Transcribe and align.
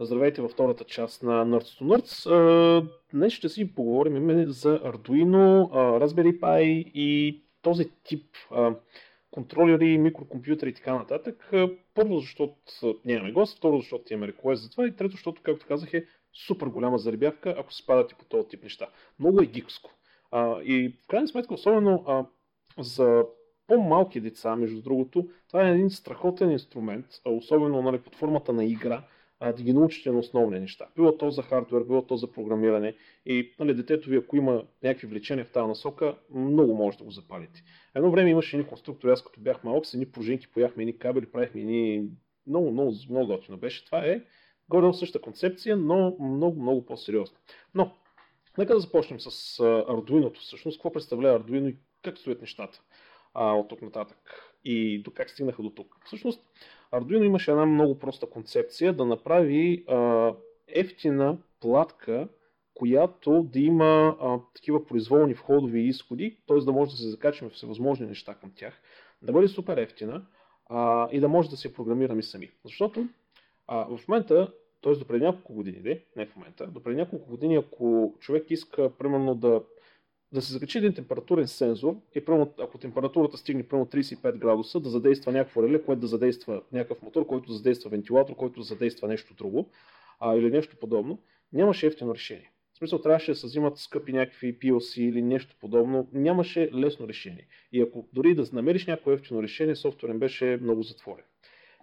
Здравейте 0.00 0.42
във 0.42 0.50
втората 0.50 0.84
част 0.84 1.22
на 1.22 1.46
Nerds 1.46 1.80
to 1.80 1.82
Nerds. 1.82 2.88
Днес 3.12 3.32
ще 3.32 3.48
си 3.48 3.74
поговорим 3.74 4.44
за 4.48 4.80
Arduino, 4.80 5.70
Raspberry 5.72 6.40
Pi 6.40 6.62
и 6.94 7.40
този 7.62 7.90
тип 8.04 8.24
контролери, 9.30 9.98
микрокомпютъри 9.98 10.70
и 10.70 10.74
така 10.74 10.94
нататък. 10.94 11.52
Първо, 11.94 12.18
защото 12.18 12.54
нямаме 13.04 13.32
гост, 13.32 13.58
второ, 13.58 13.76
защото 13.76 14.12
имаме 14.12 14.26
реквест 14.26 14.62
за 14.62 14.70
това 14.70 14.86
и 14.86 14.96
трето, 14.96 15.12
защото, 15.12 15.42
както 15.42 15.66
казах, 15.66 15.94
е 15.94 16.06
супер 16.46 16.66
голяма 16.66 16.98
заребявка, 16.98 17.54
ако 17.58 17.72
се 17.72 17.86
падат 17.86 18.12
и 18.12 18.14
по 18.14 18.24
този 18.24 18.48
тип 18.48 18.62
неща. 18.62 18.86
Много 19.18 19.40
е 19.40 19.46
гикско. 19.46 19.90
И 20.64 20.94
в 21.04 21.06
крайна 21.06 21.28
сметка, 21.28 21.54
особено 21.54 22.26
за 22.78 23.24
по-малки 23.66 24.20
деца, 24.20 24.56
между 24.56 24.82
другото, 24.82 25.28
това 25.48 25.68
е 25.68 25.72
един 25.72 25.90
страхотен 25.90 26.50
инструмент, 26.50 27.06
особено 27.24 27.82
нали, 27.82 27.98
под 27.98 28.14
формата 28.14 28.52
на 28.52 28.64
игра, 28.64 29.02
а, 29.40 29.52
да 29.52 29.62
ги 29.62 29.72
научите 29.72 30.10
на 30.10 30.18
основни 30.18 30.60
неща. 30.60 30.86
Било 30.96 31.16
то 31.18 31.30
за 31.30 31.42
хардвер, 31.42 31.82
било 31.82 32.06
то 32.06 32.16
за 32.16 32.32
програмиране 32.32 32.94
и 33.26 33.54
нали, 33.58 33.74
детето 33.74 34.10
ви, 34.10 34.16
ако 34.16 34.36
има 34.36 34.64
някакви 34.82 35.06
влечения 35.06 35.44
в 35.44 35.50
тази 35.50 35.68
насока, 35.68 36.18
много 36.34 36.74
може 36.74 36.98
да 36.98 37.04
го 37.04 37.10
запалите. 37.10 37.62
Едно 37.94 38.10
време 38.10 38.30
имаше 38.30 38.56
едни 38.56 38.68
конструктори, 38.68 39.12
аз 39.12 39.22
като 39.22 39.40
бях 39.40 39.64
малък, 39.64 39.86
с 39.86 39.94
едни 39.94 40.10
пружинки 40.10 40.48
пояхме 40.48 40.82
едни 40.82 40.98
кабели, 40.98 41.30
правихме 41.30 41.60
едни 41.60 42.08
много, 42.46 42.70
много, 42.70 42.92
много 43.10 43.26
готино 43.26 43.58
беше. 43.58 43.84
Това 43.84 44.06
е 44.06 44.20
горе 44.68 44.92
същата 44.92 45.24
концепция, 45.24 45.76
но 45.76 46.16
много, 46.20 46.62
много 46.62 46.86
по-сериозно. 46.86 47.36
Но, 47.74 47.92
нека 48.58 48.74
да 48.74 48.80
започнем 48.80 49.20
с 49.20 49.58
Arduino. 49.62 50.38
Всъщност, 50.38 50.78
какво 50.78 50.92
представлява 50.92 51.40
Arduino 51.40 51.68
и 51.68 51.76
как 52.02 52.18
стоят 52.18 52.40
нещата 52.40 52.82
а, 53.34 53.54
от 53.54 53.68
тук 53.68 53.82
нататък 53.82 54.18
и 54.66 55.02
до 55.02 55.10
как 55.10 55.30
стигнаха 55.30 55.62
до 55.62 55.70
тук. 55.70 55.96
Всъщност, 56.04 56.42
Arduino 56.92 57.24
имаше 57.24 57.50
една 57.50 57.66
много 57.66 57.98
проста 57.98 58.26
концепция 58.26 58.92
да 58.92 59.04
направи 59.04 59.84
а, 59.88 60.32
ефтина 60.68 61.38
платка, 61.60 62.28
която 62.74 63.42
да 63.42 63.60
има 63.60 64.16
а, 64.20 64.38
такива 64.54 64.86
произволни 64.86 65.34
входови 65.34 65.80
и 65.80 65.88
изходи, 65.88 66.38
т.е. 66.46 66.56
да 66.56 66.72
може 66.72 66.90
да 66.90 66.96
се 66.96 67.08
закачаме 67.08 67.50
всевъзможни 67.50 68.06
неща 68.06 68.34
към 68.34 68.52
тях, 68.56 68.80
да 69.22 69.32
бъде 69.32 69.48
супер 69.48 69.76
ефтина 69.76 70.26
а, 70.66 71.08
и 71.12 71.20
да 71.20 71.28
може 71.28 71.50
да 71.50 71.56
се 71.56 71.72
програмираме 71.72 72.22
сами. 72.22 72.50
Защото 72.64 73.08
а, 73.66 73.96
в 73.96 74.08
момента, 74.08 74.52
т.е. 74.82 74.92
до 74.92 75.04
преди 75.04 75.24
няколко 75.24 75.54
години, 75.54 76.00
не 76.16 76.26
в 76.26 76.36
момента, 76.36 76.66
до 76.66 76.90
няколко 76.90 77.30
години, 77.30 77.56
ако 77.56 78.14
човек 78.20 78.50
иска 78.50 78.90
примерно 78.90 79.34
да 79.34 79.62
да 80.32 80.42
се 80.42 80.52
закачи 80.52 80.78
един 80.78 80.94
температурен 80.94 81.48
сензор 81.48 81.96
и 82.14 82.24
прямо, 82.24 82.52
ако 82.58 82.78
температурата 82.78 83.36
стигне 83.36 83.68
прямо 83.68 83.86
35 83.86 84.36
градуса, 84.36 84.80
да 84.80 84.88
задейства 84.88 85.32
някакво 85.32 85.62
реле, 85.62 85.82
което 85.82 86.00
да 86.00 86.06
задейства 86.06 86.62
някакъв 86.72 87.02
мотор, 87.02 87.26
който 87.26 87.52
задейства 87.52 87.90
вентилатор, 87.90 88.34
който 88.34 88.60
да 88.60 88.64
задейства 88.64 89.08
нещо 89.08 89.34
друго 89.34 89.70
а, 90.20 90.36
или 90.36 90.50
нещо 90.50 90.76
подобно, 90.80 91.18
нямаше 91.52 91.86
ефтино 91.86 92.14
решение. 92.14 92.50
В 92.76 92.78
смисъл 92.78 93.00
трябваше 93.00 93.30
да 93.30 93.34
се 93.34 93.46
взимат 93.46 93.78
скъпи 93.78 94.12
някакви 94.12 94.58
PLC 94.58 95.00
или 95.00 95.22
нещо 95.22 95.56
подобно. 95.60 96.08
Нямаше 96.12 96.70
лесно 96.74 97.08
решение. 97.08 97.46
И 97.72 97.80
ако 97.82 98.08
дори 98.12 98.34
да 98.34 98.44
намериш 98.52 98.86
някакво 98.86 99.12
ефтино 99.12 99.42
решение, 99.42 99.76
софтуерен 99.76 100.18
беше 100.18 100.58
много 100.62 100.82
затворен. 100.82 101.24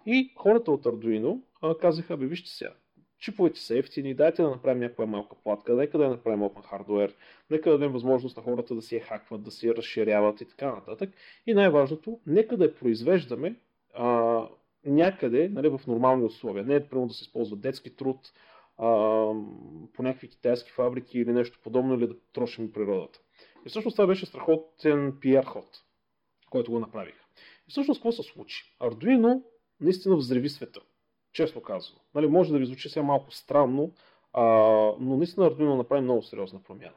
И 0.06 0.32
хората 0.36 0.70
от 0.70 0.84
Arduino 0.84 1.40
а, 1.62 1.78
казаха, 1.78 2.16
бе 2.16 2.26
вижте 2.26 2.50
сега, 2.50 2.74
чиповете 3.18 3.60
са 3.60 3.78
ефтини, 3.78 4.14
дайте 4.14 4.42
да 4.42 4.50
направим 4.50 4.80
някаква 4.82 5.06
малка 5.06 5.36
платка, 5.42 5.74
нека 5.74 5.98
да 5.98 6.04
я 6.04 6.10
направим 6.10 6.40
open 6.40 6.70
hardware, 6.72 7.14
нека 7.50 7.70
да 7.70 7.78
дадем 7.78 7.92
възможност 7.92 8.36
на 8.36 8.42
хората 8.42 8.74
да 8.74 8.82
си 8.82 8.94
я 8.94 9.00
хакват, 9.00 9.42
да 9.42 9.50
си 9.50 9.66
я 9.66 9.76
разширяват 9.76 10.40
и 10.40 10.48
така 10.48 10.74
нататък. 10.74 11.10
И 11.46 11.54
най-важното, 11.54 12.20
нека 12.26 12.56
да 12.56 12.64
я 12.64 12.74
произвеждаме 12.74 13.56
а, 13.94 14.48
някъде 14.84 15.48
нали, 15.48 15.68
в 15.68 15.80
нормални 15.86 16.24
условия. 16.24 16.64
Не 16.64 16.74
е 16.74 16.88
примерно 16.88 17.08
да 17.08 17.14
се 17.14 17.22
използва 17.24 17.56
детски 17.56 17.96
труд 17.96 18.32
а, 18.78 18.86
по 19.92 20.02
някакви 20.02 20.28
китайски 20.28 20.70
фабрики 20.70 21.18
или 21.18 21.32
нещо 21.32 21.58
подобно, 21.62 21.94
или 21.94 22.06
да 22.06 22.14
трошим 22.32 22.72
природата. 22.72 23.20
И 23.66 23.68
всъщност 23.68 23.96
това 23.96 24.06
беше 24.06 24.26
страхотен 24.26 25.12
PR 25.12 25.44
ход, 25.44 25.82
който 26.50 26.70
го 26.70 26.78
направих. 26.78 27.14
И 27.68 27.70
всъщност 27.70 27.98
какво 27.98 28.12
се 28.12 28.22
случи? 28.22 28.76
Arduino 28.80 29.42
наистина 29.80 30.16
взреви 30.16 30.48
света 30.48 30.80
честно 31.34 31.60
казано. 31.60 31.98
Нали, 32.14 32.26
може 32.26 32.52
да 32.52 32.58
ви 32.58 32.66
звучи 32.66 32.88
сега 32.88 33.02
малко 33.02 33.34
странно, 33.34 33.90
а, 34.32 34.44
но 35.00 35.16
наистина 35.16 35.50
Arduino 35.50 35.76
направи 35.76 36.02
много 36.02 36.22
сериозна 36.22 36.62
промяна. 36.62 36.94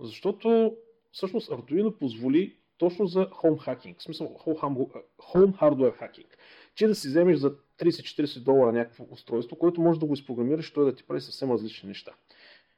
Защото 0.00 0.76
всъщност 1.12 1.50
Arduino 1.50 1.98
позволи 1.98 2.56
точно 2.78 3.06
за 3.06 3.26
home 3.26 3.66
hacking, 3.66 3.98
в 3.98 4.02
смисъл 4.02 4.26
home 4.26 5.52
hardware 5.60 6.00
hacking, 6.00 6.26
че 6.74 6.86
да 6.86 6.94
си 6.94 7.08
вземеш 7.08 7.36
за 7.36 7.54
30-40 7.78 8.42
долара 8.42 8.72
някакво 8.72 9.04
устройство, 9.10 9.56
което 9.56 9.80
може 9.80 10.00
да 10.00 10.06
го 10.06 10.14
изпрограмираш, 10.14 10.72
той 10.72 10.84
да 10.84 10.94
ти 10.94 11.04
прави 11.04 11.20
съвсем 11.20 11.50
различни 11.50 11.88
неща. 11.88 12.12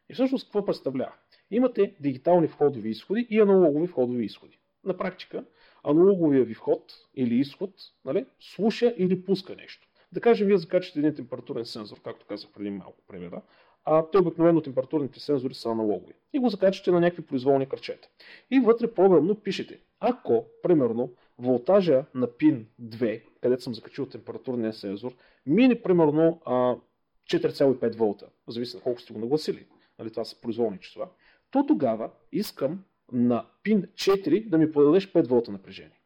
И 0.08 0.14
всъщност 0.14 0.44
какво 0.44 0.64
представлява? 0.64 1.12
Имате 1.50 1.94
дигитални 2.00 2.46
входови 2.46 2.90
изходи 2.90 3.26
и 3.30 3.40
аналогови 3.40 3.86
входови 3.86 4.24
изходи. 4.24 4.58
На 4.84 4.96
практика, 4.96 5.44
аналоговия 5.84 6.44
ви 6.44 6.54
вход 6.54 6.92
или 7.14 7.34
изход 7.34 7.70
нали, 8.04 8.26
слуша 8.40 8.94
или 8.98 9.24
пуска 9.24 9.56
нещо. 9.56 9.89
Да 10.12 10.20
кажем, 10.20 10.46
вие 10.46 10.58
закачате 10.58 10.98
един 10.98 11.14
температурен 11.14 11.64
сензор, 11.64 12.00
както 12.04 12.26
казах 12.26 12.50
преди 12.50 12.70
малко 12.70 13.02
примера, 13.08 13.42
а 13.84 14.10
те 14.10 14.18
обикновено 14.18 14.60
температурните 14.60 15.20
сензори 15.20 15.54
са 15.54 15.70
аналогови. 15.70 16.12
И 16.32 16.38
го 16.38 16.48
закачате 16.48 16.90
на 16.90 17.00
някакви 17.00 17.26
произволни 17.26 17.68
кръчета. 17.68 18.08
И 18.50 18.60
вътре 18.60 18.94
програмно 18.94 19.34
пишете, 19.34 19.80
ако, 20.00 20.44
примерно, 20.62 21.12
волтажа 21.38 22.04
на 22.14 22.26
пин 22.26 22.66
2, 22.82 23.22
където 23.40 23.62
съм 23.62 23.74
закачил 23.74 24.06
температурния 24.06 24.72
сензор, 24.72 25.12
мине 25.46 25.82
примерно 25.82 26.40
4,5 26.44 27.96
волта, 27.96 28.26
зависи 28.48 28.76
на 28.76 28.82
колко 28.82 29.00
сте 29.00 29.12
го 29.12 29.18
нагласили, 29.18 29.66
нали, 29.98 30.10
това 30.10 30.24
са 30.24 30.40
произволни 30.40 30.78
числа, 30.78 31.08
то 31.50 31.66
тогава 31.66 32.10
искам 32.32 32.84
на 33.12 33.46
пин 33.62 33.82
4 33.94 34.48
да 34.48 34.58
ми 34.58 34.72
подадеш 34.72 35.12
5 35.12 35.26
волта 35.26 35.52
напрежение. 35.52 36.00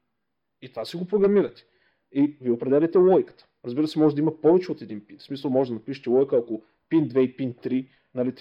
И 0.62 0.68
това 0.68 0.84
си 0.84 0.96
го 0.96 1.06
програмирате. 1.06 1.66
И 2.14 2.36
ви 2.40 2.50
определяте 2.50 2.98
логиката. 2.98 3.46
Разбира 3.64 3.88
се, 3.88 3.98
може 3.98 4.14
да 4.14 4.20
има 4.20 4.40
повече 4.40 4.72
от 4.72 4.82
един 4.82 5.00
пин. 5.06 5.18
В 5.18 5.22
смисъл 5.22 5.50
може 5.50 5.70
да 5.70 5.74
напишете 5.74 6.08
лойка, 6.08 6.36
ако 6.36 6.62
пин 6.88 7.08
2 7.08 7.18
и 7.18 7.36
пин 7.36 7.54
3 7.54 7.86
нали, 8.14 8.32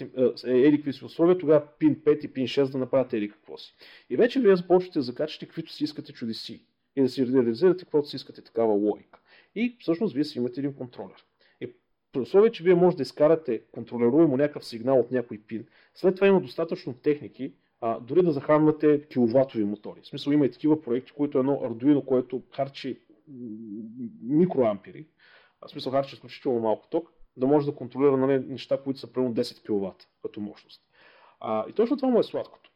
е 0.46 0.58
еди 0.58 0.76
какви 0.76 0.92
си 0.92 1.04
условия, 1.04 1.38
тогава 1.38 1.62
пин 1.78 1.96
5 1.96 2.24
и 2.24 2.32
пин 2.32 2.46
6 2.46 2.72
да 2.72 2.78
направите 2.78 3.16
еди 3.16 3.28
какво 3.28 3.58
си. 3.58 3.74
И 4.10 4.16
вече 4.16 4.40
вие 4.40 4.56
започвате 4.56 4.98
да 4.98 5.02
закачате 5.02 5.46
каквито 5.46 5.72
си 5.72 5.84
искате 5.84 6.12
чудеси 6.12 6.64
и 6.96 7.02
да 7.02 7.08
си 7.08 7.26
реализирате 7.26 7.84
каквото 7.84 8.08
си 8.08 8.16
искате 8.16 8.42
такава 8.42 8.72
логика. 8.72 9.20
И 9.54 9.76
всъщност 9.80 10.14
вие 10.14 10.24
си 10.24 10.38
имате 10.38 10.60
един 10.60 10.74
контролер. 10.74 11.24
И 11.60 11.72
при 12.12 12.20
условие, 12.20 12.50
че 12.50 12.64
вие 12.64 12.74
може 12.74 12.96
да 12.96 13.02
изкарате 13.02 13.62
контролируемо 13.72 14.36
някакъв 14.36 14.64
сигнал 14.64 15.00
от 15.00 15.10
някой 15.10 15.38
пин, 15.38 15.66
след 15.94 16.14
това 16.14 16.26
има 16.26 16.40
достатъчно 16.40 16.94
техники, 16.94 17.52
а, 17.80 18.00
дори 18.00 18.22
да 18.22 18.32
захранвате 18.32 19.00
киловатови 19.00 19.64
мотори. 19.64 20.00
В 20.02 20.06
смисъл 20.06 20.32
има 20.32 20.46
и 20.46 20.50
такива 20.50 20.82
проекти, 20.82 21.12
които 21.12 21.38
едно 21.38 21.52
Arduino, 21.52 22.04
което 22.04 22.42
харчи 22.50 22.98
микроампери, 24.22 25.06
в 25.66 25.70
смисъл 25.70 25.92
харчи 25.92 26.14
изключително 26.14 26.60
малко 26.60 26.88
ток, 26.90 27.12
да 27.36 27.46
може 27.46 27.66
да 27.66 27.74
контролира 27.74 28.16
нали, 28.16 28.44
неща, 28.48 28.82
които 28.82 29.00
са 29.00 29.12
примерно 29.12 29.34
10 29.34 29.62
кВт 29.62 30.08
като 30.22 30.40
мощност. 30.40 30.82
А, 31.40 31.64
и 31.68 31.72
точно 31.72 31.96
това 31.96 32.08
му 32.08 32.20
е 32.20 32.22
сладкото. 32.22 32.70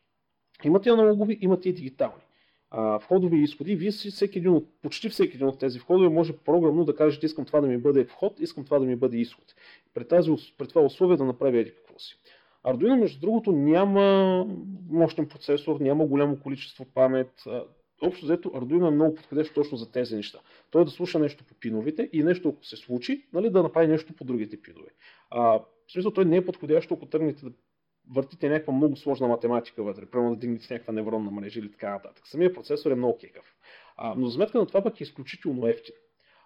Имате 0.65 0.91
аналогови, 0.91 1.39
имате 1.41 1.69
и 1.69 1.73
дигитални. 1.73 2.23
А, 2.71 2.99
входови 2.99 3.37
и 3.37 3.43
изходи, 3.43 3.77
вие 3.77 3.91
всеки 3.91 4.39
един 4.39 4.53
от, 4.53 4.69
почти 4.83 5.09
всеки 5.09 5.37
един 5.37 5.47
от 5.47 5.59
тези 5.59 5.79
входове 5.79 6.09
може 6.09 6.37
програмно 6.37 6.85
да 6.85 6.97
кажете, 6.97 7.27
искам 7.27 7.45
това 7.45 7.61
да 7.61 7.67
ми 7.67 7.79
бъде 7.79 8.05
вход, 8.05 8.41
искам 8.41 8.65
това 8.65 8.79
да 8.79 8.87
ми 8.87 8.97
бъде 8.97 9.17
изход. 9.17 9.55
При, 9.95 10.09
тази, 10.09 10.31
при 10.59 10.69
това 10.69 10.83
условие 10.83 11.17
да 11.17 11.25
направи 11.25 11.59
еди 11.59 11.75
какво 11.75 11.99
си. 11.99 12.19
Arduino, 12.65 12.97
между 12.97 13.21
другото, 13.21 13.53
няма 13.53 14.47
мощен 14.91 15.29
процесор, 15.29 15.81
няма 15.81 16.07
голямо 16.07 16.41
количество 16.41 16.85
памет 16.85 17.43
общо 18.03 18.25
взето 18.25 18.49
Arduino 18.49 18.89
е 18.89 18.91
много 18.91 19.15
подходящо 19.15 19.55
точно 19.55 19.77
за 19.77 19.93
тези 19.93 20.17
неща. 20.17 20.39
Той 20.71 20.85
да 20.85 20.91
слуша 20.91 21.19
нещо 21.19 21.45
по 21.45 21.55
пиновете 21.55 22.11
и 22.13 22.23
нещо, 22.23 22.49
ако 22.49 22.65
се 22.65 22.77
случи, 22.77 23.27
нали, 23.33 23.51
да 23.51 23.63
направи 23.63 23.87
нещо 23.87 24.13
по 24.13 24.25
другите 24.25 24.63
пинове. 24.63 24.91
А, 25.31 25.41
в 25.43 25.93
смисъл, 25.93 26.11
той 26.11 26.25
не 26.25 26.37
е 26.37 26.45
подходящо, 26.45 26.95
ако 26.95 27.07
тръгнете 27.07 27.45
да 27.45 27.53
въртите 28.11 28.49
някаква 28.49 28.73
много 28.73 28.97
сложна 28.97 29.29
математика 29.29 29.83
вътре, 29.83 30.07
примерно 30.07 30.35
да 30.35 30.41
дигнете 30.41 30.75
някаква 30.75 30.93
невронна 30.93 31.31
мрежа 31.31 31.61
или 31.61 31.71
така 31.71 31.91
нататък. 31.91 32.27
Самия 32.27 32.53
процесор 32.53 32.91
е 32.91 32.95
много 32.95 33.19
кекав. 33.19 33.57
А, 33.97 34.15
но 34.17 34.27
за 34.27 34.35
сметка 34.35 34.59
на 34.59 34.67
това 34.67 34.83
пък 34.83 35.01
е 35.01 35.03
изключително 35.05 35.67
ефтин. 35.67 35.95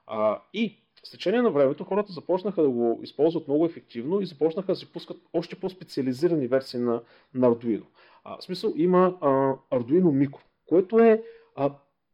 А, 0.06 0.42
и 0.54 0.78
с 1.04 1.10
течение 1.10 1.42
на 1.42 1.50
времето 1.50 1.84
хората 1.84 2.12
започнаха 2.12 2.62
да 2.62 2.70
го 2.70 3.00
използват 3.02 3.48
много 3.48 3.66
ефективно 3.66 4.20
и 4.20 4.26
започнаха 4.26 4.72
да 4.72 4.76
се 4.76 4.92
пускат 4.92 5.16
още 5.32 5.60
по-специализирани 5.60 6.46
версии 6.46 6.80
на, 6.80 7.02
на 7.34 7.50
Arduino. 7.50 7.84
А, 8.24 8.36
в 8.36 8.42
смисъл 8.42 8.72
има 8.76 9.18
а, 9.20 9.28
Arduino 9.70 10.28
Micro, 10.28 10.40
което 10.66 10.98
е 10.98 11.22
а, 11.56 11.72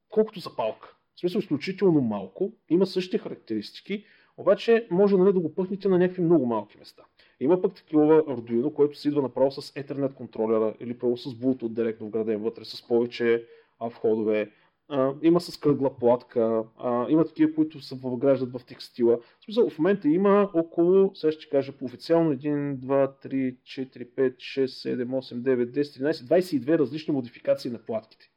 колкото 0.09 0.41
за 0.41 0.57
палка. 0.57 0.95
В 1.15 1.21
смисъл 1.21 1.39
изключително 1.39 2.01
малко, 2.01 2.53
има 2.71 2.87
същите 2.87 3.19
характеристики, 3.19 4.05
обаче 4.37 4.89
може 4.91 5.17
нали, 5.17 5.33
да 5.33 5.41
го 5.41 5.55
пъхнете 5.55 5.89
на 5.89 5.99
някакви 5.99 6.23
много 6.23 6.47
малки 6.47 6.79
места. 6.79 7.03
Има 7.41 7.63
пък 7.63 7.75
такива 7.75 8.25
Arduino, 8.25 8.73
който 8.73 8.99
се 8.99 9.09
идва 9.09 9.23
направо 9.23 9.51
с 9.51 9.73
Ethernet 9.75 10.15
контролера 10.15 10.75
или 10.81 10.99
право 10.99 11.17
с 11.17 11.31
Bluetooth 11.31 11.73
директно 11.73 12.07
вграден 12.07 12.43
вътре, 12.43 12.65
с 12.65 12.89
повече 12.89 13.45
входове. 13.81 14.51
а, 14.91 15.15
има 15.23 15.41
с 15.41 15.57
кръгла 15.57 15.97
платка, 15.97 16.65
а, 16.79 17.07
има 17.09 17.25
такива, 17.25 17.55
които 17.55 17.81
се 17.81 17.95
въвграждат 17.95 18.53
в 18.53 18.65
текстила. 18.67 19.19
В 19.41 19.45
смисъл, 19.45 19.71
в 19.71 19.79
момента 19.79 20.09
има 20.09 20.51
около, 20.55 21.15
сега 21.15 21.33
ще 21.33 21.49
кажа 21.49 21.73
по 21.73 21.85
официално 21.85 22.35
1, 22.35 22.77
2, 22.77 23.27
3, 23.27 23.57
4, 23.63 24.09
5, 24.15 24.37
6, 24.37 24.67
7, 24.67 25.05
8, 25.05 25.35
9, 25.35 25.71
10, 25.71 26.11
13, 26.11 26.13
22 26.13 26.79
различни 26.79 27.15
модификации 27.15 27.71
на 27.71 27.79
платките. 27.79 28.31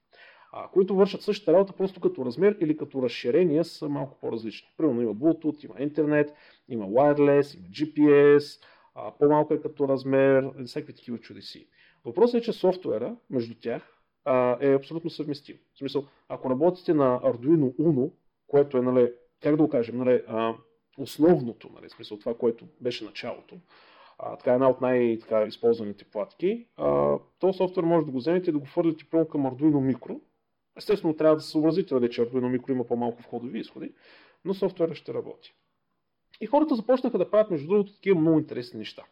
Които 0.74 0.96
вършат 0.96 1.22
същата 1.22 1.54
работа, 1.54 1.74
просто 1.74 2.00
като 2.00 2.26
размер 2.26 2.58
или 2.60 2.78
като 2.78 3.02
разширение 3.02 3.64
са 3.64 3.90
малко 3.90 4.18
по-различни. 4.22 4.70
Примерно 4.78 5.02
има 5.02 5.16
Bluetooth, 5.16 5.66
има 5.66 5.76
интернет, 5.80 6.34
има 6.70 6.86
wireless, 6.86 7.58
има 7.58 7.68
GPS, 7.68 8.64
а, 8.96 9.12
по-малко 9.20 9.54
е 9.54 9.62
като 9.62 9.88
размер, 9.88 10.52
всякакви 10.66 10.94
такива 10.94 11.18
чудеси. 11.18 11.68
Въпросът 12.06 12.42
е, 12.42 12.44
че 12.44 12.54
софтуера 12.54 13.16
между 13.30 13.56
тях 13.56 13.98
а, 14.26 14.58
е 14.62 14.74
абсолютно 14.74 15.10
съвместим. 15.10 15.58
В 15.74 15.78
смисъл, 15.78 16.06
ако 16.30 16.50
работите 16.50 16.94
на 16.94 17.20
Arduino 17.22 17.76
Uno, 17.76 18.12
което 18.48 18.78
е, 18.78 18.82
нали, 18.82 19.12
как 19.42 19.56
да 19.56 19.64
го 19.64 19.70
кажем, 19.70 19.98
нали, 19.98 20.24
а, 20.28 20.56
основното, 20.98 21.70
нали, 21.74 21.88
в 21.90 21.92
смисъл 21.92 22.20
това, 22.20 22.34
което 22.34 22.66
беше 22.82 23.06
началото, 23.06 23.56
а, 24.20 24.38
така 24.38 24.54
една 24.54 24.70
от 24.70 24.82
най-използваните 24.82 26.06
платки, 26.06 26.68
а, 26.78 27.18
то 27.40 27.54
софтуер 27.54 27.84
може 27.84 28.06
да 28.06 28.12
го 28.12 28.18
вземете 28.18 28.50
и 28.50 28.54
да 28.54 28.60
го 28.60 28.66
фърлите 28.66 29.06
към 29.10 29.46
Arduino 29.46 29.96
Micro. 29.96 30.20
Естествено, 30.78 31.16
трябва 31.16 31.36
да 31.36 31.42
се 31.42 31.50
съобразите, 31.50 31.94
нали, 31.94 32.10
че 32.10 32.22
Arduino 32.22 32.60
Micro 32.60 32.72
има 32.72 32.88
по-малко 32.88 33.22
входови 33.22 33.60
изходи, 33.60 33.94
но 34.46 34.54
софтуерът 34.54 34.96
ще 34.96 35.14
работи. 35.14 35.54
И 36.42 36.46
хората 36.46 36.76
започнаха 36.76 37.18
да 37.18 37.32
правят, 37.32 37.52
между 37.52 37.68
другото, 37.68 37.94
такива 37.94 38.20
много 38.20 38.40
интересни 38.40 38.80
неща. 38.80 39.04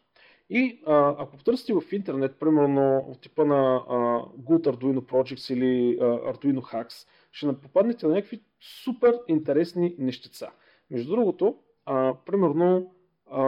И 0.50 0.82
а, 0.86 1.14
ако 1.18 1.36
потърсите 1.36 1.72
в 1.72 1.82
интернет, 1.92 2.36
примерно 2.40 3.04
от 3.08 3.20
типа 3.20 3.44
на 3.44 3.76
а, 3.76 3.94
Good 4.38 4.66
Arduino 4.66 5.00
Projects 5.00 5.54
или 5.54 5.98
а, 6.00 6.04
Arduino 6.04 6.60
Hacks, 6.60 7.08
ще 7.32 7.52
попаднете 7.52 8.06
на 8.06 8.14
някакви 8.14 8.40
супер 8.84 9.20
интересни 9.28 9.94
нещица. 9.98 10.50
Между 10.90 11.10
другото, 11.10 11.58
а, 11.86 12.14
примерно 12.26 12.94
а, 13.26 13.40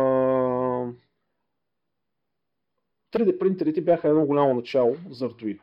3D 3.12 3.38
принтерите 3.38 3.80
бяха 3.80 4.08
едно 4.08 4.26
голямо 4.26 4.54
начало 4.54 4.96
за 5.10 5.30
Arduino. 5.30 5.60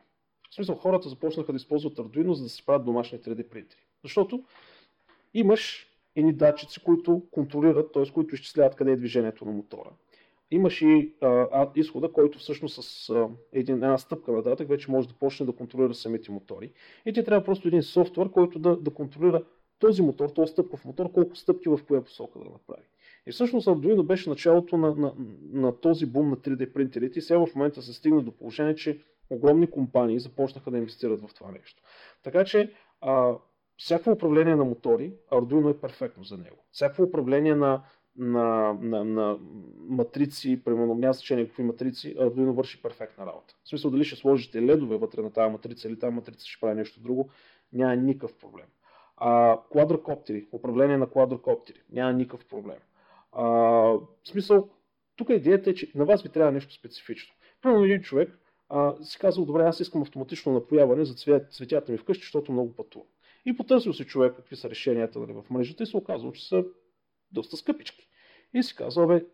В 0.50 0.54
смисъл, 0.54 0.74
хората 0.74 1.08
започнаха 1.08 1.52
да 1.52 1.56
използват 1.56 1.96
Arduino, 1.98 2.32
за 2.32 2.42
да 2.42 2.48
се 2.48 2.66
правят 2.66 2.84
домашни 2.84 3.18
3D 3.18 3.48
принтери. 3.48 3.80
Защото 4.02 4.44
имаш 5.34 5.86
едни 6.16 6.32
датчици, 6.32 6.80
които 6.80 7.22
контролират, 7.30 7.92
т.е. 7.92 8.12
които 8.12 8.34
изчисляват 8.34 8.76
къде 8.76 8.92
е 8.92 8.96
движението 8.96 9.44
на 9.44 9.52
мотора 9.52 9.90
имаш 10.50 10.82
и 10.82 11.14
а, 11.20 11.70
изхода, 11.74 12.12
който 12.12 12.38
всъщност 12.38 12.82
с 12.82 13.10
а, 13.10 13.28
един, 13.52 13.74
една 13.74 13.98
стъпка 13.98 14.32
нататък 14.32 14.68
вече 14.68 14.90
може 14.90 15.08
да 15.08 15.14
почне 15.14 15.46
да 15.46 15.52
контролира 15.52 15.94
самите 15.94 16.32
мотори. 16.32 16.72
И 17.06 17.12
ти 17.12 17.24
трябва 17.24 17.44
просто 17.44 17.68
един 17.68 17.82
софтуер, 17.82 18.30
който 18.30 18.58
да, 18.58 18.76
да 18.76 18.90
контролира 18.90 19.44
този 19.78 20.02
мотор, 20.02 20.28
този 20.28 20.52
стъпков 20.52 20.84
мотор, 20.84 21.12
колко 21.12 21.36
стъпки 21.36 21.68
в 21.68 21.80
коя 21.88 22.04
посока 22.04 22.38
да 22.38 22.44
направи. 22.44 22.82
И 23.26 23.32
всъщност 23.32 23.66
Arduino 23.66 24.02
беше 24.02 24.30
началото 24.30 24.76
на, 24.76 24.94
на, 24.94 25.14
на 25.52 25.80
този 25.80 26.06
бум 26.06 26.30
на 26.30 26.36
3D 26.36 26.72
принтерите 26.72 27.18
и 27.18 27.22
сега 27.22 27.46
в 27.46 27.54
момента 27.54 27.82
се 27.82 27.92
стигна 27.92 28.22
до 28.22 28.32
положение, 28.32 28.74
че 28.74 29.00
огромни 29.30 29.70
компании 29.70 30.20
започнаха 30.20 30.70
да 30.70 30.78
инвестират 30.78 31.20
в 31.20 31.34
това 31.34 31.52
нещо. 31.52 31.82
Така 32.22 32.44
че 32.44 32.72
а, 33.00 33.34
всяко 33.76 34.10
управление 34.10 34.56
на 34.56 34.64
мотори, 34.64 35.14
Arduino 35.32 35.70
е 35.70 35.80
перфектно 35.80 36.24
за 36.24 36.38
него. 36.38 36.64
Всяко 36.72 37.02
управление 37.02 37.54
на, 37.54 37.82
на, 38.16 38.72
на, 38.80 39.04
на 39.04 39.38
матрици, 39.88 40.64
примерно 40.64 40.94
няма 40.94 41.12
значение 41.12 41.46
какви 41.46 41.62
матрици, 41.62 42.16
Arduino 42.16 42.50
върши 42.50 42.82
перфектна 42.82 43.26
работа. 43.26 43.54
В 43.64 43.68
смисъл 43.68 43.90
дали 43.90 44.04
ще 44.04 44.16
сложите 44.16 44.62
ледове 44.62 44.96
вътре 44.96 45.22
на 45.22 45.32
тази 45.32 45.52
матрица 45.52 45.88
или 45.88 45.98
тази 45.98 46.14
матрица 46.14 46.46
ще 46.46 46.60
прави 46.60 46.74
нещо 46.74 47.00
друго, 47.00 47.30
няма 47.72 47.96
никакъв 47.96 48.34
проблем. 48.34 48.66
А, 49.16 49.60
квадрокоптери, 49.70 50.48
управление 50.52 50.98
на 50.98 51.10
квадрокоптери, 51.10 51.82
няма 51.92 52.12
никакъв 52.12 52.46
проблем. 52.46 52.78
А, 53.32 53.44
в 53.44 54.08
смисъл, 54.24 54.68
тук 55.16 55.28
идеята 55.30 55.70
е, 55.70 55.74
че 55.74 55.92
на 55.94 56.04
вас 56.04 56.22
ви 56.22 56.28
трябва 56.28 56.52
нещо 56.52 56.74
специфично. 56.74 57.34
Примерно 57.62 57.84
един 57.84 58.02
човек 58.02 58.39
а, 58.70 59.04
си 59.04 59.18
казал, 59.18 59.44
добре, 59.44 59.62
аз 59.62 59.80
искам 59.80 60.02
автоматично 60.02 60.52
напояване 60.52 61.04
за 61.04 61.14
цвет, 61.14 61.52
цветята 61.52 61.92
ми 61.92 61.98
вкъщи, 61.98 62.22
защото 62.22 62.52
много 62.52 62.76
пътувам. 62.76 63.08
И 63.44 63.56
потърсил 63.56 63.92
си 63.92 64.04
човек 64.04 64.36
какви 64.36 64.56
са 64.56 64.70
решенията 64.70 65.18
нали, 65.18 65.32
в 65.32 65.44
мрежата 65.50 65.82
и 65.82 65.86
се 65.86 65.96
оказало, 65.96 66.32
че 66.32 66.48
са 66.48 66.64
доста 67.32 67.56
скъпички. 67.56 68.08
И 68.54 68.62
си 68.62 68.76
казва, 68.76 69.06
бе, 69.06 69.26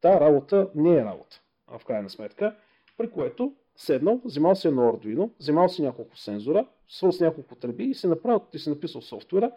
тази 0.00 0.20
работа 0.20 0.70
не 0.74 0.94
е 0.96 1.04
работа, 1.04 1.40
в 1.68 1.84
крайна 1.84 2.10
сметка, 2.10 2.56
при 2.98 3.10
което 3.10 3.54
седнал, 3.76 4.20
взимал 4.24 4.54
си 4.54 4.68
едно 4.68 4.82
Arduino, 4.82 5.30
взимал 5.40 5.68
си 5.68 5.82
няколко 5.82 6.16
сензора, 6.16 6.66
свърл 6.88 7.12
с 7.12 7.20
няколко 7.20 7.54
тръби 7.54 7.84
и 7.84 7.94
си, 7.94 8.06
направил, 8.06 8.40
и 8.52 8.58
си 8.58 8.70
написал 8.70 9.00
софтуера 9.00 9.52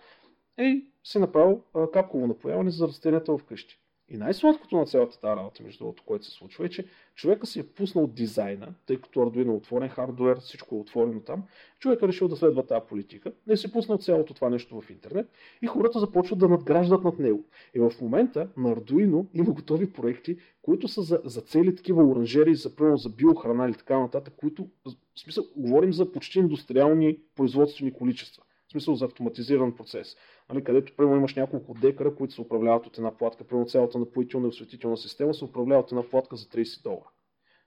и 0.57 0.85
си 1.03 1.19
направил 1.19 1.61
капково 1.93 2.27
напояване 2.27 2.71
за 2.71 2.87
растенията 2.87 3.37
вкъщи. 3.37 3.79
И 4.09 4.17
най-сладкото 4.17 4.77
на 4.77 4.85
цялата 4.85 5.19
тази 5.19 5.37
работа, 5.37 5.63
между 5.63 5.83
другото, 5.83 6.03
което 6.05 6.25
се 6.25 6.31
случва, 6.31 6.65
е, 6.65 6.69
че 6.69 6.85
човека 7.15 7.47
си 7.47 7.59
е 7.59 7.67
пуснал 7.67 8.07
дизайна, 8.07 8.73
тъй 8.85 9.01
като 9.01 9.19
Arduino 9.19 9.47
е 9.47 9.57
отворен 9.57 9.89
хардвер, 9.89 10.39
всичко 10.39 10.75
е 10.75 10.79
отворено 10.79 11.19
там. 11.19 11.43
Човек 11.79 12.01
е 12.01 12.07
решил 12.07 12.27
да 12.27 12.35
следва 12.35 12.65
тази 12.65 12.85
политика, 12.89 13.31
не 13.47 13.57
си 13.57 13.71
пуснал 13.71 13.97
цялото 13.97 14.33
това 14.33 14.49
нещо 14.49 14.81
в 14.81 14.89
интернет 14.89 15.29
и 15.61 15.67
хората 15.67 15.99
започват 15.99 16.39
да 16.39 16.49
надграждат 16.49 17.03
над 17.03 17.19
него. 17.19 17.45
И 17.73 17.79
в 17.79 17.91
момента 18.01 18.49
на 18.57 18.75
Arduino 18.75 19.25
има 19.33 19.51
готови 19.51 19.93
проекти, 19.93 20.37
които 20.61 20.87
са 20.87 21.01
за, 21.01 21.21
за 21.25 21.41
цели 21.41 21.75
такива 21.75 22.03
оранжери, 22.03 22.55
за, 22.55 22.75
примерно, 22.75 22.97
за 22.97 23.09
биохрана 23.09 23.65
или 23.65 23.73
така 23.73 23.99
нататък, 23.99 24.33
които, 24.37 24.67
в 24.85 25.19
смисъл, 25.19 25.43
говорим 25.55 25.93
за 25.93 26.11
почти 26.11 26.39
индустриални 26.39 27.17
производствени 27.35 27.93
количества. 27.93 28.43
В 28.67 28.71
смисъл 28.71 28.95
за 28.95 29.05
автоматизиран 29.05 29.75
процес 29.75 30.15
нали, 30.49 30.63
където 30.63 30.95
примерно 30.95 31.17
имаш 31.17 31.35
няколко 31.35 31.73
декара, 31.73 32.15
които 32.15 32.33
се 32.33 32.41
управляват 32.41 32.85
от 32.85 32.97
една 32.97 33.17
платка. 33.17 33.43
Примерно 33.43 33.67
цялата 33.67 33.99
напоителна 33.99 34.47
и 34.47 34.49
осветителна 34.49 34.97
система 34.97 35.33
се 35.33 35.45
управлява 35.45 35.81
от 35.81 35.91
една 35.91 36.09
платка 36.09 36.35
за 36.35 36.45
30 36.45 36.83
долара. 36.83 37.09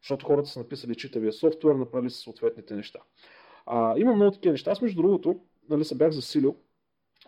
Защото 0.03 0.27
хората 0.27 0.49
са 0.49 0.59
написали 0.59 0.95
читавия 0.95 1.33
софтуер, 1.33 1.75
направили 1.75 2.11
са 2.11 2.21
съответните 2.21 2.75
неща. 2.75 2.99
А, 3.67 3.99
има 3.99 4.15
много 4.15 4.31
такива 4.31 4.53
неща. 4.53 4.71
Аз 4.71 4.83
между 4.83 5.03
другото, 5.03 5.41
нали, 5.69 5.85
се 5.85 5.97
бях 5.97 6.11
засилил, 6.11 6.57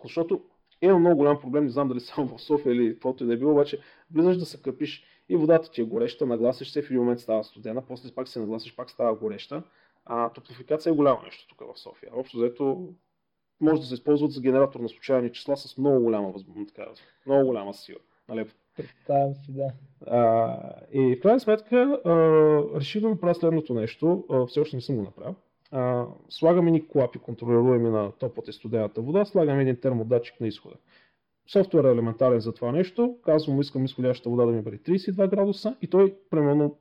защото 0.03 0.43
има 0.83 0.99
много 0.99 1.17
голям 1.17 1.41
проблем, 1.41 1.65
не 1.65 1.71
знам 1.71 1.89
дали 1.89 2.01
само 2.01 2.39
в 2.39 2.43
София 2.43 2.75
или 2.75 2.93
каквото 2.93 3.25
и 3.25 3.27
да 3.27 3.33
е 3.33 3.37
било, 3.37 3.53
обаче 3.53 3.79
влизаш 4.15 4.37
да 4.37 4.47
се 4.47 4.63
къпиш 4.63 5.05
и 5.29 5.37
водата 5.37 5.71
ти 5.71 5.81
е 5.81 5.85
гореща, 5.85 6.27
нагласиш 6.27 6.71
се, 6.71 6.83
в 6.83 6.91
един 6.91 6.99
момент 6.99 7.21
става 7.21 7.45
студена, 7.45 7.83
после 7.87 8.15
пак 8.15 8.29
се 8.29 8.41
нагласиш, 8.41 8.77
пак 8.77 8.91
става 8.91 9.15
гореща. 9.15 9.63
А 10.05 10.31
топлофикация 10.33 10.91
е 10.91 10.95
голямо 10.95 11.23
нещо 11.23 11.49
тук 11.49 11.75
в 11.75 11.79
София. 11.81 12.11
Общо 12.15 12.37
взето 12.37 12.95
може 13.63 13.81
да 13.81 13.87
се 13.87 13.95
използват 13.95 14.33
за 14.33 14.41
генератор 14.41 14.81
на 14.81 14.89
случайни 14.89 15.33
числа 15.33 15.57
с 15.57 15.79
много 15.79 16.01
голяма 16.01 16.33
така, 16.75 16.91
много 17.27 17.47
голяма 17.47 17.75
сила. 17.75 17.99
Нали? 18.29 18.47
Представям 18.77 19.35
си, 19.35 19.53
да. 19.53 19.69
А, 20.07 20.59
и 20.93 21.17
в 21.17 21.21
крайна 21.21 21.41
сметка 21.41 22.01
а, 22.05 22.11
реших 22.81 23.03
да 23.03 23.09
направя 23.09 23.35
следното 23.35 23.75
нещо. 23.75 24.25
А, 24.31 24.47
все 24.47 24.61
още 24.61 24.77
не 24.77 24.83
съм 24.83 24.97
го 24.97 25.03
направил. 25.03 25.35
А, 25.71 26.07
слагаме 26.29 26.71
ни 26.71 26.89
клапи, 26.89 27.19
контролируеми 27.19 27.91
на 27.91 28.13
топлата 28.13 28.51
и 28.51 28.53
студената 28.53 29.01
вода, 29.01 29.25
слагаме 29.25 29.63
един 29.63 29.77
термодатчик 29.77 30.41
на 30.41 30.47
изхода. 30.47 30.77
Софтуер 31.53 31.85
е 31.85 31.91
елементарен 31.91 32.41
за 32.41 32.55
това 32.55 32.73
нещо. 32.73 33.17
Казвам 33.25 33.61
искам 33.61 33.85
изходящата 33.85 34.31
вода 34.31 34.47
да 34.47 34.53
ми 34.53 34.63
бъде 34.63 34.79
32 34.79 35.31
градуса 35.31 35.77
и 35.83 35.87
той 35.87 36.15
примерно 36.31 36.77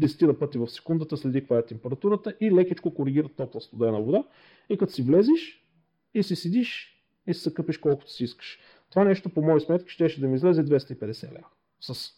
10 0.00 0.26
на 0.26 0.38
пъти 0.38 0.58
в 0.58 0.68
секундата 0.68 1.16
следи 1.16 1.40
каква 1.40 1.58
е 1.58 1.66
температурата 1.66 2.34
и 2.40 2.50
лекичко 2.50 2.94
коригира 2.94 3.28
топла 3.28 3.60
студена 3.60 4.02
вода. 4.02 4.24
И 4.68 4.78
като 4.78 4.92
си 4.92 5.02
влезеш, 5.02 5.65
и 6.14 6.22
си 6.22 6.36
седиш 6.36 6.96
и 7.26 7.34
се 7.34 7.54
къпиш 7.54 7.78
колкото 7.78 8.10
си 8.10 8.24
искаш. 8.24 8.58
Това 8.90 9.04
нещо, 9.04 9.28
по 9.28 9.42
мои 9.42 9.60
сметки, 9.60 9.90
ще, 9.90 10.08
ще 10.08 10.20
да 10.20 10.28
ми 10.28 10.34
излезе 10.34 10.64
250 10.64 11.32
лева. 11.32 11.48
С... 11.80 12.12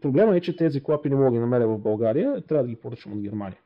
Проблема 0.00 0.36
е, 0.36 0.40
че 0.40 0.56
тези 0.56 0.82
клапи 0.82 1.08
не 1.08 1.16
мога 1.16 1.30
да 1.30 1.32
ги 1.32 1.38
намеря 1.38 1.68
в 1.68 1.78
България, 1.78 2.40
трябва 2.40 2.64
да 2.64 2.70
ги 2.70 2.76
поръчам 2.76 3.12
от 3.12 3.20
Германия. 3.20 3.58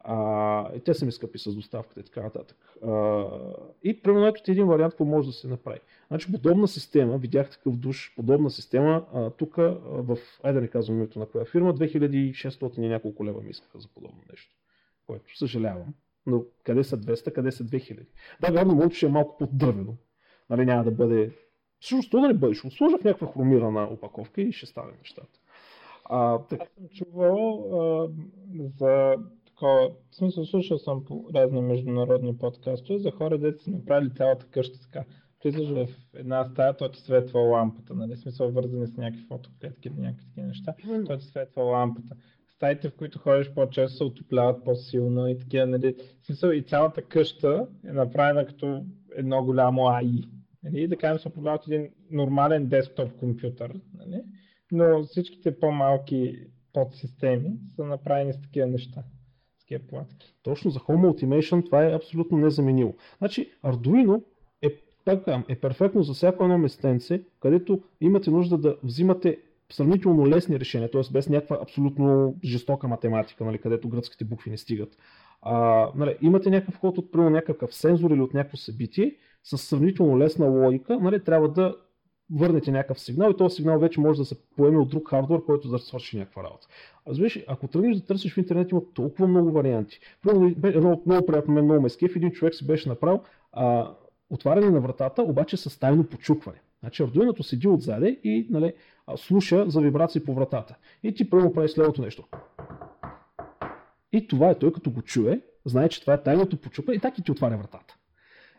А, 0.00 0.78
те 0.84 0.94
са 0.94 1.06
ми 1.06 1.12
скъпи 1.12 1.38
с 1.38 1.54
доставката 1.54 2.00
и 2.00 2.02
така 2.02 2.22
нататък. 2.22 2.56
А, 2.84 3.24
и 3.82 4.02
примерно 4.02 4.26
ето 4.26 4.50
един 4.50 4.66
вариант, 4.66 4.92
какво 4.92 5.04
може 5.04 5.28
да 5.28 5.32
се 5.32 5.48
направи. 5.48 5.80
Значи 6.08 6.32
подобна 6.32 6.68
система, 6.68 7.18
видях 7.18 7.50
такъв 7.50 7.76
душ, 7.76 8.12
подобна 8.16 8.50
система, 8.50 9.06
тук 9.38 9.56
в, 9.56 10.18
айде 10.42 10.54
да 10.54 10.60
не 10.60 10.68
казвам 10.68 10.96
името 10.96 11.18
на 11.18 11.26
коя 11.26 11.44
фирма, 11.44 11.74
2600 11.74 12.78
и 12.78 12.88
няколко 12.88 13.24
лева 13.24 13.42
ми 13.42 13.50
искаха 13.50 13.80
за 13.80 13.88
подобно 13.88 14.18
нещо. 14.30 14.56
Което 15.06 15.38
съжалявам. 15.38 15.94
Но 16.26 16.44
къде 16.64 16.84
са 16.84 16.98
200, 16.98 17.32
къде 17.32 17.52
са 17.52 17.64
2000? 17.64 18.06
Да, 18.40 18.52
вярно, 18.52 18.74
моето 18.74 18.94
ще 18.94 19.06
е 19.06 19.08
малко 19.08 19.36
по-дървено. 19.38 19.96
Нали, 20.50 20.64
няма 20.64 20.84
да 20.84 20.90
бъде... 20.90 21.32
Всъщност, 21.80 22.10
да 22.10 22.20
не 22.20 22.34
бъде, 22.34 22.54
ще 22.54 22.70
сложа 22.70 22.98
в 22.98 23.04
някаква 23.04 23.26
хромирана 23.26 23.88
опаковка 23.90 24.40
и 24.42 24.52
ще 24.52 24.66
стане 24.66 24.92
нещата. 24.98 25.38
А, 26.04 26.38
така... 26.38 26.64
Аз 26.64 26.70
съм 26.70 26.88
чувал 26.88 27.64
а, 27.72 28.08
за 28.78 29.14
такова, 29.46 29.90
в 30.10 30.16
смисъл 30.16 30.44
слушал 30.44 30.78
съм 30.78 31.04
по 31.04 31.30
разни 31.34 31.60
международни 31.60 32.38
подкасти 32.38 32.98
за 32.98 33.10
хора, 33.10 33.38
дето 33.38 33.62
са 33.62 33.70
направили 33.70 34.14
цялата 34.14 34.46
къща 34.46 34.80
така. 34.80 35.04
Влизаш 35.44 35.68
в 35.68 35.88
една 36.14 36.44
стая, 36.44 36.76
той 36.76 36.90
ти 36.90 37.00
светва 37.00 37.40
лампата, 37.40 37.94
нали? 37.94 38.16
Смисъл 38.16 38.50
вързани 38.50 38.86
с 38.86 38.96
някакви 38.96 39.26
фотоклетки 39.26 39.88
или 39.88 40.00
някакви 40.00 40.24
такива 40.26 40.46
неща. 40.46 40.74
Той 41.06 41.18
ти 41.18 41.24
светва 41.24 41.62
лампата 41.62 42.16
стаите, 42.60 42.90
в 42.90 42.96
които 42.96 43.18
ходиш 43.18 43.50
по-често, 43.54 43.96
се 43.96 44.04
отопляват 44.04 44.64
по-силно 44.64 45.28
и 45.28 45.38
такива, 45.38 45.66
нали, 45.66 45.96
смисъл 46.22 46.50
и 46.50 46.62
цялата 46.62 47.02
къща 47.02 47.66
е 47.88 47.92
направена 47.92 48.46
като 48.46 48.84
едно 49.16 49.44
голямо 49.44 49.88
АИ. 49.88 50.24
Нали? 50.62 50.88
Да 50.88 50.96
кажем, 50.96 51.18
се 51.18 51.28
управляват 51.28 51.66
един 51.66 51.88
нормален 52.10 52.66
десктоп 52.66 53.12
компютър, 53.12 53.80
нали? 53.98 54.22
но 54.72 55.04
всичките 55.04 55.58
по-малки 55.58 56.46
подсистеми 56.72 57.50
са 57.76 57.84
направени 57.84 58.32
с 58.32 58.40
такива 58.40 58.66
неща. 58.66 59.02
С 59.56 59.60
такива 59.60 59.86
платки. 59.86 60.34
Точно 60.42 60.70
за 60.70 60.78
Home 60.78 61.12
Automation 61.12 61.64
това 61.66 61.84
е 61.84 61.94
абсолютно 61.94 62.38
незаменимо. 62.38 62.94
Значи 63.18 63.50
Arduino 63.64 64.22
е, 64.62 64.68
пак 65.04 65.24
е 65.48 65.56
перфектно 65.56 66.02
за 66.02 66.14
всяко 66.14 66.44
едно 66.44 66.58
местенце, 66.58 67.22
където 67.40 67.82
имате 68.00 68.30
нужда 68.30 68.58
да 68.58 68.76
взимате 68.82 69.38
сравнително 69.72 70.28
лесни 70.28 70.60
решения, 70.60 70.90
т.е. 70.90 71.02
без 71.12 71.28
някаква 71.28 71.58
абсолютно 71.62 72.34
жестока 72.44 72.88
математика, 72.88 73.44
нали, 73.44 73.58
където 73.58 73.88
гръцките 73.88 74.24
букви 74.24 74.50
не 74.50 74.56
стигат. 74.56 74.96
А, 75.42 75.88
нали, 75.94 76.16
имате 76.22 76.50
някакъв 76.50 76.78
ход 76.78 76.98
от 76.98 77.12
примерно 77.12 77.30
някакъв 77.30 77.74
сензор 77.74 78.10
или 78.10 78.20
от 78.20 78.34
някакво 78.34 78.56
събитие 78.56 79.16
с 79.44 79.58
сравнително 79.58 80.18
лесна 80.18 80.46
логика, 80.46 80.98
нали, 81.00 81.24
трябва 81.24 81.48
да 81.48 81.76
върнете 82.32 82.70
някакъв 82.70 83.00
сигнал 83.00 83.30
и 83.30 83.36
този 83.36 83.56
сигнал 83.56 83.78
вече 83.78 84.00
може 84.00 84.18
да 84.18 84.24
се 84.24 84.36
поеме 84.56 84.78
от 84.78 84.88
друг 84.88 85.10
хардвер, 85.10 85.44
който 85.46 85.68
да 85.68 85.78
свърши 85.78 86.18
някаква 86.18 86.42
работа. 86.42 86.66
Разбираш, 87.08 87.44
ако 87.48 87.68
тръгнеш 87.68 87.96
да 87.96 88.06
търсиш 88.06 88.34
в 88.34 88.38
интернет, 88.38 88.70
има 88.70 88.80
толкова 88.94 89.28
много 89.28 89.52
варианти. 89.52 90.00
Примерно, 90.22 90.54
едно 90.64 91.02
много 91.06 91.26
приятно 91.26 91.54
мен, 91.54 91.64
много 91.64 91.82
мескев, 91.82 92.16
един 92.16 92.30
човек 92.30 92.54
си 92.54 92.66
беше 92.66 92.88
направил 92.88 93.20
а, 93.52 93.94
отваряне 94.30 94.70
на 94.70 94.80
вратата, 94.80 95.22
обаче 95.22 95.56
с 95.56 95.80
тайно 95.80 96.04
почукване. 96.04 96.60
Значи 96.80 97.02
Arduino 97.02 97.42
седи 97.42 97.68
отзаде 97.68 98.20
и 98.24 98.46
нали, 98.50 98.72
слуша 99.16 99.64
за 99.70 99.80
вибрации 99.80 100.24
по 100.24 100.34
вратата. 100.34 100.76
И 101.02 101.14
ти 101.14 101.30
първо 101.30 101.52
прави 101.52 101.68
следното 101.68 102.02
нещо. 102.02 102.24
И 104.12 104.28
това 104.28 104.50
е 104.50 104.58
той 104.58 104.72
като 104.72 104.90
го 104.90 105.02
чуе, 105.02 105.40
знае, 105.64 105.88
че 105.88 106.00
това 106.00 106.14
е 106.14 106.22
тайното 106.22 106.56
почупа 106.56 106.94
и 106.94 106.98
така 106.98 107.16
и 107.18 107.22
ти 107.22 107.32
отваря 107.32 107.56
вратата. 107.56 107.96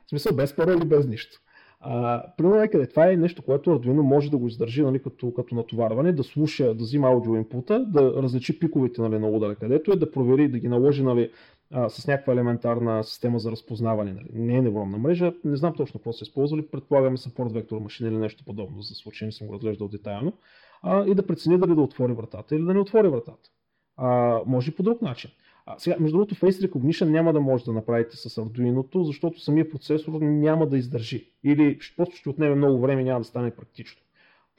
В 0.06 0.10
смисъл 0.10 0.36
без 0.36 0.56
пароли, 0.56 0.86
без 0.86 1.08
нищо. 1.08 1.42
А, 1.80 2.24
примерно 2.38 2.58
някъде 2.58 2.88
това 2.88 3.12
е 3.12 3.18
нещо, 3.18 3.42
което 3.42 3.70
Arduino 3.70 4.02
може 4.02 4.32
да 4.32 4.38
го 4.38 4.48
издържи 4.48 4.84
нали, 4.84 5.02
като, 5.02 5.34
като 5.34 5.56
натоварване, 5.56 6.12
да 6.12 6.24
слуша, 6.24 6.74
да 6.74 6.84
взима 6.84 7.08
аудио 7.08 7.36
инпута, 7.36 7.86
да 7.88 8.14
различи 8.24 8.60
пиковете 8.60 9.02
нали, 9.02 9.20
на 9.20 9.28
удара 9.28 9.56
където 9.56 9.92
е, 9.92 9.96
да 9.96 10.12
провери, 10.12 10.48
да 10.48 10.60
ги 10.60 10.68
наложи 10.68 11.04
нали, 11.04 11.32
а, 11.72 11.90
с 11.90 12.08
някаква 12.08 12.34
елементарна 12.34 13.04
система 13.04 13.40
за 13.40 13.52
разпознаване. 13.52 14.14
Нали. 14.14 14.30
Не 14.34 14.58
е 14.58 14.62
невронна 14.62 14.98
мрежа, 14.98 15.34
не 15.44 15.56
знам 15.56 15.74
точно 15.76 16.00
какво 16.00 16.14
са 16.14 16.24
използвали, 16.24 16.68
предполагаме 16.68 17.18
support 17.18 17.54
вектор 17.54 17.80
машина 17.80 18.10
или 18.10 18.18
нещо 18.18 18.44
подобно, 18.46 18.82
за 18.82 18.96
случай 18.96 19.26
не 19.26 19.32
съм 19.32 19.48
го 19.48 19.54
разглеждал 19.54 19.88
детайлно, 19.88 20.34
а, 20.82 21.06
и 21.06 21.16
да 21.16 21.28
прецени 21.28 21.58
дали 21.58 21.76
да 21.76 21.82
отвори 21.82 22.14
вратата 22.14 22.56
или 22.56 22.64
да 22.64 22.74
не 22.74 22.80
отвори 22.80 23.08
вратата. 23.08 23.50
А, 23.98 24.40
може 24.46 24.72
и 24.72 24.76
по 24.76 24.84
друг 24.84 25.02
начин. 25.02 25.32
А, 25.66 25.80
сега, 25.80 25.96
между 26.00 26.18
другото, 26.18 26.36
Face 26.36 26.68
Recognition 26.68 27.10
няма 27.10 27.34
да 27.34 27.42
може 27.42 27.64
да 27.64 27.74
направите 27.74 28.18
с 28.18 28.30
Arduino, 28.30 29.04
защото 29.04 29.40
самия 29.40 29.70
процесор 29.70 30.22
няма 30.22 30.68
да 30.68 30.78
издържи. 30.78 31.32
Или 31.44 31.80
просто 31.98 32.16
ще 32.16 32.30
отнеме 32.30 32.56
много 32.56 32.80
време 32.80 33.04
няма 33.04 33.20
да 33.20 33.26
стане 33.26 33.52
практично. 33.52 34.02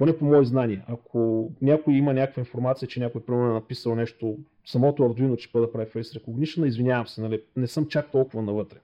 Поне 0.02 0.18
по 0.18 0.24
мои 0.24 0.46
знания. 0.46 0.84
Ако 0.88 1.50
някой 1.62 1.94
има 1.94 2.14
някаква 2.14 2.40
информация, 2.40 2.88
че 2.88 3.00
някой 3.00 3.20
примерно 3.20 3.50
е 3.50 3.54
написал 3.54 3.94
нещо, 3.94 4.38
самото 4.64 5.02
Arduino 5.02 5.36
че 5.36 5.50
да 5.54 5.72
прави 5.72 5.86
Face 5.86 6.18
Recognition, 6.18 6.66
извинявам 6.66 7.06
се, 7.06 7.20
нали, 7.20 7.42
не 7.56 7.66
съм 7.66 7.86
чак 7.86 8.10
толкова 8.10 8.42
навътре. 8.42 8.78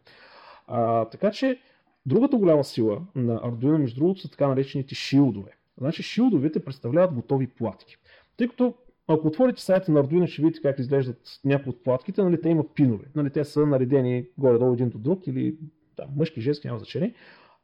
А, 0.66 1.04
така 1.04 1.30
че, 1.30 1.58
другата 2.06 2.36
голяма 2.36 2.64
сила 2.64 3.02
на 3.14 3.40
Arduino, 3.40 3.76
между 3.76 4.00
другото, 4.00 4.20
са 4.20 4.30
така 4.30 4.48
наречените 4.48 4.94
шилдове. 4.94 5.50
Значи 5.78 6.02
шилдовете 6.02 6.64
представляват 6.64 7.14
готови 7.14 7.46
платки. 7.46 7.96
Тъй 8.36 8.48
като 8.48 8.74
ако 9.08 9.26
отворите 9.26 9.62
сайта 9.62 9.92
на 9.92 10.04
Arduino, 10.04 10.26
ще 10.26 10.42
видите 10.42 10.62
как 10.62 10.78
изглеждат 10.78 11.40
някои 11.44 11.70
от 11.70 11.84
платките, 11.84 12.22
нали, 12.22 12.40
те 12.40 12.48
имат 12.48 12.74
пинове. 12.74 13.04
Нали, 13.14 13.30
те 13.30 13.44
са 13.44 13.66
наредени 13.66 14.26
горе-долу 14.38 14.72
един 14.72 14.88
до 14.88 14.98
друг 14.98 15.26
или 15.26 15.56
да, 15.96 16.06
мъжки, 16.16 16.40
женски, 16.40 16.66
няма 16.66 16.78
значение. 16.78 17.14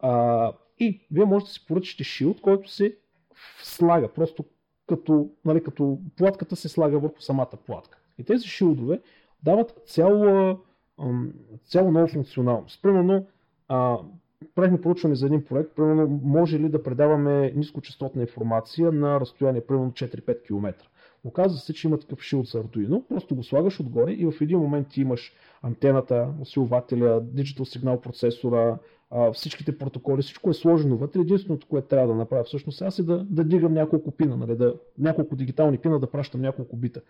А, 0.00 0.52
и 0.78 1.00
вие 1.10 1.24
можете 1.24 1.48
да 1.48 1.52
си 1.52 1.66
поръчате 1.66 2.04
шилд, 2.04 2.40
който 2.40 2.70
се 2.70 2.96
слага, 3.62 4.08
просто 4.08 4.44
като, 4.88 5.30
нали, 5.44 5.62
като 5.62 5.98
платката 6.16 6.56
се 6.56 6.68
слага 6.68 6.98
върху 6.98 7.20
самата 7.20 7.50
платка. 7.66 7.98
И 8.18 8.24
тези 8.24 8.48
шилдове 8.48 9.00
дават 9.42 9.82
цяло, 9.86 10.58
цяло 11.64 11.90
нова 11.90 12.06
функционалност. 12.06 12.82
Примерно, 12.82 13.26
а, 13.68 13.98
правихме 14.54 14.80
проучване 14.80 15.14
за 15.14 15.26
един 15.26 15.44
проект, 15.44 15.70
примерно 15.76 16.20
може 16.24 16.58
ли 16.58 16.68
да 16.68 16.82
предаваме 16.82 17.52
нискочастотна 17.56 18.22
информация 18.22 18.92
на 18.92 19.20
разстояние 19.20 19.60
примерно 19.60 19.92
4-5 19.92 20.46
км. 20.46 20.74
Оказва 21.24 21.58
се, 21.58 21.74
че 21.74 21.88
има 21.88 21.98
такъв 21.98 22.22
шилд 22.22 22.46
за 22.46 22.62
Arduino, 22.62 23.02
просто 23.08 23.34
го 23.34 23.42
слагаш 23.42 23.80
отгоре 23.80 24.12
и 24.12 24.26
в 24.26 24.40
един 24.40 24.58
момент 24.58 24.88
ти 24.88 25.00
имаш 25.00 25.32
антената, 25.62 26.28
усилвателя, 26.40 27.20
диджитал 27.20 27.66
сигнал 27.66 28.00
процесора, 28.00 28.78
всичките 29.32 29.78
протоколи, 29.78 30.22
всичко 30.22 30.50
е 30.50 30.54
сложено 30.54 30.96
вътре. 30.96 31.20
Единственото, 31.20 31.66
което 31.66 31.88
трябва 31.88 32.08
да 32.08 32.14
направя 32.14 32.44
всъщност 32.44 32.82
аз 32.82 32.98
е 32.98 33.02
да, 33.02 33.24
да 33.24 33.44
дигам 33.44 33.72
няколко 33.72 34.10
пина, 34.10 34.36
нали, 34.36 34.56
да, 34.56 34.74
няколко 34.98 35.36
дигитални 35.36 35.78
пина 35.78 36.00
да 36.00 36.10
пращам 36.10 36.40
няколко 36.40 36.76
бита. 36.76 37.00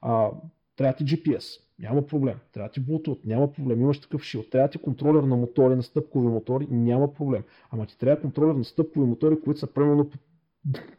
А, 0.00 0.30
трябва 0.76 0.96
ти 0.96 1.04
GPS, 1.04 1.60
няма 1.78 2.06
проблем. 2.06 2.34
Трябва 2.52 2.70
ти 2.70 2.80
Bluetooth, 2.80 3.18
няма 3.24 3.52
проблем. 3.52 3.80
Имаш 3.80 4.00
такъв 4.00 4.22
шил. 4.22 4.42
Трябва 4.42 4.68
ти 4.68 4.78
контролер 4.78 5.22
на 5.22 5.36
мотори, 5.36 5.76
на 5.76 5.82
стъпкови 5.82 6.26
мотори, 6.26 6.66
няма 6.70 7.14
проблем. 7.14 7.42
Ама 7.70 7.86
ти 7.86 7.98
трябва 7.98 8.20
контролер 8.20 8.54
на 8.54 8.64
стъпкови 8.64 9.06
мотори, 9.06 9.40
които 9.40 9.60
са 9.60 9.66
примерно 9.66 10.10
по, 10.10 10.18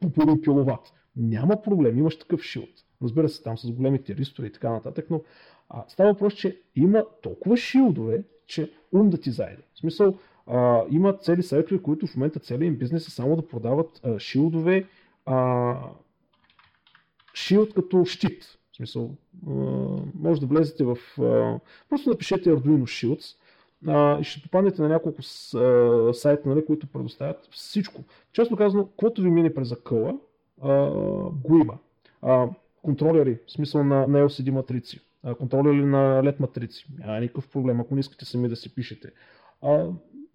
по, 0.01 0.09
по 0.09 0.21
1 0.21 0.43
киловатт. 0.43 0.93
Няма 1.15 1.61
проблем, 1.61 1.97
имаш 1.97 2.19
такъв 2.19 2.41
шилд. 2.41 2.69
Разбира 3.03 3.29
се, 3.29 3.43
там 3.43 3.57
с 3.57 3.71
големите 3.71 4.15
ристори 4.15 4.47
и 4.47 4.51
така 4.51 4.69
нататък, 4.69 5.07
но 5.09 5.21
а, 5.69 5.83
става 5.87 6.13
въпрос, 6.13 6.33
че 6.33 6.61
има 6.75 7.05
толкова 7.21 7.57
шилдове, 7.57 8.23
че 8.47 8.71
ум 8.91 9.09
да 9.09 9.17
ти 9.17 9.31
зайде. 9.31 9.63
В 9.73 9.79
смисъл, 9.79 10.17
а, 10.49 10.83
има 10.89 11.13
цели 11.13 11.43
сайтове, 11.43 11.81
които 11.81 12.07
в 12.07 12.15
момента 12.15 12.39
целият 12.39 12.73
им 12.73 12.75
бизнес 12.75 13.07
е 13.07 13.11
само 13.11 13.35
да 13.35 13.47
продават 13.47 14.01
а, 14.03 14.19
шилдове, 14.19 14.85
а, 15.25 15.75
шилд 17.33 17.73
като 17.73 18.05
щит. 18.05 18.43
В 18.71 18.75
смисъл, 18.75 19.15
а, 19.47 19.51
може 20.15 20.41
да 20.41 20.47
влезете 20.47 20.83
в... 20.83 20.97
А, 21.21 21.59
просто 21.89 22.09
напишете 22.09 22.49
Arduino 22.49 22.83
Shields 22.83 23.35
а, 23.87 24.19
и 24.19 24.23
ще 24.23 24.41
попаднете 24.41 24.81
на 24.81 24.89
няколко 24.89 25.23
сайта, 26.13 26.49
нали, 26.49 26.65
които 26.65 26.87
предоставят 26.87 27.49
всичко. 27.51 28.03
Честно 28.31 28.57
казано, 28.57 28.85
каквото 28.85 29.21
ви 29.21 29.29
мине 29.29 29.53
през 29.53 29.71
акъла, 29.71 30.19
а, 30.61 30.89
го 31.31 31.57
има. 31.57 31.77
А, 32.21 32.47
контролери, 32.81 33.39
в 33.47 33.51
смисъл 33.51 33.83
на, 33.83 34.07
на 34.07 34.29
LCD 34.29 34.49
матрици, 34.49 34.99
а, 35.23 35.35
контролери 35.35 35.85
на 35.85 36.21
LED 36.23 36.39
матрици, 36.39 36.87
няма 36.99 37.19
никакъв 37.19 37.49
проблем, 37.49 37.79
ако 37.79 37.93
не 37.93 37.99
искате 37.99 38.25
сами 38.25 38.49
да 38.49 38.55
си 38.55 38.75
пишете. 38.75 39.11
А, 39.61 39.87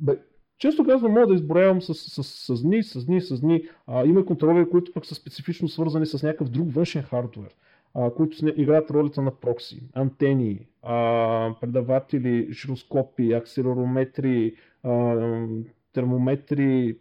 бе, 0.04 0.18
често 0.58 0.84
казвам, 0.84 1.12
мога 1.12 1.26
да 1.26 1.34
изброявам 1.34 1.82
с, 1.82 1.94
с, 1.94 2.24
с, 2.24 2.56
с 2.56 2.62
дни, 2.62 2.82
с 2.82 3.06
дни, 3.06 3.20
с 3.20 3.40
дни. 3.40 3.68
А, 3.86 4.04
има 4.04 4.26
контролери, 4.26 4.70
които 4.70 4.92
пък 4.92 5.06
са 5.06 5.14
специфично 5.14 5.68
свързани 5.68 6.06
с 6.06 6.22
някакъв 6.22 6.48
друг 6.48 6.72
външен 6.72 7.02
хардвер, 7.02 7.56
а, 7.94 8.10
които 8.10 8.48
играят 8.48 8.90
ролята 8.90 9.22
на 9.22 9.30
прокси, 9.30 9.82
антени, 9.92 10.66
а, 10.82 11.54
предаватели, 11.60 12.48
жироскопи, 12.52 13.32
акселерометри, 13.32 14.56
а, 14.82 15.46
термометри, 15.92 16.98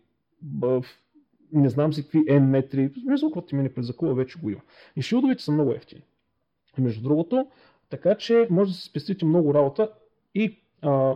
не 1.53 1.69
знам 1.69 1.93
си 1.93 2.03
какви 2.03 2.25
N 2.25 2.39
метри, 2.39 2.91
смисъл, 3.03 3.31
когато 3.31 3.47
ти 3.47 3.55
мине 3.55 3.73
през 3.73 3.85
закула, 3.85 4.13
вече 4.13 4.39
го 4.39 4.49
има. 4.49 4.61
И 4.95 5.01
шилдовете 5.01 5.43
са 5.43 5.51
много 5.51 5.71
ефтини. 5.71 6.01
Между 6.77 7.03
другото, 7.03 7.47
така 7.89 8.15
че 8.15 8.47
може 8.49 8.71
да 8.71 8.77
се 8.77 8.83
спестите 8.83 9.25
много 9.25 9.53
работа 9.53 9.89
и 10.35 10.62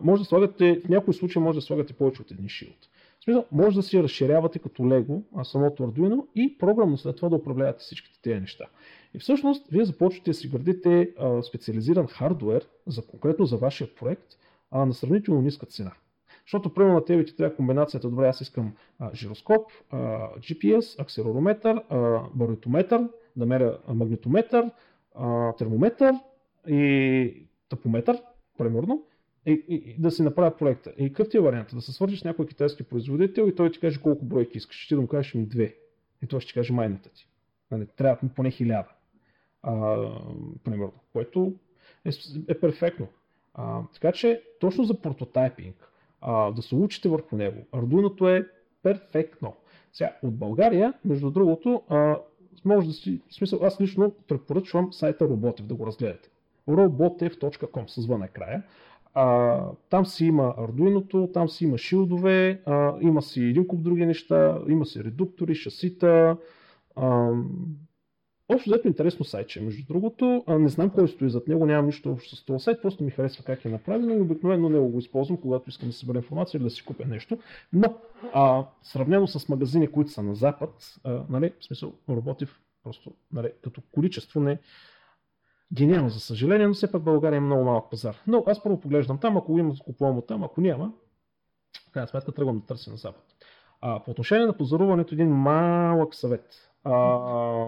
може 0.04 0.22
да 0.22 0.26
слагате, 0.26 0.82
в 0.86 0.90
някои 0.90 1.14
случаи 1.14 1.42
може 1.42 1.58
да 1.58 1.62
слагате 1.62 1.94
повече 1.94 2.22
от 2.22 2.32
един 2.32 2.50
шилд. 2.50 2.90
В 3.20 3.24
смисъл, 3.24 3.46
може 3.52 3.76
да 3.76 3.84
си 3.84 4.04
разширявате 4.04 4.60
като 4.60 4.88
Лего 4.88 5.24
а 5.36 5.44
самото 5.44 5.84
Arduino 5.84 6.26
и 6.36 6.58
програмно 6.58 6.98
след 6.98 7.16
това 7.16 7.30
да 7.30 7.36
управлявате 7.36 7.80
всичките 7.80 8.22
тези 8.22 8.40
неща. 8.40 8.66
И 9.14 9.20
всъщност, 9.20 9.68
вие 9.72 9.86
започвате 9.86 10.30
да 10.30 10.34
си 10.34 10.50
градите 10.50 11.10
а, 11.20 11.42
специализиран 11.42 12.08
хардвер, 12.08 12.68
за, 12.88 13.02
конкретно 13.02 13.46
за 13.46 13.58
вашия 13.58 13.96
проект, 13.96 14.28
а, 14.72 14.86
на 14.86 14.94
сравнително 14.94 15.42
ниска 15.42 15.66
цена. 15.66 15.92
Защото, 16.46 16.74
примерно 16.74 16.96
на 16.96 17.06
тебе 17.06 17.26
ти 17.26 17.36
трябва 17.36 17.56
комбинацията, 17.56 18.10
добре, 18.10 18.28
аз 18.28 18.42
искам 18.42 18.74
а, 19.00 19.16
жироскоп, 19.16 19.72
а, 19.90 19.98
GPS, 20.40 21.02
акселерометър, 21.02 21.84
а, 21.90 22.20
барометометър, 22.36 23.08
да 23.36 23.46
меря 23.46 23.78
магнитометър, 23.88 24.72
термометър 25.58 26.16
и 26.68 27.34
тъпометър, 27.70 28.22
примерно, 28.58 29.04
и, 29.48 29.64
и, 29.68 29.96
да 30.00 30.12
си 30.12 30.24
направят 30.24 30.60
проекта. 30.60 30.94
И 30.98 31.14
какъв 31.14 31.30
ти 31.30 31.38
е 31.38 31.42
вариант? 31.42 31.68
Да 31.74 31.82
се 31.82 31.92
свържиш 31.92 32.20
с 32.20 32.24
някой 32.24 32.48
китайски 32.48 32.84
производител 32.84 33.48
и 33.48 33.56
той 33.56 33.72
ти 33.72 33.80
каже 33.80 34.02
колко 34.02 34.26
бройки 34.26 34.58
искаш. 34.58 34.76
Ще 34.76 34.88
ти 34.88 34.96
да 34.96 35.02
му 35.02 35.08
кажеш 35.08 35.34
ми 35.34 35.46
две. 35.46 35.76
И 36.24 36.28
той 36.28 36.40
ще 36.40 36.48
ти 36.48 36.54
каже 36.54 36.74
майната 36.74 37.10
ти. 37.10 37.28
Нали, 37.72 37.88
трябва 37.98 38.18
му 38.24 38.30
поне 38.30 38.52
хиляда. 38.52 38.90
А, 39.64 39.98
примерно. 40.64 40.94
Което 41.14 41.54
е, 42.06 42.10
е 42.48 42.60
перфектно. 42.60 43.08
А, 43.54 43.82
така 43.94 44.12
че, 44.12 44.42
точно 44.60 44.84
за 44.84 45.02
прототайпинг, 45.02 45.92
а, 46.22 46.52
да 46.52 46.62
се 46.62 46.76
учите 46.76 47.10
върху 47.10 47.36
него. 47.36 47.66
Ардуиното 47.72 48.30
е 48.30 48.48
перфектно. 48.84 49.56
Сега, 49.94 50.18
от 50.24 50.36
България, 50.36 50.94
между 51.06 51.32
другото, 51.32 51.84
а, 51.90 52.18
може 52.66 52.88
да 52.88 52.94
си, 52.94 53.22
в 53.30 53.34
смисъл, 53.34 53.60
аз 53.64 53.82
лично 53.82 54.12
препоръчвам 54.28 54.94
сайта 54.94 55.26
Роботев 55.26 55.66
да 55.66 55.76
го 55.76 55.88
разгледате. 55.88 56.30
robotev.com 56.68 57.88
с 57.88 58.08
вън 58.08 58.28
края. 58.34 58.64
А, 59.20 59.60
там 59.90 60.06
си 60.06 60.26
има 60.26 60.56
Arduino, 60.58 61.34
там 61.34 61.50
си 61.50 61.64
има 61.64 61.78
шилдове, 61.78 62.62
а, 62.66 62.98
има 63.02 63.22
си 63.22 63.44
един 63.44 63.68
куп 63.68 63.84
други 63.84 64.06
неща, 64.06 64.60
има 64.70 64.86
си 64.86 65.04
редуктори, 65.04 65.56
шасита. 65.56 66.38
А, 66.96 67.32
общо 68.50 68.70
взето 68.70 68.88
интересно 68.88 69.26
сайтче, 69.26 69.62
между 69.62 69.86
другото. 69.88 70.44
А, 70.48 70.60
не 70.60 70.70
знам 70.70 70.90
кой 70.90 71.08
стои 71.08 71.30
зад 71.30 71.48
него, 71.48 71.66
нямам 71.66 71.86
нищо 71.86 72.12
общо 72.12 72.36
с 72.36 72.46
този 72.46 72.64
сайт, 72.64 72.82
просто 72.82 73.04
ми 73.04 73.12
харесва 73.12 73.44
как 73.44 73.66
е 73.66 73.70
направено 73.70 74.14
и 74.14 74.22
обикновено 74.22 74.70
него 74.70 74.88
го 74.88 75.00
използвам, 75.00 75.38
когато 75.38 75.70
искам 75.70 75.90
да 75.90 75.94
събера 75.94 76.18
информация 76.18 76.58
или 76.58 76.64
да 76.64 76.70
си 76.70 76.86
купя 76.86 77.06
нещо. 77.06 77.38
Но, 77.74 77.96
а, 78.34 78.66
сравнено 78.84 79.28
с 79.28 79.50
магазини, 79.50 79.88
които 79.88 80.12
са 80.12 80.24
на 80.24 80.36
запад, 80.36 81.00
а, 81.04 81.24
нали, 81.30 81.54
в 81.60 81.66
смисъл, 81.66 81.94
работи 82.10 82.46
просто 82.84 83.14
нали, 83.34 83.52
като 83.64 83.82
количество 83.92 84.40
не, 84.40 84.60
гениално, 85.74 86.10
за 86.10 86.20
съжаление, 86.20 86.68
но 86.68 86.74
все 86.74 86.92
пак 86.92 87.04
България 87.04 87.38
е 87.38 87.40
много 87.40 87.64
малък 87.64 87.90
пазар. 87.90 88.16
Но 88.28 88.44
аз 88.48 88.64
първо 88.64 88.80
поглеждам 88.80 89.18
там, 89.18 89.38
ако 89.38 89.60
има, 89.60 89.74
купувам 89.86 90.18
от 90.18 90.28
там, 90.28 90.44
ако 90.44 90.62
няма, 90.62 90.92
в 91.90 91.92
крайна 91.92 92.08
сметка 92.08 92.32
тръгвам 92.32 92.60
да 92.60 92.66
търся 92.66 92.92
на 92.92 92.98
запад. 92.98 93.24
А, 93.82 94.04
по 94.04 94.12
отношение 94.12 94.46
на 94.46 94.58
позаруването, 94.58 95.16
един 95.16 95.30
малък 95.30 96.16
съвет. 96.16 96.72
А, 96.84 96.92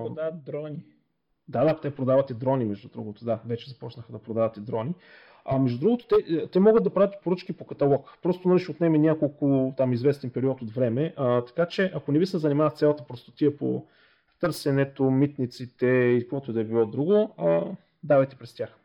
Продават 0.06 0.44
дрони. 0.44 0.84
Да, 1.48 1.64
да, 1.64 1.80
те 1.80 1.96
продават 1.96 2.30
и 2.30 2.34
дрони, 2.34 2.66
между 2.66 2.90
другото. 2.90 3.26
Да, 3.26 3.40
вече 3.46 3.70
започнаха 3.70 4.12
да 4.12 4.20
продават 4.20 4.58
и 4.58 4.62
дрони. 4.62 4.94
А 5.46 5.60
между 5.60 5.80
другото, 5.80 6.06
те, 6.08 6.48
те 6.48 6.60
могат 6.60 6.84
да 6.84 6.90
правят 6.90 7.16
поръчки 7.24 7.54
по 7.54 7.66
каталог. 7.66 8.18
Просто 8.22 8.50
нали, 8.50 8.60
ще 8.60 8.72
отнеме 8.72 8.98
няколко 8.98 9.74
там 9.78 9.94
известен 9.94 10.30
период 10.30 10.62
от 10.62 10.72
време. 10.72 11.14
А, 11.18 11.46
така 11.46 11.66
че, 11.66 11.92
ако 11.96 12.12
не 12.12 12.20
ви 12.20 12.26
се 12.26 12.38
занимават 12.38 12.78
цялата 12.78 13.04
простотия 13.04 13.58
по 13.58 13.86
търсенето, 14.40 15.12
митниците 15.12 15.88
и 15.88 16.22
каквото 16.22 16.54
да 16.54 16.62
е 16.62 16.64
било 16.64 16.86
друго, 16.86 17.36
а, 17.38 17.62
давайте 18.04 18.36
през 18.36 18.54
тях. 18.54 18.76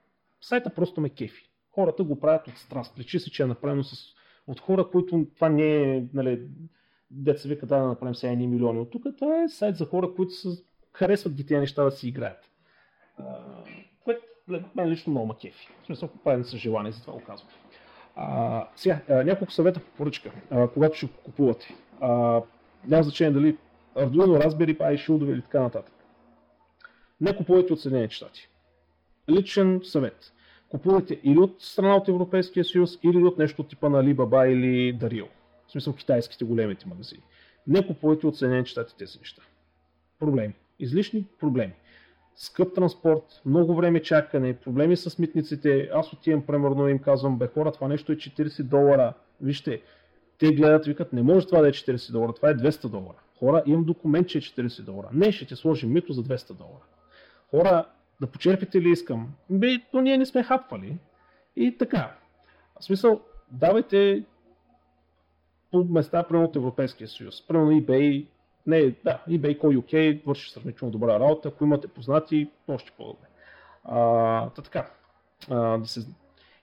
Сайта 0.41 0.71
просто 0.71 1.01
ме 1.01 1.11
кефи. 1.11 1.51
Хората 1.71 2.05
го 2.05 2.21
правят 2.21 2.49
от 2.49 2.57
страст. 2.57 2.99
Личи 2.99 3.19
се, 3.19 3.31
че 3.31 3.43
е 3.43 3.47
направено 3.47 3.83
с, 3.83 4.15
от 4.47 4.61
хора, 4.61 4.91
които 4.91 5.27
това 5.35 5.49
не 5.49 5.97
е, 5.97 6.05
нали, 6.15 6.49
деца 7.11 7.49
вика 7.49 7.67
да, 7.67 7.79
направим 7.79 8.15
сега 8.15 8.33
едни 8.33 8.47
милиони 8.47 8.79
от 8.79 8.91
тук. 8.91 9.05
Това 9.19 9.43
е 9.43 9.49
сайт 9.49 9.77
за 9.77 9.87
хора, 9.87 10.15
които 10.17 10.33
са, 10.33 10.49
харесват 10.93 11.35
ги 11.35 11.47
тези 11.47 11.61
неща 11.61 11.85
да 11.85 11.91
си 11.91 12.09
играят. 12.09 12.51
Което 14.05 14.23
мен 14.75 14.89
лично 14.89 15.11
много 15.11 15.27
ма 15.27 15.39
кефи. 15.39 15.69
В 15.83 15.87
смисъл, 15.87 16.09
правим 16.25 16.45
с 16.45 16.57
желание, 16.57 16.93
за 16.93 17.01
това 17.01 17.13
го 17.13 17.25
казвам. 17.25 17.49
А, 18.17 18.69
сега, 18.77 19.01
а, 19.09 19.25
няколко 19.25 19.53
съвета 19.53 19.81
по 19.81 19.91
поръчка, 19.97 20.33
а, 20.51 20.69
когато 20.69 20.97
ще 20.97 21.09
купувате. 21.09 21.75
А, 22.01 22.43
няма 22.87 23.03
значение 23.03 23.33
дали 23.33 23.59
Arduino, 23.97 24.45
Raspberry 24.45 24.79
Pi, 24.79 24.97
шилдове 24.97 25.33
или 25.33 25.43
така 25.43 25.61
нататък. 25.61 25.95
Не 27.21 27.37
купувайте 27.37 27.73
от 27.73 27.81
Съединените 27.81 28.15
щати 28.15 28.49
личен 29.31 29.81
съвет. 29.85 30.33
Купувайте 30.69 31.21
или 31.25 31.39
от 31.39 31.63
страна 31.63 31.97
от 31.97 32.09
Европейския 32.09 32.65
съюз, 32.65 32.99
или 33.03 33.25
от 33.25 33.39
нещо 33.39 33.63
типа 33.63 33.89
на 33.89 34.05
Alibaba 34.05 34.47
или 34.47 34.99
Dario. 34.99 35.27
В 35.67 35.73
смисъл 35.73 35.93
китайските 35.93 36.45
големите 36.45 36.89
магазини. 36.89 37.23
Не 37.67 37.87
купувайте 37.87 38.27
от 38.27 38.37
Съединените 38.39 38.71
щати 38.71 38.97
тези 38.97 39.19
неща. 39.19 39.43
Проблеми. 40.19 40.55
Излишни 40.79 41.25
проблеми. 41.41 41.73
Скъп 42.37 42.75
транспорт, 42.75 43.41
много 43.47 43.75
време 43.75 44.03
чакане, 44.03 44.57
проблеми 44.57 44.97
с 44.97 45.19
митниците. 45.19 45.91
Аз 45.95 46.13
отивам, 46.13 46.47
примерно, 46.47 46.89
им 46.89 46.99
казвам, 46.99 47.39
бе 47.39 47.47
хора, 47.47 47.73
това 47.73 47.89
нещо 47.89 48.13
е 48.13 48.17
40 48.17 48.63
долара. 48.63 49.13
Вижте, 49.41 49.83
те 50.39 50.53
гледат, 50.53 50.87
викат, 50.87 51.13
не 51.13 51.23
може 51.23 51.47
това 51.47 51.61
да 51.61 51.69
е 51.69 51.73
40 51.73 52.13
долара, 52.13 52.33
това 52.33 52.51
е 52.51 52.55
200 52.55 52.89
долара. 52.89 53.19
Хора, 53.39 53.63
имам 53.67 53.85
документ, 53.85 54.29
че 54.29 54.39
е 54.39 54.41
40 54.41 54.83
долара. 54.83 55.09
Не, 55.13 55.33
ще 55.33 55.47
ти 55.47 55.57
сложим 55.57 55.93
мито 55.93 56.13
за 56.13 56.23
200 56.23 56.53
долара. 56.53 56.85
Хора, 57.51 57.85
да 58.21 58.27
почерпите 58.27 58.81
ли 58.81 58.91
искам? 58.91 59.29
Бе, 59.51 59.79
но 59.93 60.01
ние 60.01 60.19
не 60.19 60.27
сме 60.27 60.43
хапвали. 60.43 60.97
И 61.57 61.79
така. 61.79 62.17
В 62.81 62.85
смисъл, 62.85 63.21
давайте 63.51 64.25
по 65.71 65.85
места, 65.85 66.23
примерно 66.23 66.49
от 66.49 66.57
Европейския 66.57 67.09
съюз. 67.09 67.47
Примерно 67.47 67.71
eBay, 67.71 68.27
не, 68.67 68.81
да, 69.05 69.23
eBay 69.29 69.61
Call 69.61 69.81
UK 69.81 70.27
върши 70.27 70.51
сравнително 70.51 70.93
добра 70.93 71.21
работа. 71.21 71.49
Ако 71.49 71.65
имате 71.65 71.89
познати, 71.89 72.51
още 72.69 72.93
по-добре. 72.97 73.29
А, 73.85 74.51
та 74.51 74.63
така. 74.63 74.91
А, 75.51 75.79
да 75.79 75.87
се... 75.87 76.07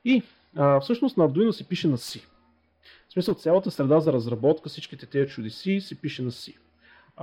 И 0.05 0.23
а, 0.55 0.79
всъщност 0.79 1.17
на 1.17 1.29
Arduino 1.29 1.51
се 1.51 1.67
пише 1.67 1.87
на 1.87 1.97
C. 1.97 2.25
В 3.09 3.13
смисъл, 3.13 3.35
цялата 3.35 3.71
среда 3.71 3.99
за 3.99 4.13
разработка, 4.13 4.69
всичките 4.69 5.05
тези 5.05 5.31
чудеси 5.31 5.81
се 5.81 6.01
пише 6.01 6.21
на 6.21 6.31
C. 6.31 6.57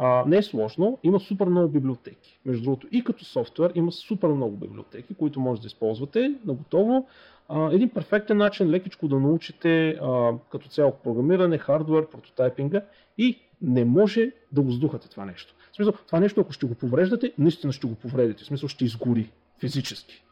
А, 0.01 0.25
не 0.27 0.37
е 0.37 0.43
сложно, 0.43 0.99
има 1.03 1.21
супер 1.21 1.47
много 1.47 1.69
библиотеки. 1.69 2.41
Между 2.47 2.65
другото, 2.65 2.87
и 2.93 3.05
като 3.05 3.25
софтуер 3.25 3.73
има 3.75 3.93
супер 3.93 4.29
много 4.29 4.57
библиотеки, 4.57 5.15
които 5.15 5.41
може 5.41 5.61
да 5.61 5.67
използвате 5.67 6.35
на 6.47 6.53
готово. 6.55 7.07
А, 7.49 7.73
един 7.73 7.89
перфектен 7.89 8.37
начин 8.37 8.71
лекичко 8.71 9.09
да 9.09 9.21
научите 9.21 9.89
а, 9.89 10.33
като 10.51 10.69
цяло 10.69 10.93
програмиране, 11.05 11.59
хардвер, 11.59 12.07
прототайпинга 12.07 12.83
и 13.19 13.39
не 13.63 13.85
може 13.85 14.33
да 14.53 14.63
го 14.63 14.71
сдухате 14.71 15.09
това 15.09 15.25
нещо. 15.25 15.55
В 15.73 15.77
смисъл, 15.77 15.93
това 16.07 16.21
нещо, 16.21 16.41
ако 16.41 16.53
ще 16.53 16.67
го 16.67 16.75
повреждате, 16.75 17.33
наистина 17.39 17.73
ще 17.73 17.87
го 17.87 17.95
повредите. 17.95 18.45
В 18.45 18.47
смисъл, 18.47 18.69
ще 18.69 18.85
изгори 18.85 19.31
физически. 19.59 20.25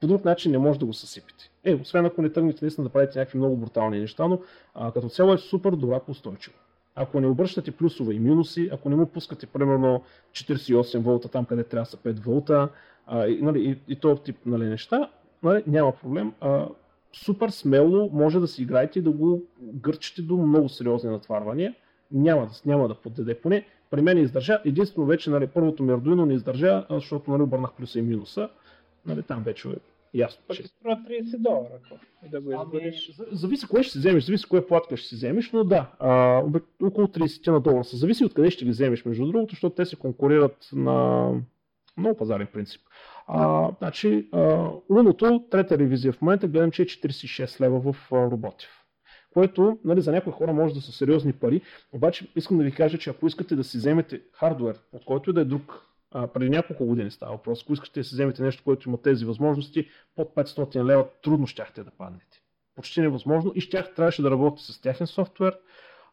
По 0.00 0.06
друг 0.06 0.24
начин 0.24 0.52
не 0.52 0.58
може 0.58 0.78
да 0.78 0.86
го 0.86 0.92
съсипите. 0.92 1.50
Е, 1.64 1.74
освен 1.74 2.06
ако 2.06 2.22
не 2.22 2.32
тръгнете 2.32 2.58
наистина 2.62 2.84
да 2.86 2.92
правите 2.92 3.18
някакви 3.18 3.38
много 3.38 3.56
брутални 3.56 4.00
неща, 4.00 4.28
но 4.28 4.40
а, 4.74 4.92
като 4.92 5.08
цяло 5.08 5.32
е 5.32 5.38
супер 5.38 5.70
добра 5.70 6.00
по 6.00 6.10
устойчиво 6.10 6.56
ако 6.98 7.20
не 7.20 7.26
обръщате 7.26 7.70
плюсове 7.70 8.14
и 8.14 8.18
минуси, 8.18 8.68
ако 8.72 8.88
не 8.88 8.96
му 8.96 9.06
пускате 9.06 9.46
примерно 9.46 10.02
48 10.32 10.98
волта 10.98 11.28
там, 11.28 11.44
къде 11.44 11.64
трябва 11.64 11.84
да 11.84 11.90
са 11.90 11.96
5 11.96 12.20
волта 12.20 12.68
а, 13.06 13.26
и, 13.26 13.42
нали, 13.42 13.60
и, 13.70 13.92
и 13.92 13.96
този 13.96 14.22
тип 14.22 14.36
нали, 14.46 14.64
неща, 14.64 15.10
нали, 15.42 15.62
няма 15.66 15.92
проблем. 15.92 16.32
А, 16.40 16.66
супер 17.12 17.50
смело 17.50 18.10
може 18.12 18.40
да 18.40 18.48
си 18.48 18.62
играете 18.62 18.98
и 18.98 19.02
да 19.02 19.10
го 19.10 19.42
гърчите 19.62 20.22
до 20.22 20.36
много 20.36 20.68
сериозни 20.68 21.10
натварвания. 21.10 21.74
Няма 22.12 22.46
да, 22.46 22.52
няма 22.66 22.88
да 22.88 22.94
поддаде. 22.94 23.40
Поне 23.40 23.64
при 23.90 24.02
мен 24.02 24.18
издържа. 24.18 24.60
Единствено 24.64 25.06
вече 25.06 25.30
нали, 25.30 25.46
първото 25.46 25.82
ми 25.82 25.92
Arduino 25.92 26.24
не 26.24 26.34
издържа, 26.34 26.86
защото 26.90 27.30
нали, 27.30 27.42
обърнах 27.42 27.72
плюса 27.72 27.98
и 27.98 28.02
минуса. 28.02 28.48
Нали, 29.06 29.22
там 29.22 29.42
вече 29.42 29.68
Ясно. 30.14 30.42
Пък 30.48 30.56
ще 30.56 30.68
струва 30.68 30.96
30 31.10 31.38
долара. 31.38 31.78
И 32.26 32.28
да 32.28 32.40
го 32.40 32.52
ами, 32.52 32.92
зависи 33.32 33.66
кое 33.66 33.82
ще 33.82 33.92
си 33.92 33.98
вземеш, 33.98 34.24
зависи 34.24 34.48
кое 34.48 34.66
платка 34.66 34.96
ще 34.96 35.08
си 35.08 35.14
вземеш, 35.14 35.52
но 35.52 35.64
да, 35.64 35.90
а, 35.98 36.42
около 36.82 37.06
30 37.06 37.50
на 37.50 37.60
долара. 37.60 37.84
Зависи 37.84 38.24
от 38.24 38.34
къде 38.34 38.50
ще 38.50 38.64
ги 38.64 38.70
вземеш, 38.70 39.04
между 39.04 39.26
другото, 39.26 39.54
защото 39.54 39.74
те 39.74 39.84
се 39.84 39.96
конкурират 39.96 40.68
на 40.72 41.30
много 41.96 42.16
пазарен 42.16 42.46
принцип. 42.52 42.80
А, 43.26 43.70
значи, 43.78 44.28
луното, 44.90 45.44
трета 45.50 45.78
ревизия 45.78 46.12
в 46.12 46.22
момента, 46.22 46.48
гледам, 46.48 46.70
че 46.70 46.82
е 46.82 46.86
46 46.86 47.60
лева 47.60 47.92
в 47.92 48.12
Роботив. 48.12 48.70
Което 49.32 49.78
нали, 49.84 50.00
за 50.00 50.12
някои 50.12 50.32
хора 50.32 50.52
може 50.52 50.74
да 50.74 50.80
са 50.80 50.92
сериозни 50.92 51.32
пари, 51.32 51.60
обаче 51.92 52.26
искам 52.36 52.58
да 52.58 52.64
ви 52.64 52.72
кажа, 52.72 52.98
че 52.98 53.10
ако 53.10 53.26
искате 53.26 53.56
да 53.56 53.64
си 53.64 53.76
вземете 53.78 54.22
хардвер, 54.32 54.80
от 54.92 55.04
който 55.04 55.30
и 55.30 55.32
да 55.32 55.40
е 55.40 55.44
друг 55.44 55.88
а, 56.12 56.26
преди 56.26 56.50
няколко 56.50 56.86
години 56.86 57.10
става 57.10 57.32
въпрос. 57.32 57.62
Ако 57.62 57.72
искате 57.72 58.00
да 58.00 58.04
си 58.04 58.14
вземете 58.14 58.42
нещо, 58.42 58.64
което 58.64 58.88
има 58.88 59.02
тези 59.02 59.24
възможности, 59.24 59.88
под 60.16 60.34
500 60.34 60.84
лева 60.84 61.06
трудно 61.22 61.46
щяхте 61.46 61.84
да 61.84 61.90
паднете. 61.90 62.42
Почти 62.74 63.00
невъзможно 63.00 63.52
и 63.54 63.60
щях 63.60 63.94
трябваше 63.94 64.22
да 64.22 64.30
работите 64.30 64.72
с 64.72 64.80
тяхен 64.80 65.06
софтуер, 65.06 65.58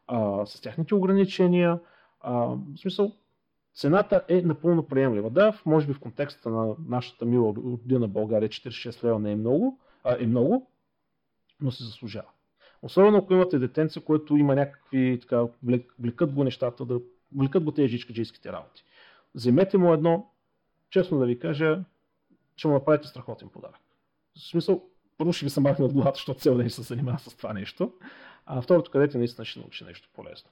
а, 0.07 0.45
с 0.45 0.61
тяхните 0.61 0.95
ограничения. 0.95 1.79
А, 2.21 2.33
в 2.35 2.59
смисъл, 2.77 3.11
цената 3.75 4.21
е 4.27 4.41
напълно 4.41 4.87
приемлива. 4.87 5.29
Да, 5.29 5.61
може 5.65 5.87
би 5.87 5.93
в 5.93 5.99
контекста 5.99 6.49
на 6.49 6.75
нашата 6.87 7.25
мила 7.25 7.53
родина 7.55 8.07
България 8.07 8.49
46 8.49 9.03
лева 9.03 9.19
не 9.19 9.31
е 9.31 9.35
много, 9.35 9.79
а, 10.03 10.17
е 10.19 10.27
много, 10.27 10.71
но 11.61 11.71
се 11.71 11.83
заслужава. 11.83 12.27
Особено 12.81 13.17
ако 13.17 13.33
имате 13.33 13.59
детенца, 13.59 14.01
което 14.01 14.37
има 14.37 14.55
някакви, 14.55 15.19
така, 15.21 15.45
влекат 15.99 16.33
го 16.33 16.43
нещата, 16.43 16.85
да 16.85 16.99
влекат 17.37 17.63
го 17.63 17.71
тези 17.71 17.87
жичкаджийските 17.87 18.51
работи 18.51 18.85
вземете 19.35 19.77
му 19.77 19.93
едно, 19.93 20.31
честно 20.89 21.19
да 21.19 21.25
ви 21.25 21.39
кажа, 21.39 21.83
ще 22.55 22.67
му 22.67 22.73
направите 22.73 23.07
страхотен 23.07 23.49
подарък. 23.49 23.79
В 24.35 24.49
смисъл, 24.49 24.83
първо 25.17 25.33
ще 25.33 25.45
ви 25.45 25.49
се 25.49 25.59
махне 25.59 25.85
от 25.85 25.93
главата, 25.93 26.15
защото 26.15 26.39
цел 26.39 26.57
ден 26.57 26.69
се 26.69 26.81
занимава 26.81 27.19
с 27.19 27.35
това 27.35 27.53
нещо, 27.53 27.91
а 28.45 28.61
второто, 28.61 28.91
където 28.91 29.17
наистина 29.17 29.45
ще 29.45 29.59
научи 29.59 29.83
нещо 29.83 30.09
полезно. 30.13 30.49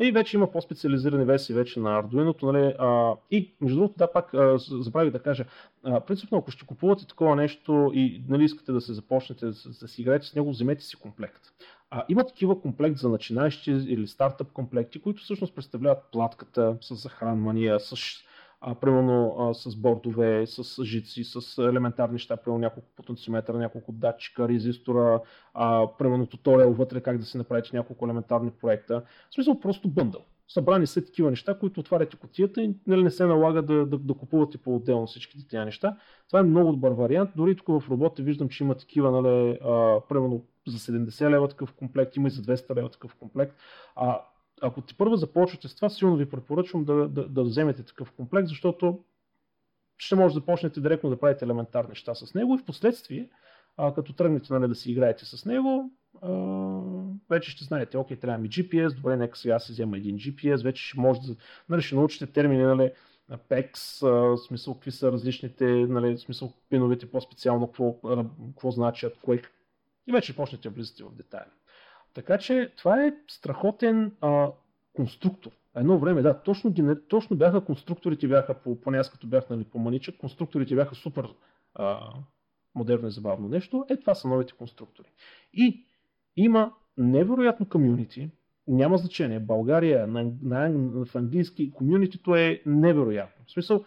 И 0.00 0.12
вече 0.12 0.36
има 0.36 0.50
по-специализирани 0.50 1.24
версии 1.24 1.54
вече 1.54 1.80
на 1.80 2.02
Arduino. 2.02 2.42
Нали, 2.42 2.74
а, 2.78 3.14
и 3.30 3.54
между 3.60 3.76
другото, 3.76 3.94
да, 3.98 4.12
пак 4.12 4.34
а, 4.34 4.58
забравих 4.58 5.12
да 5.12 5.22
кажа, 5.22 5.44
а, 5.84 6.00
принципно, 6.00 6.38
ако 6.38 6.50
ще 6.50 6.66
купувате 6.66 7.06
такова 7.06 7.36
нещо 7.36 7.90
и 7.94 8.22
нали, 8.28 8.44
искате 8.44 8.72
да 8.72 8.80
се 8.80 8.94
започнете 8.94 9.46
да, 9.46 9.52
да 9.80 9.88
си 9.88 10.02
играете 10.02 10.26
с 10.26 10.34
него, 10.34 10.50
вземете 10.50 10.84
си 10.84 10.96
комплект. 10.96 11.52
А, 11.94 12.04
има 12.08 12.26
такива 12.26 12.60
комплект 12.60 12.96
за 12.98 13.08
начинаещи 13.08 13.70
или 13.70 14.06
стартъп 14.06 14.52
комплекти, 14.52 15.02
които 15.02 15.22
всъщност 15.22 15.54
представляват 15.54 15.98
платката 16.12 16.76
с 16.80 16.94
захранвания, 16.94 17.80
с 17.80 17.96
а, 18.60 18.74
примерно 18.74 19.36
а, 19.38 19.54
с 19.54 19.76
бордове, 19.76 20.46
с 20.46 20.84
жици, 20.84 21.24
с 21.24 21.58
елементарни 21.58 22.12
неща, 22.12 22.36
примерно 22.36 22.60
няколко 22.60 22.88
потенциометра, 22.96 23.58
няколко 23.58 23.92
датчика, 23.92 24.48
резистора, 24.48 25.20
а, 25.54 25.86
примерно 25.98 26.26
туториал 26.26 26.72
вътре 26.72 27.00
как 27.00 27.18
да 27.18 27.24
си 27.24 27.38
направите 27.38 27.76
няколко 27.76 28.04
елементарни 28.04 28.50
проекта. 28.50 29.02
В 29.30 29.34
смисъл 29.34 29.60
просто 29.60 29.88
бъндъл. 29.88 30.24
Събрани 30.48 30.86
са 30.86 31.04
такива 31.04 31.30
неща, 31.30 31.58
които 31.58 31.80
отваряте 31.80 32.16
котията 32.16 32.62
и 32.62 32.74
нали, 32.86 33.02
не 33.02 33.10
се 33.10 33.26
налага 33.26 33.62
да, 33.62 33.86
да, 33.86 33.98
да 33.98 34.14
купувате 34.14 34.58
по-отделно 34.58 35.06
всичките 35.06 35.48
тези 35.48 35.64
неща. 35.64 35.96
Това 36.28 36.40
е 36.40 36.42
много 36.42 36.72
добър 36.72 36.90
вариант. 36.90 37.30
Дори 37.36 37.56
тук 37.56 37.66
в 37.68 37.90
работа 37.90 38.22
виждам, 38.22 38.48
че 38.48 38.64
има 38.64 38.74
такива, 38.74 39.10
нали, 39.10 39.58
а, 39.64 40.00
примерно 40.08 40.44
за 40.66 40.78
70 40.78 41.30
лева 41.30 41.48
такъв 41.48 41.72
комплект, 41.72 42.16
има 42.16 42.28
и 42.28 42.30
за 42.30 42.42
200 42.42 42.76
лева 42.76 42.88
такъв 42.88 43.14
комплект. 43.14 43.56
А, 43.96 44.20
ако 44.62 44.80
ти 44.80 44.96
първо 44.96 45.16
започвате 45.16 45.68
с 45.68 45.74
това, 45.74 45.90
силно 45.90 46.16
ви 46.16 46.30
препоръчвам 46.30 46.84
да, 46.84 47.08
да, 47.08 47.28
да 47.28 47.42
вземете 47.42 47.82
такъв 47.82 48.12
комплект, 48.12 48.48
защото 48.48 49.04
ще 49.98 50.14
може 50.14 50.34
да 50.34 50.40
почнете 50.40 50.80
директно 50.80 51.10
да 51.10 51.20
правите 51.20 51.44
елементарни 51.44 51.88
неща 51.88 52.14
с 52.14 52.34
него 52.34 52.54
и 52.54 52.58
в 52.58 52.64
последствие, 52.64 53.30
като 53.94 54.12
тръгнете 54.12 54.52
нали, 54.52 54.68
да 54.68 54.74
си 54.74 54.92
играете 54.92 55.24
с 55.24 55.44
него, 55.44 55.90
вече 57.30 57.50
ще 57.50 57.64
знаете, 57.64 57.98
окей, 57.98 58.16
трябва 58.16 58.38
ми 58.38 58.48
GPS, 58.48 58.94
добре, 58.94 59.16
нека 59.16 59.38
сега 59.38 59.58
си 59.58 59.72
взема 59.72 59.96
един 59.96 60.16
GPS, 60.16 60.64
вече 60.64 60.82
ще 60.82 61.00
може 61.00 61.20
да, 61.20 61.36
нали, 61.68 61.82
ще 61.82 61.94
научите 61.94 62.26
термини, 62.26 62.62
нали, 62.62 62.90
PEX, 63.30 64.00
в 64.08 64.38
смисъл 64.38 64.74
какви 64.74 64.90
са 64.90 65.12
различните, 65.12 65.64
нали, 65.64 66.18
смисъл 66.18 66.52
пиновете 66.70 67.10
по-специално, 67.10 67.66
какво, 67.66 67.94
какво 68.46 68.70
значат, 68.70 69.18
кое, 69.22 69.42
и 70.06 70.12
вече 70.12 70.36
почнете 70.36 70.68
да 70.68 70.74
влизате 70.74 71.04
в 71.04 71.14
детайли. 71.14 71.50
Така 72.14 72.38
че 72.38 72.72
това 72.76 73.04
е 73.04 73.14
страхотен 73.28 74.12
а, 74.20 74.50
конструктор. 74.92 75.50
Едно 75.76 75.98
време, 75.98 76.22
да, 76.22 76.42
точно, 76.42 76.74
точно 77.08 77.36
бяха 77.36 77.64
конструкторите, 77.64 78.28
бяха, 78.28 78.54
по, 78.54 78.80
поне 78.80 78.98
аз 78.98 79.10
като 79.10 79.26
бях 79.26 79.50
нали, 79.50 79.64
по-маничък, 79.64 80.16
конструкторите 80.16 80.74
бяха 80.74 80.94
супер 80.94 81.28
а, 81.74 82.12
модерно 82.74 83.08
и 83.08 83.10
забавно 83.10 83.48
нещо. 83.48 83.86
Е, 83.88 83.96
това 83.96 84.14
са 84.14 84.28
новите 84.28 84.52
конструктори. 84.52 85.08
И 85.52 85.84
има 86.36 86.72
невероятно 86.96 87.68
комюнити, 87.68 88.30
няма 88.68 88.98
значение. 88.98 89.40
България 89.40 90.06
на, 90.06 90.32
на, 90.42 90.68
на, 90.68 91.04
в 91.04 91.14
английски 91.14 91.70
комюнитито 91.70 92.36
е 92.36 92.62
невероятно. 92.66 93.44
В 93.46 93.52
смисъл, 93.52 93.84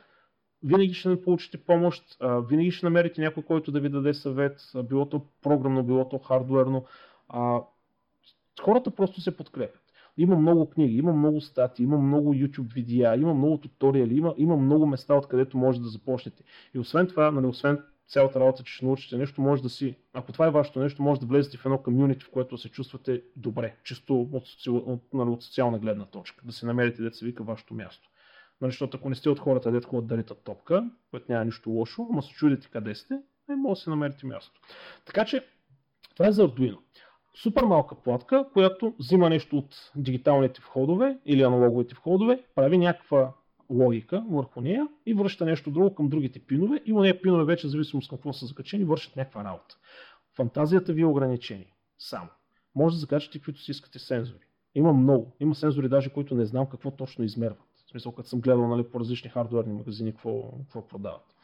винаги 0.63 0.93
ще 0.93 1.21
получите 1.21 1.57
помощ, 1.57 2.17
а, 2.19 2.39
винаги 2.39 2.71
ще 2.71 2.85
намерите 2.85 3.21
някой, 3.21 3.43
който 3.43 3.71
да 3.71 3.79
ви 3.79 3.89
даде 3.89 4.13
съвет, 4.13 4.61
а, 4.75 4.83
било 4.83 5.09
то 5.09 5.21
програмно, 5.41 5.83
било 5.83 6.09
то 6.09 6.19
хардуерно. 6.19 6.85
А, 7.29 7.61
хората 8.61 8.91
просто 8.91 9.21
се 9.21 9.37
подкрепят. 9.37 9.81
Има 10.17 10.35
много 10.35 10.69
книги, 10.69 10.97
има 10.97 11.13
много 11.13 11.41
статии, 11.41 11.83
има 11.83 11.97
много 11.97 12.33
YouTube 12.33 12.73
видеа, 12.73 13.15
има 13.15 13.33
много 13.33 13.57
туториали, 13.57 14.17
има, 14.17 14.33
има 14.37 14.57
много 14.57 14.85
места, 14.85 15.15
откъдето 15.15 15.57
може 15.57 15.81
да 15.81 15.87
започнете. 15.87 16.43
И 16.73 16.79
освен 16.79 17.07
това, 17.07 17.31
нали, 17.31 17.45
освен 17.45 17.79
цялата 18.07 18.39
работа, 18.39 18.63
че 18.63 18.73
ще 18.73 18.85
научите 18.85 19.17
нещо, 19.17 19.41
може 19.41 19.63
да 19.63 19.69
си, 19.69 19.95
ако 20.13 20.31
това 20.31 20.47
е 20.47 20.51
вашето 20.51 20.79
нещо, 20.79 21.03
може 21.03 21.19
да 21.19 21.25
влезете 21.25 21.57
в 21.57 21.65
едно 21.65 21.77
комюнити, 21.77 22.25
в 22.25 22.31
което 22.31 22.57
се 22.57 22.69
чувствате 22.69 23.23
добре, 23.35 23.75
чисто 23.83 24.21
от, 24.21 24.43
от, 24.67 25.13
нали, 25.13 25.29
от 25.29 25.43
социална 25.43 25.79
гледна 25.79 26.05
точка, 26.05 26.45
да 26.45 26.53
си 26.53 26.65
намерите, 26.65 27.11
се 27.11 27.25
вика 27.25 27.43
вашето 27.43 27.73
място. 27.73 28.09
Нали, 28.61 28.71
защото 28.71 28.97
ако 28.97 29.09
не 29.09 29.15
сте 29.15 29.29
от 29.29 29.39
хората, 29.39 29.71
дето 29.71 29.87
ходят 29.87 30.07
да 30.07 30.17
ритат 30.17 30.43
топка, 30.43 30.89
което 31.11 31.31
няма 31.31 31.45
нищо 31.45 31.69
лошо, 31.69 32.07
ама 32.11 32.23
се 32.23 32.33
чудите 32.33 32.69
къде 32.71 32.95
сте, 32.95 33.13
не 33.49 33.55
може 33.55 33.79
да 33.79 33.83
си 33.83 33.89
намерите 33.89 34.25
място. 34.25 34.61
Така 35.05 35.25
че, 35.25 35.45
това 36.15 36.27
е 36.27 36.31
за 36.31 36.47
Arduino. 36.47 36.77
Супер 37.35 37.63
малка 37.63 37.95
платка, 37.95 38.45
която 38.53 38.93
взима 38.99 39.29
нещо 39.29 39.57
от 39.57 39.91
дигиталните 39.95 40.61
входове 40.61 41.17
или 41.25 41.41
аналоговите 41.41 41.95
входове, 41.95 42.43
прави 42.55 42.77
някаква 42.77 43.33
логика 43.69 44.23
върху 44.29 44.61
нея 44.61 44.87
и 45.05 45.13
връща 45.13 45.45
нещо 45.45 45.71
друго 45.71 45.95
към 45.95 46.09
другите 46.09 46.39
пинове 46.39 46.81
и 46.85 46.93
у 46.93 46.99
нея 46.99 47.21
пинове 47.21 47.43
вече, 47.43 47.67
зависимо 47.67 48.01
с 48.01 48.07
какво 48.07 48.33
са 48.33 48.45
закачени, 48.45 48.83
вършат 48.83 49.15
някаква 49.15 49.43
работа. 49.43 49.77
Фантазията 50.35 50.93
ви 50.93 51.01
е 51.01 51.05
ограничение. 51.05 51.73
Само. 51.99 52.29
Може 52.75 52.95
да 52.95 52.99
закачате 52.99 53.39
каквито 53.39 53.59
си 53.59 53.71
искате 53.71 53.99
сензори. 53.99 54.45
Има 54.75 54.93
много. 54.93 55.35
Има 55.39 55.55
сензори 55.55 55.89
даже, 55.89 56.09
които 56.09 56.35
не 56.35 56.45
знам 56.45 56.69
какво 56.69 56.91
точно 56.91 57.25
измерват. 57.25 57.59
В 57.85 57.89
смисъл, 57.89 58.11
като 58.11 58.29
съм 58.29 58.41
гледал 58.41 58.67
нали, 58.67 58.83
по 58.83 58.99
различни 58.99 59.29
хардуерни 59.29 59.73
магазини 59.73 60.11
какво, 60.11 60.51
какво 60.51 60.87
продават. 60.87 61.35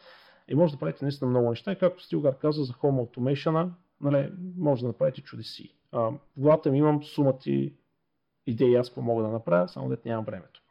И 0.47 0.55
може 0.55 0.73
да 0.73 0.79
правите 0.79 1.05
наистина 1.05 1.29
много 1.29 1.49
неща. 1.49 1.71
И 1.71 1.79
както 1.79 2.03
Стилгар 2.03 2.37
каза 2.37 2.63
за 2.63 2.73
Home 2.73 3.07
Automation, 3.07 3.69
нали, 4.01 4.31
може 4.57 4.81
да 4.81 4.87
направите 4.87 5.21
чудеси. 5.21 5.75
А, 5.91 5.99
в 5.99 6.19
главата 6.37 6.71
ми 6.71 6.77
имам 6.77 7.03
сумати 7.03 7.73
идеи, 8.47 8.75
аз 8.75 8.89
какво 8.89 9.01
мога 9.01 9.23
да 9.23 9.29
направя, 9.29 9.67
само 9.67 9.89
дете 9.89 10.09
нямам 10.09 10.25
времето. 10.25 10.61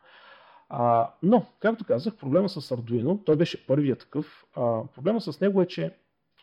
А, 0.73 1.11
но, 1.23 1.47
както 1.61 1.85
казах, 1.85 2.17
проблема 2.17 2.49
с 2.49 2.61
Arduino, 2.61 3.25
той 3.25 3.37
беше 3.37 3.67
първият 3.67 3.99
такъв. 3.99 4.45
А, 4.57 4.83
проблема 4.95 5.21
с 5.21 5.41
него 5.41 5.63
е, 5.63 5.67
че 5.67 5.95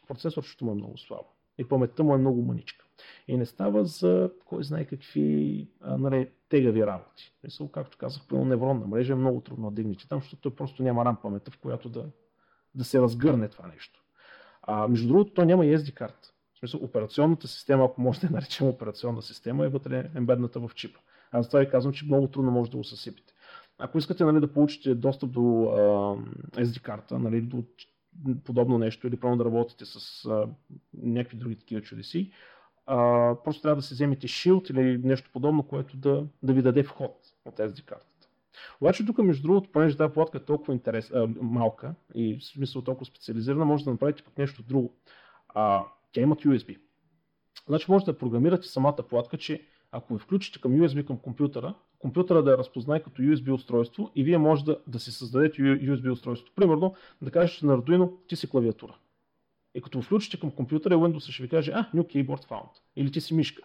процесорчето 0.07 0.65
му 0.65 0.71
е 0.71 0.75
много 0.75 0.97
слабо 0.97 1.27
и 1.57 1.67
паметта 1.67 2.03
му 2.03 2.15
е 2.15 2.17
много 2.17 2.41
маничка. 2.41 2.85
И 3.27 3.37
не 3.37 3.45
става 3.45 3.85
за 3.85 4.31
кой 4.45 4.63
знае 4.63 4.85
какви 4.85 5.67
а, 5.81 5.97
нали, 5.97 6.29
тегави 6.49 6.85
работи. 6.85 7.33
Мисъл, 7.43 7.67
както 7.67 7.97
казах, 7.97 8.21
пълно 8.27 8.45
невронна 8.45 8.87
мрежа 8.87 9.13
е 9.13 9.15
много 9.15 9.41
трудно 9.41 9.69
да 9.69 9.75
дигнете 9.75 10.07
там, 10.07 10.19
защото 10.19 10.41
той 10.41 10.55
просто 10.55 10.83
няма 10.83 11.05
рам 11.05 11.17
паметта, 11.21 11.51
в 11.51 11.57
която 11.57 11.89
да, 11.89 12.05
да 12.75 12.83
се 12.83 13.01
разгърне 13.01 13.47
това 13.47 13.67
нещо. 13.67 14.03
А, 14.61 14.87
между 14.87 15.07
другото, 15.07 15.33
той 15.33 15.45
няма 15.45 15.65
и 15.65 15.77
SD 15.77 15.93
карта. 15.93 16.33
В 16.53 16.59
смисъл, 16.59 16.79
операционната 16.83 17.47
система, 17.47 17.85
ако 17.85 18.01
може 18.01 18.19
да 18.19 18.29
наречем 18.29 18.67
операционна 18.67 19.21
система, 19.21 19.65
е 19.65 19.69
вътре 19.69 20.09
ембедната 20.15 20.59
в 20.59 20.71
чипа. 20.75 20.99
Аз 21.31 21.47
това 21.47 21.59
ви 21.59 21.69
казвам, 21.69 21.93
че 21.93 22.05
много 22.05 22.27
трудно 22.27 22.51
може 22.51 22.71
да 22.71 22.77
го 22.77 22.83
съсипите. 22.83 23.33
Ако 23.79 23.97
искате 23.97 24.25
нали, 24.25 24.39
да 24.39 24.53
получите 24.53 24.95
достъп 24.95 25.31
до 25.31 25.63
а, 25.63 26.61
SD 26.61 26.81
карта, 26.81 27.19
нали, 27.19 27.41
до 27.41 27.63
подобно 28.43 28.77
нещо 28.77 29.07
или 29.07 29.17
просто 29.17 29.37
да 29.37 29.45
работите 29.45 29.85
с 29.85 30.25
а, 30.25 30.47
някакви 31.03 31.37
други 31.37 31.55
такива 31.55 31.81
чудеси, 31.81 32.31
а, 32.85 33.35
просто 33.43 33.61
трябва 33.61 33.75
да 33.75 33.81
си 33.81 33.93
вземете 33.93 34.27
Shield 34.27 34.71
или 34.71 35.07
нещо 35.07 35.29
подобно, 35.33 35.63
което 35.63 35.97
да, 35.97 36.25
да 36.43 36.53
ви 36.53 36.61
даде 36.61 36.83
вход 36.83 37.17
от 37.45 37.57
SD 37.57 37.85
картата. 37.85 38.27
Обаче 38.81 39.05
тук, 39.05 39.17
между 39.17 39.43
другото, 39.47 39.71
понеже 39.71 39.97
тази 39.97 40.13
платка 40.13 40.37
е 40.37 40.45
толкова 40.45 40.73
интерес, 40.73 41.11
а, 41.11 41.27
малка 41.41 41.95
и 42.15 42.37
в 42.37 42.43
смисъл 42.45 42.81
толкова 42.81 43.05
специализирана, 43.05 43.65
може 43.65 43.83
да 43.83 43.91
направите 43.91 44.23
пък 44.23 44.37
нещо 44.37 44.63
друго. 44.63 44.93
А, 45.49 45.83
тя 46.11 46.21
имат 46.21 46.41
USB. 46.41 46.77
Значи 47.67 47.85
може 47.91 48.05
да 48.05 48.17
програмирате 48.17 48.67
самата 48.67 48.95
платка, 49.09 49.37
че 49.37 49.61
ако 49.91 50.13
ви 50.13 50.19
включите 50.19 50.61
към 50.61 50.71
USB 50.71 51.07
към 51.07 51.17
компютъра, 51.17 51.73
компютъра 51.99 52.43
да 52.43 52.51
я 52.51 52.57
разпознае 52.57 53.03
като 53.03 53.21
USB 53.21 53.53
устройство 53.53 54.11
и 54.15 54.23
вие 54.23 54.37
може 54.37 54.65
да, 54.65 54.77
да 54.87 54.99
си 54.99 55.11
създадете 55.11 55.61
USB 55.61 56.11
устройство. 56.11 56.53
Примерно, 56.55 56.95
да 57.21 57.31
кажете 57.31 57.65
на 57.65 57.77
Arduino, 57.77 58.11
ти 58.27 58.35
си 58.35 58.49
клавиатура. 58.49 58.95
И 59.75 59.81
като 59.81 60.01
включите 60.01 60.39
към 60.39 60.51
компютъра, 60.51 60.95
Windows 60.95 61.31
ще 61.31 61.43
ви 61.43 61.49
каже, 61.49 61.71
а, 61.75 61.89
New 61.95 62.03
Keyboard 62.03 62.49
Found. 62.49 62.69
Или 62.95 63.11
ти 63.11 63.21
си 63.21 63.33
мишка. 63.33 63.63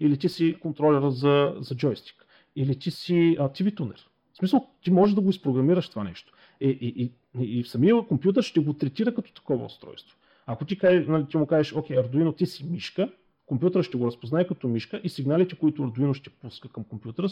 Или 0.00 0.18
ти 0.18 0.28
си 0.28 0.56
контролера 0.60 1.10
за, 1.10 1.54
за 1.58 1.76
джойстик. 1.76 2.26
Или 2.56 2.78
ти 2.78 2.90
си 2.90 3.36
а, 3.40 3.48
TV 3.48 3.76
тунер. 3.76 4.08
В 4.32 4.36
смисъл, 4.36 4.66
ти 4.82 4.90
можеш 4.90 5.14
да 5.14 5.20
го 5.20 5.30
изпрограмираш 5.30 5.88
това 5.88 6.04
нещо. 6.04 6.32
И, 6.60 6.68
и, 6.68 7.12
и, 7.40 7.58
и 7.58 7.64
самия 7.64 8.06
компютър 8.06 8.42
ще 8.42 8.60
го 8.60 8.72
третира 8.72 9.14
като 9.14 9.32
такова 9.32 9.64
устройство. 9.64 10.16
Ако 10.46 10.64
ти, 10.64 10.78
кажеш, 10.78 11.06
нали, 11.06 11.26
ти 11.26 11.36
му 11.36 11.46
кажеш, 11.46 11.72
окей, 11.72 11.96
Arduino, 11.96 12.36
ти 12.36 12.46
си 12.46 12.66
мишка, 12.66 13.12
компютъра 13.50 13.82
ще 13.82 13.98
го 13.98 14.06
разпознае 14.06 14.46
като 14.46 14.68
мишка 14.68 15.00
и 15.04 15.08
сигналите, 15.08 15.56
които 15.56 15.82
Arduino 15.82 16.14
ще 16.14 16.30
пуска 16.30 16.68
към 16.68 16.84
компютъра, 16.84 17.28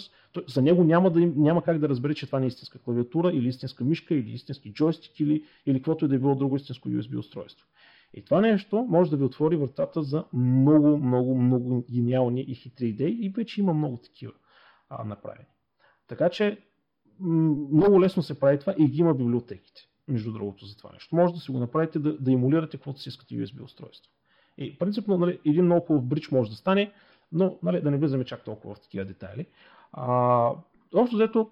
за 0.48 0.62
него 0.62 0.84
няма, 0.84 1.10
да, 1.10 1.20
няма 1.20 1.62
как 1.62 1.78
да 1.78 1.88
разбере, 1.88 2.14
че 2.14 2.26
това 2.26 2.40
не 2.40 2.46
е 2.46 2.48
истинска 2.48 2.78
клавиатура 2.78 3.32
или 3.32 3.48
истинска 3.48 3.84
мишка 3.84 4.14
или 4.14 4.30
истински 4.30 4.72
джойстик 4.72 5.20
или, 5.20 5.44
или 5.66 5.78
каквото 5.78 6.04
и 6.04 6.08
да 6.08 6.14
е 6.14 6.18
било 6.18 6.34
друго 6.34 6.56
истинско 6.56 6.88
USB 6.88 7.18
устройство. 7.18 7.66
И 8.14 8.24
това 8.24 8.40
нещо 8.40 8.86
може 8.88 9.10
да 9.10 9.16
ви 9.16 9.24
отвори 9.24 9.56
вратата 9.56 10.02
за 10.02 10.24
много, 10.32 10.98
много, 10.98 11.34
много 11.34 11.84
гениални 11.92 12.40
и 12.48 12.54
хитри 12.54 12.88
идеи 12.88 13.18
и 13.20 13.28
вече 13.28 13.60
има 13.60 13.74
много 13.74 13.96
такива 13.96 14.32
а, 14.88 15.04
направени. 15.04 15.48
Така 16.08 16.28
че 16.28 16.58
много 17.20 18.00
лесно 18.00 18.22
се 18.22 18.40
прави 18.40 18.58
това 18.58 18.74
и 18.78 18.86
ги 18.86 19.00
има 19.00 19.14
библиотеките, 19.14 19.88
между 20.08 20.32
другото, 20.32 20.66
за 20.66 20.76
това 20.76 20.90
нещо. 20.92 21.16
Може 21.16 21.34
да 21.34 21.40
си 21.40 21.50
го 21.50 21.58
направите 21.58 21.98
да, 21.98 22.18
да 22.18 22.32
емулирате 22.32 22.76
каквото 22.76 23.00
си 23.00 23.08
искате 23.08 23.34
USB 23.34 23.64
устройство. 23.64 24.12
И 24.58 24.78
принципно 24.78 25.18
нали, 25.18 25.38
един 25.44 25.64
много 25.64 25.86
хубав 25.86 26.04
брич 26.04 26.30
може 26.30 26.50
да 26.50 26.56
стане, 26.56 26.92
но 27.32 27.58
нали, 27.62 27.80
да 27.80 27.90
не 27.90 27.96
влизаме 27.96 28.24
чак 28.24 28.44
толкова 28.44 28.74
в 28.74 28.80
такива 28.80 29.04
детайли. 29.04 29.46
А, 29.92 30.50
общо 30.94 31.16
взето, 31.16 31.50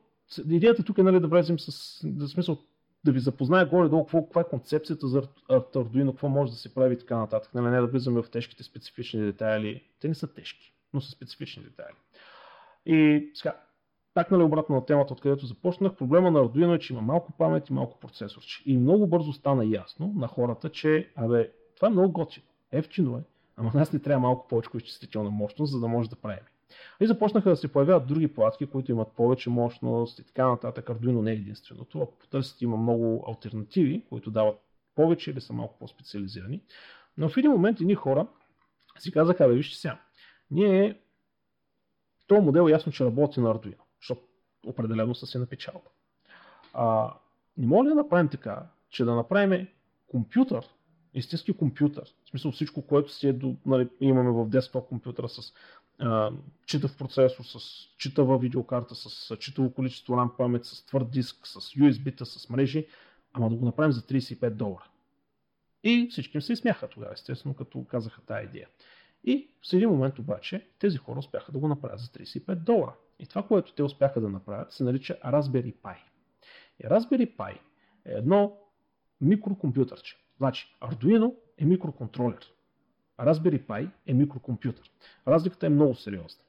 идеята 0.51 0.83
тук 0.83 0.99
е 0.99 1.03
нали, 1.03 1.21
да 1.21 1.29
влезем 1.29 1.59
с 1.59 2.01
да, 2.05 2.29
смисъл 2.29 2.59
да 3.05 3.13
ви 3.13 3.21
запознае 3.21 3.65
горе-долу 3.65 4.05
какво, 4.05 4.23
каква 4.23 4.41
е 4.41 4.49
концепцията 4.49 5.09
за 5.09 5.23
Arduino, 5.51 6.11
какво 6.11 6.29
може 6.29 6.53
да 6.53 6.57
се 6.57 6.75
прави 6.75 6.95
и 6.95 6.99
така 6.99 7.17
нататък. 7.17 7.55
Нали, 7.55 7.67
не 7.67 7.81
да 7.81 7.87
влизаме 7.87 8.23
в 8.23 8.31
тежките 8.31 8.63
специфични 8.63 9.21
детайли. 9.21 9.83
Те 10.01 10.09
не 10.09 10.15
са 10.15 10.35
тежки, 10.35 10.73
но 10.95 11.01
са 11.01 11.11
специфични 11.11 11.63
детайли. 11.63 11.97
И 12.87 13.31
сега, 13.35 13.57
так 14.15 14.31
нали 14.31 14.43
обратно 14.43 14.75
на 14.75 14.87
темата, 14.87 15.13
откъдето 15.13 15.47
започнах, 15.47 15.95
проблема 15.95 16.31
на 16.31 16.41
Arduino 16.41 16.75
е, 16.75 16.79
че 16.79 16.93
има 16.93 17.03
малко 17.03 17.33
памет 17.33 17.69
и 17.69 17.73
малко 17.73 18.01
процесор. 18.01 18.43
И 18.67 18.77
много 18.77 19.07
бързо 19.07 19.33
стана 19.33 19.65
ясно 19.65 20.13
на 20.17 20.27
хората, 20.27 20.71
че 20.71 21.13
абе, 21.17 21.51
това 21.77 21.89
е 21.89 21.91
много 21.91 22.13
готино. 22.13 22.47
Ефтино 22.73 23.19
е, 23.19 23.23
ама 23.57 23.71
нас 23.75 23.93
ни 23.93 24.03
трябва 24.03 24.21
малко 24.21 24.49
повече 24.49 24.71
изчислителна 24.75 25.31
мощност, 25.31 25.73
за 25.73 25.81
да 25.81 25.89
може 25.89 26.11
да 26.11 26.17
правим. 26.17 26.45
И 27.01 27.07
започнаха 27.07 27.51
да 27.51 27.57
се 27.57 27.73
появяват 27.73 28.07
други 28.07 28.35
платки, 28.35 28.67
които 28.67 28.93
имат 28.93 29.13
повече 29.13 29.51
мощност 29.51 30.19
и 30.19 30.25
така 30.25 30.49
нататък. 30.49 30.87
Arduino 30.87 31.23
не 31.23 31.31
е 31.31 31.35
единственото. 31.35 32.01
Ако 32.01 32.19
потърсите, 32.19 32.65
има 32.65 32.77
много 32.77 33.25
альтернативи, 33.29 34.05
които 34.09 34.31
дават 34.31 34.59
повече 34.95 35.31
или 35.31 35.41
са 35.41 35.53
малко 35.53 35.79
по-специализирани. 35.79 36.63
Но 37.17 37.29
в 37.29 37.37
един 37.37 37.51
момент 37.51 37.81
едни 37.81 37.95
хора 37.95 38.27
си 38.99 39.13
казаха, 39.13 39.49
бе, 39.49 39.55
вижте 39.55 39.79
сега, 39.79 39.99
ние 40.51 41.01
този 42.27 42.41
модел 42.41 42.69
ясно, 42.69 42.93
че 42.93 43.05
работи 43.05 43.41
на 43.41 43.55
Arduino. 43.55 43.83
Защото 44.01 44.21
определено 44.67 45.15
са 45.15 45.27
си 45.27 45.39
на. 45.39 45.47
А, 46.75 47.15
не 47.57 47.67
може 47.67 47.89
да 47.89 47.95
направим 47.95 48.29
така, 48.29 48.67
че 48.91 49.05
да 49.05 49.15
направим 49.15 49.69
компютър, 50.07 50.69
истински 51.17 51.53
компютър, 51.53 52.15
в 52.25 52.29
смисъл 52.31 52.53
всичко, 52.53 52.83
което 52.83 53.13
си 53.13 53.29
е 53.29 53.33
до, 53.33 53.57
нали, 53.67 53.89
имаме 54.01 54.31
в 54.31 54.49
десктоп 54.49 54.89
компютъра 54.89 55.29
с 55.29 55.53
а, 55.99 56.31
читав 56.67 56.97
процесор, 56.97 57.45
с 57.45 57.59
читава 57.99 58.39
видеокарта, 58.39 58.95
с 58.95 59.37
читаво 59.37 59.73
количество 59.73 60.15
RAM 60.15 60.37
памет, 60.37 60.65
с 60.65 60.87
твърд 60.87 61.11
диск, 61.11 61.47
с 61.47 61.61
USB-та, 61.61 62.25
с 62.25 62.49
мрежи, 62.49 62.87
ама 63.33 63.51
да 63.51 63.57
го 63.57 63.65
направим 63.65 63.93
за 63.93 64.03
35 64.03 64.51
долара. 64.51 64.89
И 65.85 66.09
всички 66.11 66.37
им 66.37 66.43
се 66.43 66.53
изсмяха 66.53 66.89
тогава, 66.89 67.13
естествено, 67.13 67.55
като 67.55 67.85
казаха 67.85 68.21
тази 68.21 68.47
идея. 68.47 68.69
И 69.25 69.49
в 69.71 69.73
един 69.73 69.91
момент 69.91 70.19
обаче 70.19 70.67
тези 70.79 70.97
хора 70.97 71.19
успяха 71.19 71.53
да 71.53 71.59
го 71.59 71.69
направят 71.69 72.01
за 72.01 72.07
35 72.07 72.55
долара. 72.55 72.95
И 73.19 73.27
това, 73.27 73.43
което 73.43 73.75
те 73.75 73.83
успяха 73.83 74.21
да 74.21 74.29
направят, 74.29 74.73
се 74.73 74.85
нарича 74.85 75.19
Raspberry 75.25 75.75
Pi. 75.75 75.97
И 76.81 76.85
Raspberry 76.85 77.37
Pi 77.37 77.53
е 78.05 78.13
едно 78.13 78.59
микрокомпютърче. 79.21 80.17
Значи, 80.39 80.77
Arduino 80.81 81.35
е 81.59 81.65
микроконтролер. 81.65 82.53
Raspberry 83.21 83.67
Pi 83.67 83.91
е 84.07 84.15
микрокомпютър. 84.15 84.91
Разликата 85.29 85.67
е 85.67 85.71
много 85.71 85.95
сериозна. 85.95 86.45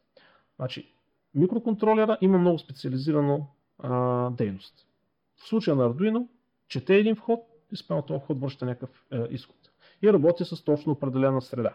Значи, 0.55 0.93
микроконтролера 1.35 2.17
има 2.21 2.37
много 2.37 2.59
специализирана 2.59 3.45
а, 3.79 4.29
дейност. 4.29 4.87
В 5.35 5.47
случая 5.47 5.75
на 5.75 5.89
Arduino, 5.89 6.27
чете 6.67 6.95
един 6.95 7.15
вход 7.15 7.39
и 7.71 7.75
спрямо 7.75 8.01
този 8.01 8.19
вход 8.19 8.39
връща 8.39 8.65
някакъв 8.65 9.05
е, 9.11 9.17
изход. 9.29 9.55
И 10.01 10.13
работи 10.13 10.45
с 10.45 10.63
точно 10.63 10.91
определена 10.91 11.41
среда. 11.41 11.73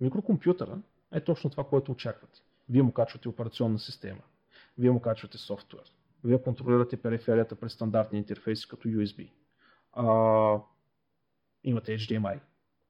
Микрокомпютъра 0.00 0.78
е 1.12 1.20
точно 1.20 1.50
това, 1.50 1.64
което 1.64 1.92
очаквате. 1.92 2.40
Вие 2.68 2.82
му 2.82 2.92
качвате 2.92 3.28
операционна 3.28 3.78
система. 3.78 4.20
Вие 4.78 4.90
му 4.90 5.00
качвате 5.00 5.38
софтуер. 5.38 5.92
Вие 6.24 6.42
контролирате 6.42 6.96
периферията 6.96 7.54
през 7.54 7.72
стандартни 7.72 8.18
интерфейси 8.18 8.68
като 8.68 8.88
USB. 8.88 9.30
А, 9.92 10.04
имате 11.64 11.98
HDMI. 11.98 12.40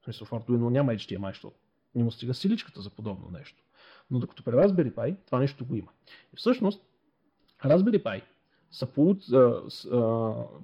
В 0.01 0.05
смисъл 0.05 0.27
в 0.27 0.31
Arduino 0.31 0.71
няма 0.71 0.93
HDMI, 0.93 1.31
защото 1.31 1.57
не 1.95 2.05
му 2.05 2.11
стига 2.11 2.35
силичката 2.35 2.81
за 2.81 2.91
подобно 2.91 3.31
нещо. 3.31 3.65
Но 4.11 4.19
докато 4.19 4.43
при 4.43 4.53
Raspberry 4.53 4.95
Pi 4.95 5.17
това 5.27 5.39
нещо 5.39 5.65
го 5.65 5.75
има. 5.75 5.89
И 6.33 6.37
всъщност 6.37 6.83
Raspberry 7.65 8.03
Pi 8.03 8.23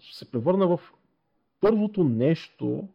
се 0.01 0.31
превърна 0.31 0.67
в 0.67 0.81
първото 1.61 2.05
нещо, 2.05 2.89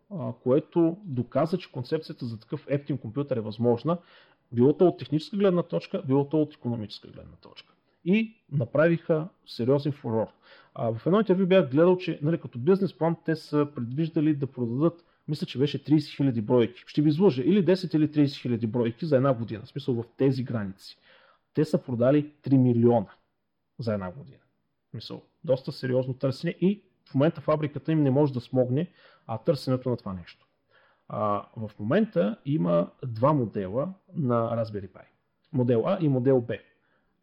което 0.44 0.98
доказа, 1.04 1.58
че 1.58 1.72
концепцията 1.72 2.26
за 2.26 2.40
такъв 2.40 2.66
ефтин 2.70 2.98
компютър 2.98 3.38
е 3.38 3.42
възможна, 3.42 3.98
било 4.52 4.78
то 4.78 4.88
от 4.88 4.98
техническа 4.98 5.38
гледна 5.38 5.64
точка, 5.64 6.04
било 6.08 6.30
то 6.30 6.42
от 6.42 6.54
економическа 6.54 7.08
гледна 7.08 7.36
точка. 7.36 7.74
И 8.06 8.36
направиха 8.52 9.28
сериозен 9.46 9.92
фурор. 9.92 10.28
А, 10.76 10.94
в 10.94 11.06
едно 11.06 11.20
интервю 11.20 11.48
бях 11.48 11.70
гледал, 11.72 11.98
че 11.98 12.20
нали, 12.22 12.40
като 12.40 12.60
бизнес 12.60 12.98
план 12.98 13.16
те 13.26 13.36
са 13.36 13.68
предвиждали 13.76 14.36
да 14.36 14.48
продадат, 14.48 15.06
мисля, 15.28 15.48
че 15.48 15.60
беше 15.60 15.84
30 15.84 15.98
000 15.98 16.42
бройки. 16.42 16.84
Ще 16.88 17.02
ви 17.02 17.10
изложа 17.10 17.44
или 17.44 17.66
10 17.66 17.96
или 17.96 18.08
30 18.08 18.26
000 18.26 18.68
бройки 18.68 19.06
за 19.06 19.16
една 19.16 19.34
година. 19.34 19.62
В 19.66 19.68
смисъл 19.68 19.96
в 19.96 20.04
тези 20.18 20.44
граници. 20.44 20.98
Те 21.54 21.66
са 21.66 21.78
продали 21.78 22.32
3 22.44 22.58
милиона 22.58 23.10
за 23.80 23.94
една 23.94 24.12
година. 24.12 24.40
В 24.88 24.90
смисъл, 24.92 25.22
доста 25.44 25.72
сериозно 25.72 26.14
търсене 26.14 26.56
и 26.62 26.82
в 27.10 27.16
момента 27.16 27.42
фабриката 27.42 27.92
им 27.92 28.04
не 28.04 28.12
може 28.12 28.34
да 28.34 28.42
смогне 28.42 28.92
а, 29.28 29.38
търсенето 29.38 29.90
на 29.90 29.98
това 29.98 30.14
нещо. 30.14 30.48
А, 31.08 31.46
в 31.58 31.72
момента 31.80 32.38
има 32.46 32.92
два 33.06 33.34
модела 33.34 33.94
на 34.16 34.36
Raspberry 34.36 34.90
Pi. 34.90 35.02
Модел 35.54 35.84
А 35.86 35.98
и 36.02 36.10
модел 36.10 36.42
Б. 36.42 36.58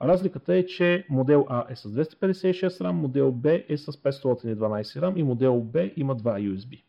Разликата 0.03 0.55
е, 0.55 0.67
че 0.67 1.07
модел 1.11 1.47
А 1.49 1.67
е 1.69 1.77
с 1.77 1.89
256 1.89 2.69
RAM, 2.69 2.91
модел 2.91 3.33
Б 3.33 3.61
е 3.69 3.77
с 3.77 3.93
512 3.93 4.83
RAM 4.83 5.17
и 5.17 5.23
модел 5.23 5.61
Б 5.61 5.91
има 5.97 6.17
2 6.17 6.57
USB. 6.57 6.83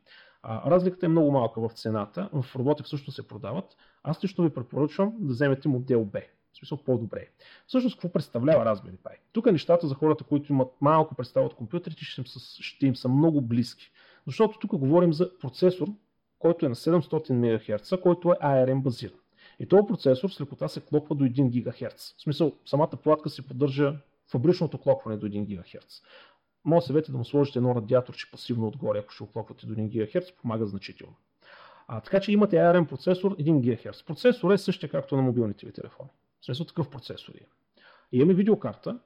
А, 0.43 0.72
разликата 0.72 1.06
е 1.06 1.10
много 1.10 1.32
малка 1.32 1.62
в 1.62 1.74
цената, 1.74 2.30
в 2.34 2.56
роботи 2.56 2.84
всъщност 2.84 3.15
се 3.15 3.28
продават. 3.28 3.78
Аз 4.04 4.24
лично 4.24 4.43
ви 4.43 4.50
препоръчвам 4.50 5.13
да 5.20 5.34
вземете 5.34 5.67
модел 5.67 6.06
Б. 6.06 6.20
В 6.54 6.58
смисъл 6.58 6.78
по-добре. 6.78 7.28
Всъщност 7.67 7.96
какво 7.96 8.12
представлява 8.12 8.65
Raspberry 8.65 8.98
Pi? 8.98 9.15
Тук 9.32 9.46
нещата 9.46 9.88
за 9.88 9.96
хората, 9.96 10.24
които 10.24 10.54
имат 10.54 10.67
малко 10.82 11.15
представа 11.15 11.46
от 11.46 11.56
компютрите, 11.56 12.06
ще 12.06 12.22
им, 12.22 12.28
са, 12.28 12.63
ще 12.63 12.88
им 12.88 12.96
са 12.96 13.10
много 13.10 13.41
близки. 13.41 13.91
Защото 14.26 14.60
тук 14.60 14.76
говорим 14.76 15.13
за 15.13 15.38
процесор, 15.39 15.88
който 16.39 16.65
е 16.65 16.70
на 16.70 16.76
700 16.76 17.32
МГц, 17.32 18.02
който 18.02 18.32
е 18.32 18.36
ARM 18.36 18.82
базиран. 18.82 19.20
И 19.60 19.67
този 19.67 19.88
процесор 19.88 20.30
с 20.30 20.41
лекота 20.41 20.70
се 20.70 20.82
клоква 20.82 21.15
до 21.15 21.24
1 21.24 21.63
ГГц. 21.63 22.13
В 22.17 22.22
смисъл, 22.22 22.54
самата 22.65 22.98
платка 23.04 23.30
се 23.30 23.48
поддържа 23.48 23.96
фабричното 24.32 24.78
клокване 24.78 25.17
до 25.17 25.28
1 25.28 25.46
ГГц. 25.46 26.02
Може 26.65 26.86
съвете 26.86 27.12
да 27.12 27.17
му 27.17 27.26
сложите 27.26 27.60
едно 27.60 27.76
радиаторче 27.76 28.32
пасивно 28.32 28.67
отгоре, 28.67 29.00
ако 29.00 29.12
ще 29.12 29.24
оклоквате 29.24 29.65
до 29.65 29.74
1 29.74 29.89
ГГц, 29.89 30.32
помага 30.32 30.65
значително. 30.65 31.15
А, 31.88 32.02
така 32.02 32.20
че 32.20 32.32
имате 32.32 32.56
ARM 32.56 32.86
процесор 32.86 33.38
1 33.38 33.62
ГГц. 33.62 34.04
Процесор 34.04 34.52
е 34.52 34.58
същия 34.58 34.89
както 34.89 35.15
на 35.15 35.22
мобилните 35.22 35.65
ви 35.65 35.74
телефони. 35.74 36.10
Смисъл 36.41 36.65
такъв 36.65 36.89
процесор 36.89 37.34
е. 37.34 37.46
И 38.12 38.17
имаме 38.17 38.34
видеокарта, 38.34 39.00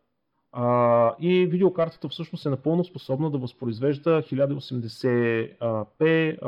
а, 0.52 1.16
и 1.20 1.46
видеокартата 1.46 2.10
всъщност 2.10 2.46
е 2.46 2.50
напълно 2.50 2.84
способна 2.84 3.32
да 3.32 3.38
възпроизвежда 3.38 4.22
1080p 4.22 6.40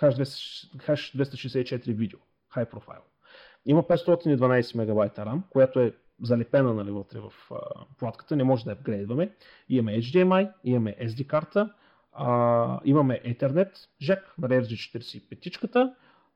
H264 0.00 1.94
видео, 1.94 2.18
high 2.56 2.70
profile. 2.70 3.02
Има 3.66 3.82
512 3.82 4.74
МБ 4.74 5.16
RAM, 5.16 5.40
която 5.50 5.80
е 5.80 5.94
залепена 6.22 6.74
нали, 6.74 6.90
вътре 6.90 7.20
в 7.20 7.32
а, 7.50 7.56
платката, 7.98 8.36
не 8.36 8.44
може 8.44 8.64
да 8.64 8.70
я 8.70 8.74
апгрейдваме. 8.74 9.32
Имаме 9.68 9.98
HDMI, 9.98 10.52
имаме 10.64 10.96
SD 11.00 11.26
карта, 11.26 11.72
а, 12.12 12.80
имаме 12.84 13.20
Ethernet, 13.24 13.86
jack 14.02 14.22
на 14.38 14.48
RJ45 14.48 15.92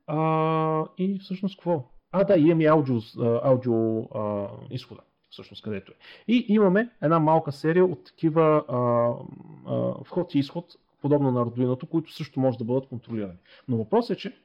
а, 0.07 0.85
и 0.99 1.19
всъщност 1.19 1.57
какво? 1.57 1.85
А, 2.13 2.25
да, 2.25 2.39
имаме 2.39 2.65
аудио, 2.65 2.97
аудио 3.43 4.01
а, 4.01 4.49
изхода 4.71 5.01
всъщност 5.31 5.63
където 5.63 5.93
е. 5.93 5.95
И 6.33 6.47
имаме 6.49 6.91
една 7.03 7.19
малка 7.19 7.53
серия 7.53 7.85
от 7.85 8.05
такива 8.05 8.65
а, 8.69 8.77
а, 9.67 9.95
вход 10.05 10.35
и 10.35 10.39
изход, 10.39 10.75
подобно 11.03 11.31
на 11.31 11.47
Arduino, 11.47 11.89
които 11.89 12.13
също 12.13 12.41
може 12.41 12.59
да 12.59 12.65
бъдат 12.65 12.89
контролирани. 12.89 13.39
Но 13.69 13.77
въпросът 13.77 14.17
е, 14.17 14.21
че 14.21 14.37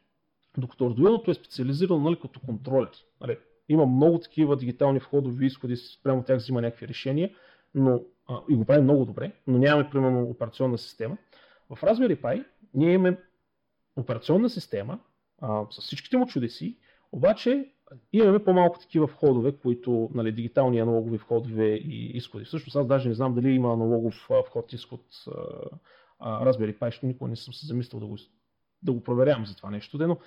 докато 0.58 0.84
Arduino 0.84 1.28
е 1.28 1.34
специализирано 1.34 2.00
нали, 2.00 2.20
като 2.20 2.40
контролер, 2.40 2.90
нали, 3.22 3.38
има 3.70 3.86
много 3.86 4.20
такива 4.20 4.58
дигитални 4.58 5.00
входови 5.00 5.46
изходи, 5.46 5.76
спрямо 5.76 6.24
тях 6.24 6.38
взима 6.38 6.62
някакви 6.62 6.88
решения, 6.88 7.32
но, 7.76 8.02
а, 8.28 8.40
и 8.50 8.56
го 8.56 8.66
прави 8.66 8.82
много 8.82 9.06
добре, 9.06 9.32
но 9.48 9.58
нямаме 9.58 9.90
примерно 9.90 10.24
операционна 10.24 10.78
система. 10.78 11.18
В 11.70 11.82
Raspberry 11.82 12.22
Pi 12.22 12.46
ние 12.74 12.94
имаме 12.94 13.18
операционна 13.96 14.50
система 14.50 15.00
а, 15.42 15.66
с 15.70 15.82
всичките 15.82 16.18
му 16.18 16.28
чудеси, 16.28 16.78
обаче 17.12 17.72
имаме 18.14 18.44
по-малко 18.44 18.80
такива 18.80 19.08
входове, 19.08 19.58
които, 19.58 20.10
нали, 20.14 20.32
дигитални 20.32 20.80
аналогови 20.80 21.18
входове 21.18 21.66
и 21.66 22.18
изходи. 22.18 22.46
Всъщност 22.46 22.76
аз 22.76 22.88
даже 22.88 23.10
не 23.10 23.16
знам 23.16 23.36
дали 23.36 23.52
има 23.52 23.74
аналогов 23.74 24.30
вход-изход 24.46 25.02
Raspberry 26.22 26.80
Pi, 26.80 26.86
защото 26.86 27.06
никога 27.06 27.30
не 27.30 27.36
съм 27.36 27.54
се 27.54 27.68
замислил 27.68 28.00
да 28.00 28.06
го, 28.06 28.18
да 28.84 28.92
го 28.92 29.04
проверявам 29.04 29.46
за 29.46 29.56
това 29.56 29.70
нещо, 29.70 30.08
но 30.08 30.18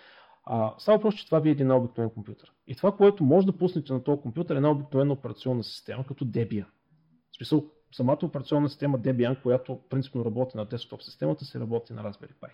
а, 0.44 0.74
става 0.78 1.00
просто, 1.00 1.20
че 1.20 1.26
това 1.26 1.40
ви 1.40 1.48
е 1.48 1.52
един 1.52 1.72
обикновен 1.72 2.10
компютър. 2.10 2.52
И 2.66 2.74
това, 2.74 2.96
което 2.96 3.24
може 3.24 3.46
да 3.46 3.58
пуснете 3.58 3.92
на 3.92 4.04
този 4.04 4.20
компютър 4.20 4.54
е 4.54 4.56
една 4.56 4.70
обикновена 4.70 5.12
операционна 5.12 5.64
система, 5.64 6.06
като 6.06 6.24
Debian. 6.24 6.66
В 7.32 7.36
смисъл, 7.36 7.64
самата 7.92 8.18
операционна 8.22 8.68
система 8.68 8.98
Debian, 8.98 9.42
която 9.42 9.80
принципно 9.90 10.24
работи 10.24 10.56
на 10.56 10.64
десктоп 10.64 11.02
системата, 11.02 11.44
се 11.44 11.60
работи 11.60 11.92
на 11.92 12.02
Raspberry 12.02 12.34
Pi. 12.42 12.48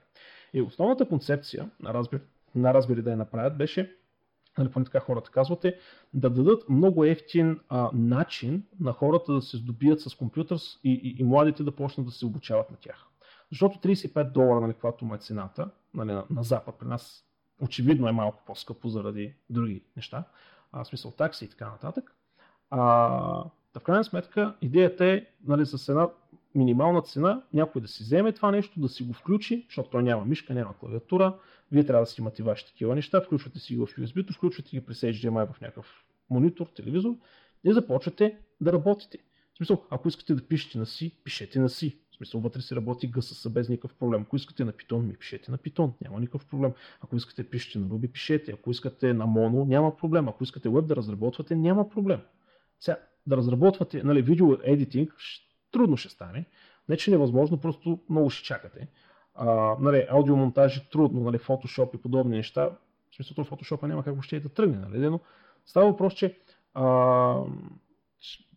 И 0.52 0.62
основната 0.62 1.08
концепция 1.08 1.70
на 1.80 1.94
Raspberry, 1.94 2.22
на 2.54 2.74
Raspberry 2.74 3.02
да 3.02 3.10
я 3.10 3.16
направят 3.16 3.58
беше 3.58 3.96
нали, 4.58 4.70
поне 4.70 4.84
така 4.84 5.00
хората 5.00 5.30
казвате, 5.30 5.78
да 6.14 6.30
дадат 6.30 6.68
много 6.68 7.04
ефтин 7.04 7.60
а, 7.68 7.90
начин 7.94 8.66
на 8.80 8.92
хората 8.92 9.32
да 9.32 9.42
се 9.42 9.56
здобият 9.56 10.00
с 10.00 10.14
компютър 10.14 10.58
и, 10.84 10.92
и, 10.92 11.16
и 11.20 11.24
младите 11.24 11.62
да 11.62 11.76
почнат 11.76 12.06
да 12.06 12.12
се 12.12 12.26
обучават 12.26 12.70
на 12.70 12.76
тях. 12.76 13.06
Защото 13.52 13.78
35 13.78 14.32
долара, 14.32 14.60
нали, 14.60 14.72
каквато 14.72 15.04
му 15.04 15.14
е 15.14 15.18
цената, 15.18 15.70
нали, 15.94 16.12
на, 16.12 16.24
на 16.30 16.42
Запад, 16.42 16.74
при 16.78 16.86
нас 16.86 17.24
очевидно 17.60 18.08
е 18.08 18.12
малко 18.12 18.42
по-скъпо 18.46 18.88
заради 18.88 19.34
други 19.50 19.84
неща, 19.96 20.24
а, 20.72 20.84
смисъл 20.84 21.10
такси 21.10 21.44
и 21.44 21.48
така 21.48 21.70
нататък. 21.70 22.14
А, 22.70 22.80
да 23.74 23.80
в 23.80 23.82
крайна 23.82 24.04
сметка 24.04 24.54
идеята 24.62 25.06
е 25.06 25.26
нали, 25.46 25.66
с 25.66 25.88
една 25.88 26.08
минимална 26.54 27.02
цена 27.02 27.42
някой 27.52 27.82
да 27.82 27.88
си 27.88 28.02
вземе 28.02 28.32
това 28.32 28.50
нещо, 28.50 28.80
да 28.80 28.88
си 28.88 29.02
го 29.02 29.12
включи, 29.12 29.64
защото 29.68 29.90
той 29.90 30.02
няма 30.02 30.24
мишка, 30.24 30.54
няма 30.54 30.78
клавиатура, 30.78 31.38
вие 31.72 31.86
трябва 31.86 32.02
да 32.02 32.10
си 32.10 32.20
имате 32.20 32.42
ваши 32.42 32.66
такива 32.66 32.94
неща, 32.94 33.20
включвате 33.20 33.58
си 33.58 33.74
ги 33.74 33.80
в 33.80 33.86
USB-то, 33.86 34.32
включвате 34.32 34.70
ги 34.70 34.80
през 34.80 35.00
HDMI 35.00 35.52
в 35.52 35.60
някакъв 35.60 36.04
монитор, 36.30 36.66
телевизор 36.66 37.14
и 37.64 37.72
започвате 37.72 38.38
да 38.60 38.72
работите. 38.72 39.18
В 39.54 39.56
смисъл, 39.56 39.84
ако 39.90 40.08
искате 40.08 40.34
да 40.34 40.48
пишете 40.48 40.78
на 40.78 40.86
си, 40.86 41.16
пишете 41.24 41.58
на 41.58 41.68
си. 41.68 41.98
Смисъл, 42.20 42.40
вътре 42.40 42.60
си 42.60 42.76
работи 42.76 43.10
GSS 43.10 43.48
без 43.48 43.68
никакъв 43.68 43.94
проблем. 43.94 44.22
Ако 44.22 44.36
искате 44.36 44.64
на 44.64 44.72
Python, 44.72 45.02
ми 45.02 45.16
пишете 45.16 45.50
на 45.50 45.58
Python, 45.58 45.92
няма 46.00 46.20
никакъв 46.20 46.46
проблем. 46.46 46.72
Ако 47.00 47.16
искате 47.16 47.50
пишете 47.50 47.78
на 47.78 47.86
Ruby, 47.86 48.12
пишете. 48.12 48.52
Ако 48.52 48.70
искате 48.70 49.14
на 49.14 49.26
Mono, 49.26 49.68
няма 49.68 49.96
проблем. 49.96 50.28
Ако 50.28 50.44
искате 50.44 50.68
web 50.68 50.86
да 50.86 50.96
разработвате, 50.96 51.56
няма 51.56 51.88
проблем. 51.88 52.20
Сега, 52.80 52.98
да 53.26 53.36
разработвате 53.36 54.02
нали, 54.02 54.22
видео 54.22 54.56
едитинг, 54.62 55.14
трудно 55.72 55.96
ще 55.96 56.08
стане. 56.08 56.44
Не, 56.88 56.96
че 56.96 57.10
невъзможно, 57.10 57.60
просто 57.60 57.98
много 58.10 58.30
ще 58.30 58.44
чакате. 58.44 58.88
А, 59.34 59.76
нали, 59.80 60.06
аудиомонтажи 60.10 60.88
трудно, 60.92 61.20
нали, 61.20 61.38
Photoshop 61.38 61.94
и 61.94 62.02
подобни 62.02 62.36
неща. 62.36 62.70
В 63.10 63.16
смисъл, 63.16 63.44
в 63.44 63.50
Photoshop 63.50 63.86
няма 63.86 64.04
как 64.04 64.12
въобще 64.12 64.40
да 64.40 64.48
тръгне, 64.48 64.78
нали, 64.78 65.08
но 65.08 65.20
става 65.66 65.86
въпрос, 65.90 66.14
че 66.14 66.38
а, 66.74 67.42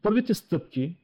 първите 0.01 0.33
стъпки 0.33 0.97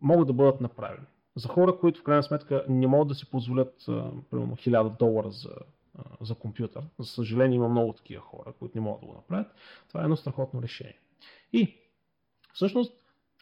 могат 0.00 0.26
да 0.26 0.32
бъдат 0.32 0.60
направени. 0.60 1.06
За 1.36 1.48
хора, 1.48 1.78
които 1.78 2.00
в 2.00 2.02
крайна 2.02 2.22
сметка 2.22 2.64
не 2.68 2.86
могат 2.86 3.08
да 3.08 3.14
си 3.14 3.30
позволят 3.30 3.84
а, 3.88 4.10
примерно 4.30 4.56
1000 4.56 4.98
долара 4.98 5.30
за, 5.30 5.50
а, 5.98 6.24
за 6.24 6.34
компютър, 6.34 6.82
за 6.98 7.06
съжаление 7.06 7.56
има 7.56 7.68
много 7.68 7.92
такива 7.92 8.22
хора, 8.22 8.52
които 8.58 8.78
не 8.78 8.84
могат 8.84 9.00
да 9.00 9.06
го 9.06 9.14
направят, 9.14 9.46
това 9.88 10.00
е 10.00 10.04
едно 10.04 10.16
страхотно 10.16 10.62
решение. 10.62 10.98
И 11.52 11.76
всъщност 12.52 12.92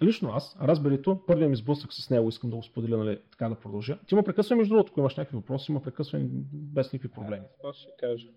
Лично 0.02 0.30
аз, 0.32 0.56
разберито, 0.62 1.20
първият 1.26 1.50
ми 1.50 1.56
сблъсък 1.56 1.92
с 1.92 2.10
него, 2.10 2.28
искам 2.28 2.50
да 2.50 2.56
го 2.56 2.62
споделя, 2.62 2.96
нали, 2.96 3.20
така 3.30 3.48
да 3.48 3.54
продължа. 3.54 3.98
Ти 4.06 4.14
ма 4.14 4.22
прекъсвай 4.22 4.58
между 4.58 4.74
другото, 4.74 4.92
ако 4.92 5.00
имаш 5.00 5.16
някакви 5.16 5.36
въпроси, 5.36 5.70
има 5.70 5.82
прекъсвай 5.82 6.22
без 6.52 6.92
никакви 6.92 7.14
проблеми. 7.14 7.44
Това 7.60 7.72
ще 7.72 7.90
кажа. 7.98 8.28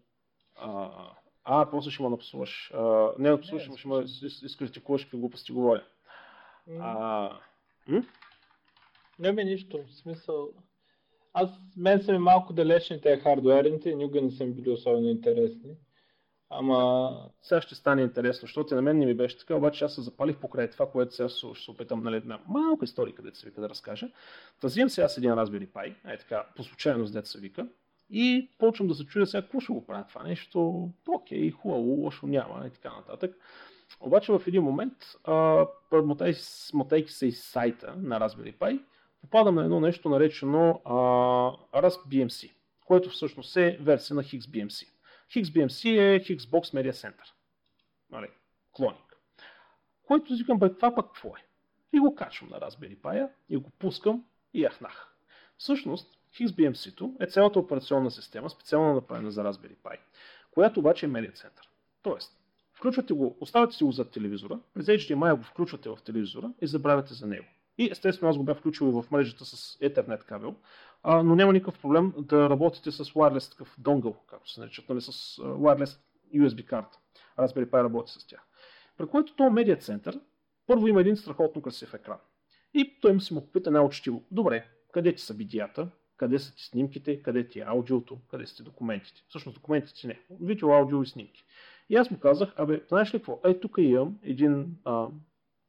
А, 0.55 0.91
а, 1.43 1.69
после 1.71 1.91
ще 1.91 2.03
ме 2.03 2.09
напсуваш. 2.09 2.71
А, 2.73 3.11
не 3.19 3.29
напсуваш, 3.29 3.69
ще 3.77 3.87
ме 3.87 4.03
изкритикуваш 4.23 5.03
какви 5.03 5.17
глупости 5.17 5.51
говоря. 5.51 5.83
А, 6.79 7.29
м? 7.87 8.03
Не 9.19 9.31
ми 9.31 9.43
нищо, 9.43 9.83
в 9.87 9.95
смисъл. 9.95 10.49
Аз, 11.33 11.49
мен 11.77 12.01
са 12.01 12.11
ми 12.11 12.17
малко 12.17 12.53
далечни 12.53 13.01
тези 13.01 13.21
хардуерните 13.21 13.89
и 13.89 13.95
никога 13.95 14.21
не 14.21 14.31
са 14.31 14.45
ми 14.45 14.53
били 14.53 14.69
особено 14.69 15.09
интересни. 15.09 15.71
Ама... 16.49 17.11
Сега 17.41 17.61
ще 17.61 17.75
стане 17.75 18.01
интересно, 18.01 18.41
защото 18.41 18.75
на 18.75 18.81
мен 18.81 18.97
не 18.97 19.05
ми 19.05 19.13
беше 19.13 19.37
така, 19.37 19.55
обаче 19.55 19.85
аз 19.85 19.95
се 19.95 20.01
запалих 20.01 20.37
покрай 20.37 20.69
това, 20.69 20.91
което 20.91 21.15
сега 21.15 21.29
ще 21.29 21.63
се 21.63 21.71
опитам, 21.71 22.03
нали, 22.03 22.21
на 22.25 22.39
малка 22.47 22.85
история, 22.85 23.15
където 23.15 23.37
се 23.37 23.45
вика 23.49 23.61
да 23.61 23.69
разкажа. 23.69 24.09
Та 24.61 24.67
взимам 24.67 24.89
сега 24.89 25.09
с 25.09 25.17
един 25.17 25.31
Raspberry 25.31 25.67
Pi, 25.67 25.95
е 26.13 26.17
така, 26.17 26.45
по 26.55 26.63
случайност 26.63 27.13
дете 27.13 27.29
се 27.29 27.39
вика, 27.39 27.67
и 28.09 28.49
почвам 28.57 28.87
да 28.87 28.95
се 28.95 29.05
чудя 29.05 29.27
сега 29.27 29.41
какво 29.41 29.59
ще 29.59 29.73
го 29.73 29.85
правя 29.85 30.05
това 30.09 30.23
нещо. 30.23 30.89
Окей, 31.07 31.51
хубаво, 31.51 31.89
лошо 31.89 32.27
няма 32.27 32.67
и 32.67 32.69
така 32.69 32.95
нататък. 32.95 33.37
Обаче 33.99 34.31
в 34.31 34.41
един 34.47 34.63
момент, 34.63 34.93
мотайки 36.73 37.11
се 37.11 37.27
из 37.27 37.43
сайта 37.43 37.95
на 37.97 38.19
Raspberry 38.19 38.57
Pi, 38.57 38.81
попадам 39.29 39.55
на 39.55 39.63
едно 39.63 39.79
нещо 39.79 40.09
наречено 40.09 40.81
а, 40.85 40.91
RaspBMC, 41.81 42.51
което 42.85 43.09
всъщност 43.09 43.57
е 43.57 43.77
версия 43.81 44.15
на 44.15 44.23
HixBMC. 44.23 44.87
HixBMC 45.35 45.99
е 45.99 46.23
Xbox 46.23 46.73
Media 46.73 46.91
Center. 46.91 47.31
Нали, 48.11 48.27
клоник. 48.71 49.17
Който 50.03 50.33
викам, 50.33 50.59
бе, 50.59 50.73
това 50.73 50.95
пък 50.95 51.05
какво 51.05 51.29
е? 51.29 51.45
И 51.93 51.99
го 51.99 52.15
качвам 52.15 52.49
на 52.49 52.59
Raspberry 52.59 52.97
Pi 52.97 53.29
и 53.49 53.57
го 53.57 53.69
пускам 53.69 54.25
и 54.53 54.61
яхнах. 54.61 55.15
Всъщност, 55.57 56.17
XBMC-то 56.33 57.15
е 57.19 57.25
цялата 57.25 57.59
операционна 57.59 58.11
система, 58.11 58.49
специално 58.49 58.93
направена 58.93 59.31
за 59.31 59.43
Raspberry 59.43 59.77
Pi, 59.77 59.97
която 60.51 60.79
обаче 60.79 61.05
е 61.05 61.09
Media 61.09 61.33
Center. 61.33 61.61
Тоест, 62.01 62.31
включвате 62.73 63.13
го, 63.13 63.37
оставяте 63.39 63.75
си 63.75 63.83
го 63.83 63.91
зад 63.91 64.11
телевизора, 64.11 64.59
през 64.73 64.85
HDMI 64.85 65.35
го 65.35 65.43
включвате 65.43 65.89
в 65.89 65.97
телевизора 66.05 66.51
и 66.61 66.67
забравяте 66.67 67.13
за 67.13 67.27
него. 67.27 67.45
И 67.77 67.89
естествено 67.91 68.29
аз 68.29 68.37
го 68.37 68.43
бях 68.43 68.57
включил 68.57 69.01
в 69.01 69.11
мрежата 69.11 69.45
с 69.45 69.77
Ethernet 69.79 70.23
кабел, 70.23 70.55
а, 71.03 71.23
но 71.23 71.35
няма 71.35 71.53
никакъв 71.53 71.79
проблем 71.79 72.13
да 72.17 72.49
работите 72.49 72.91
с 72.91 73.03
wireless 73.03 73.51
такъв 73.51 73.75
донгъл, 73.77 74.15
както 74.27 74.49
се 74.49 74.59
наричат, 74.59 74.89
нали, 74.89 75.01
с 75.01 75.11
wireless 75.37 75.99
USB 76.35 76.65
карта. 76.65 76.97
Raspberry 77.37 77.69
Pi 77.69 77.83
работи 77.83 78.11
с 78.11 78.27
тях. 78.27 78.47
При 78.97 79.07
което 79.07 79.35
то 79.35 79.43
Media 79.43 79.79
Center 79.81 80.21
първо 80.67 80.87
има 80.87 81.01
един 81.01 81.17
страхотно 81.17 81.61
красив 81.61 81.93
екран. 81.93 82.17
И 82.73 82.99
той 83.01 83.13
му 83.13 83.19
си 83.19 83.33
му 83.33 83.45
попита 83.45 83.71
най-учтиво. 83.71 84.23
Добре, 84.31 84.65
къде 84.91 85.15
ти 85.15 85.21
са 85.21 85.33
видеята, 85.33 85.89
къде 86.17 86.39
са 86.39 86.55
ти 86.55 86.63
снимките, 86.63 87.21
къде 87.21 87.47
ти 87.47 87.59
е 87.59 87.63
аудиото, 87.67 88.19
къде 88.29 88.47
са 88.47 88.55
ти 88.55 88.63
документите. 88.63 89.23
Всъщност 89.27 89.55
документите 89.55 89.93
ти 89.93 90.07
не. 90.07 90.19
Видео, 90.41 90.73
аудио 90.73 91.03
и 91.03 91.07
снимки. 91.07 91.45
И 91.89 91.95
аз 91.95 92.11
му 92.11 92.19
казах, 92.19 92.53
абе, 92.57 92.81
знаеш 92.87 93.13
ли 93.13 93.17
какво? 93.17 93.39
Ей, 93.45 93.59
тук 93.59 93.75
имам 93.77 94.19
един 94.23 94.77
а, 94.85 95.07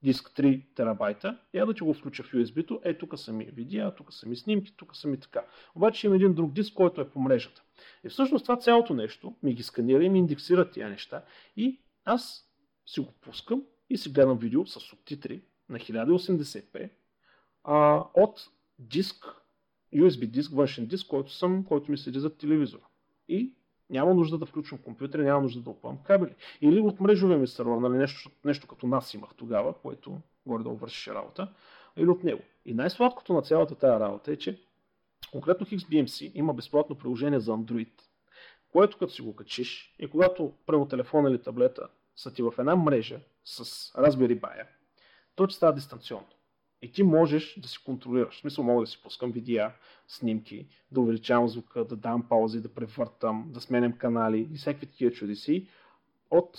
диск 0.02 0.30
3 0.30 0.64
терабайта, 0.74 1.38
я 1.54 1.66
да 1.66 1.74
ти 1.74 1.80
го 1.80 1.94
включа 1.94 2.22
в 2.22 2.32
USB-то, 2.32 2.80
е 2.84 2.98
тук 2.98 3.18
са 3.18 3.32
ми 3.32 3.44
видеа, 3.44 3.94
тук 3.94 4.12
са 4.12 4.28
ми 4.28 4.36
снимки, 4.36 4.74
тук 4.76 4.96
са 4.96 5.08
ми 5.08 5.20
така. 5.20 5.44
Обаче 5.74 6.06
има 6.06 6.16
един 6.16 6.34
друг 6.34 6.52
диск, 6.52 6.74
който 6.74 7.00
е 7.00 7.10
по 7.10 7.20
мрежата. 7.20 7.62
И 8.04 8.08
всъщност 8.08 8.44
това 8.44 8.56
цялото 8.58 8.94
нещо 8.94 9.36
ми 9.42 9.54
ги 9.54 9.62
сканира 9.62 10.04
и 10.04 10.08
ми 10.08 10.18
индексира 10.18 10.70
тия 10.70 10.88
неща 10.88 11.24
и 11.56 11.80
аз 12.04 12.50
си 12.86 13.00
го 13.00 13.12
пускам 13.20 13.62
и 13.90 13.98
си 13.98 14.12
гледам 14.12 14.38
видео 14.38 14.66
с 14.66 14.80
субтитри 14.80 15.42
на 15.68 15.78
1080p 15.78 16.90
а, 17.64 18.04
от 18.14 18.48
диск, 18.78 19.26
USB 19.94 20.26
диск, 20.26 20.52
външен 20.52 20.86
диск, 20.86 21.06
който, 21.06 21.32
съм, 21.32 21.64
който 21.64 21.90
ми 21.90 21.98
седи 21.98 22.20
за 22.20 22.36
телевизора. 22.36 22.82
И 23.28 23.52
няма 23.90 24.14
нужда 24.14 24.38
да 24.38 24.46
включвам 24.46 24.80
компютър, 24.80 25.18
няма 25.18 25.42
нужда 25.42 25.60
да 25.60 25.70
опъвам 25.70 25.98
кабели. 26.04 26.34
Или 26.60 26.80
от 26.80 27.00
мрежовия 27.00 27.38
ми 27.38 27.46
сервер, 27.46 27.76
нали, 27.76 27.98
нещо, 27.98 28.30
нещо 28.44 28.66
като 28.66 28.86
нас 28.86 29.14
имах 29.14 29.30
тогава, 29.36 29.72
което 29.72 30.20
горе 30.46 30.62
да 30.62 30.68
вършеше 30.68 31.14
работа, 31.14 31.48
или 31.96 32.08
от 32.08 32.24
него. 32.24 32.40
И 32.64 32.74
най-сладкото 32.74 33.32
на 33.32 33.42
цялата 33.42 33.74
тази 33.74 34.00
работа 34.00 34.32
е, 34.32 34.36
че 34.36 34.60
конкретно 35.32 35.66
XBMC 35.66 36.32
има 36.34 36.54
безплатно 36.54 36.98
приложение 36.98 37.40
за 37.40 37.52
Android, 37.52 37.90
което 38.72 38.98
като 38.98 39.12
си 39.12 39.22
го 39.22 39.36
качиш 39.36 39.94
и 39.98 40.10
когато 40.10 40.52
прямо 40.66 40.88
телефона 40.88 41.30
или 41.30 41.42
таблета 41.42 41.88
са 42.16 42.34
ти 42.34 42.42
в 42.42 42.54
една 42.58 42.76
мрежа 42.76 43.20
с 43.44 43.64
Raspberry 43.92 44.40
Pi, 44.40 44.66
то 45.34 45.46
ще 45.46 45.56
става 45.56 45.72
дистанционно. 45.72 46.26
И 46.82 46.92
ти 46.92 47.02
можеш 47.02 47.60
да 47.60 47.68
си 47.68 47.78
контролираш. 47.84 48.34
В 48.34 48.40
смисъл 48.40 48.64
мога 48.64 48.80
да 48.80 48.86
си 48.86 49.02
пускам 49.02 49.32
видеа, 49.32 49.72
снимки, 50.08 50.66
да 50.92 51.00
увеличавам 51.00 51.48
звука, 51.48 51.84
да 51.84 51.96
дам 51.96 52.28
паузи, 52.28 52.60
да 52.60 52.74
превъртам, 52.74 53.50
да 53.52 53.60
сменям 53.60 53.92
канали 53.92 54.48
и 54.52 54.56
всякакви 54.56 54.86
такива 54.86 55.12
чудеси 55.12 55.68
от 56.30 56.58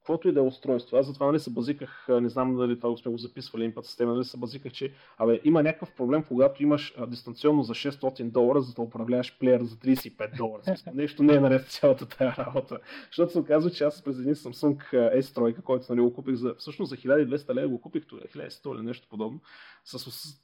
каквото 0.00 0.28
и 0.28 0.32
да 0.32 0.40
е 0.40 0.42
устройство. 0.42 0.96
Аз 0.96 1.06
затова 1.06 1.26
нали 1.26 1.40
се 1.40 1.50
базиках, 1.50 2.06
не 2.08 2.28
знам 2.28 2.56
дали 2.56 2.78
това 2.78 2.96
сме 2.96 3.10
го 3.10 3.18
записвали 3.18 3.64
един 3.64 3.74
път 3.74 3.86
с 3.86 3.96
теб, 3.96 4.08
нали 4.08 4.24
се 4.24 4.36
базиках, 4.36 4.72
че 4.72 4.92
абе, 5.18 5.40
има 5.44 5.62
някакъв 5.62 5.92
проблем, 5.92 6.24
когато 6.28 6.62
имаш 6.62 6.94
дистанционно 7.08 7.62
за 7.62 7.74
600 7.74 8.30
долара, 8.30 8.60
за 8.60 8.74
да 8.74 8.82
управляваш 8.82 9.38
плеер 9.38 9.62
за 9.62 9.76
35 9.76 10.36
долара. 10.36 10.62
Нещо 10.94 11.22
не 11.22 11.34
е 11.34 11.40
наред 11.40 11.66
цялата 11.66 12.06
тая 12.08 12.36
работа. 12.38 12.78
Защото 13.06 13.32
се 13.32 13.38
оказва, 13.38 13.70
че 13.70 13.84
аз 13.84 14.02
през 14.02 14.18
един 14.18 14.34
Samsung 14.34 14.92
S3, 15.20 15.62
който 15.62 15.86
нали, 15.90 16.00
го 16.00 16.12
купих 16.12 16.34
за, 16.34 16.54
всъщност 16.54 16.90
за 16.90 16.96
1200 16.96 17.54
лева 17.54 17.68
го 17.68 17.80
купих 17.80 18.06
тогава, 18.06 18.28
1100 18.28 18.74
или 18.74 18.86
нещо 18.86 19.06
подобно, 19.10 19.40
с, 19.84 19.98
с 19.98 20.42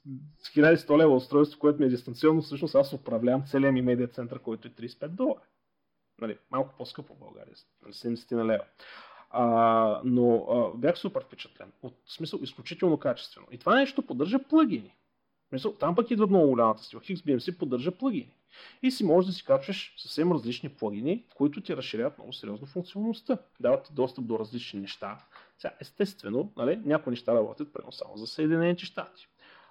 1100 0.55 0.97
лева 0.97 1.15
устройство, 1.15 1.59
което 1.59 1.79
ми 1.79 1.85
е 1.85 1.89
дистанционно, 1.89 2.41
всъщност 2.41 2.75
аз 2.75 2.93
управлявам 2.93 3.43
целият 3.45 3.73
ми 3.73 3.81
медиа 3.81 4.07
център, 4.07 4.39
който 4.39 4.67
е 4.67 4.71
35 4.71 5.07
долара. 5.07 5.41
Нали, 6.21 6.37
малко 6.51 6.73
по-скъпо 6.77 7.13
в 7.13 7.19
България, 7.19 7.53
70 7.85 8.31
на 8.31 8.45
лева. 8.45 8.63
А, 9.29 10.01
но 10.03 10.35
а, 10.49 10.77
бях 10.77 10.97
супер 10.97 11.23
впечатлен. 11.23 11.71
От 11.83 11.93
смисъл 12.07 12.39
изключително 12.41 12.97
качествено. 12.97 13.47
И 13.51 13.57
това 13.57 13.75
нещо 13.75 14.01
поддържа 14.01 14.39
плагини. 14.39 14.95
Мисъл, 15.51 15.73
там 15.73 15.95
пък 15.95 16.11
идва 16.11 16.27
много 16.27 16.47
голямата 16.47 16.83
стила. 16.83 17.01
XBMC 17.01 17.57
поддържа 17.57 17.91
плагини. 17.91 18.33
И 18.83 18.91
си 18.91 19.03
можеш 19.03 19.27
да 19.27 19.33
си 19.33 19.45
качваш 19.45 19.93
съвсем 19.97 20.31
различни 20.31 20.69
плагини, 20.69 21.25
които 21.35 21.61
ти 21.61 21.77
разширяват 21.77 22.17
много 22.17 22.33
сериозно 22.33 22.67
функционалността. 22.67 23.37
Дават 23.59 23.83
ти 23.83 23.93
достъп 23.93 24.25
до 24.25 24.39
различни 24.39 24.79
неща. 24.79 25.25
Сега, 25.57 25.73
естествено, 25.81 26.51
нали, 26.57 26.81
някои 26.85 27.11
неща 27.11 27.35
работят 27.35 27.73
прено 27.73 27.91
само 27.91 28.17
за 28.17 28.27
Съединените 28.27 28.85
щати. 28.85 29.27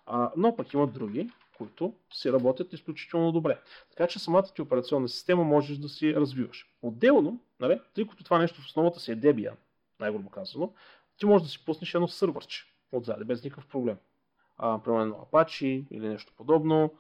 А, 0.07 0.33
но 0.37 0.57
пък 0.57 0.73
има 0.73 0.87
други, 0.87 1.31
които 1.57 1.95
си 2.13 2.33
работят 2.33 2.73
изключително 2.73 3.33
добре. 3.33 3.61
Така 3.91 4.07
че 4.07 4.19
самата 4.19 4.43
ти 4.43 4.63
операционна 4.63 5.09
система 5.09 5.45
можеш 5.45 5.79
да 5.79 5.89
си 5.89 6.15
развиваш. 6.15 6.71
Отделно, 6.83 7.41
нали, 7.61 7.81
тъй 7.95 8.07
като 8.07 8.25
това 8.25 8.39
нещо 8.39 8.61
в 8.61 8.65
основата 8.65 9.01
си 9.01 9.13
е 9.13 9.17
Debian, 9.17 9.55
най-грубо 10.01 10.31
казано, 10.31 10.73
ти 11.19 11.27
можеш 11.27 11.47
да 11.47 11.51
си 11.51 11.65
пуснеш 11.65 11.95
едно 11.95 12.09
сървърче 12.09 12.65
отзади, 12.93 13.25
без 13.25 13.45
никакъв 13.45 13.67
проблем. 13.67 13.97
А, 14.59 14.83
примерно 14.83 15.27
Apache 15.33 15.87
или 15.91 16.09
нещо 16.09 16.33
подобно. 16.37 16.91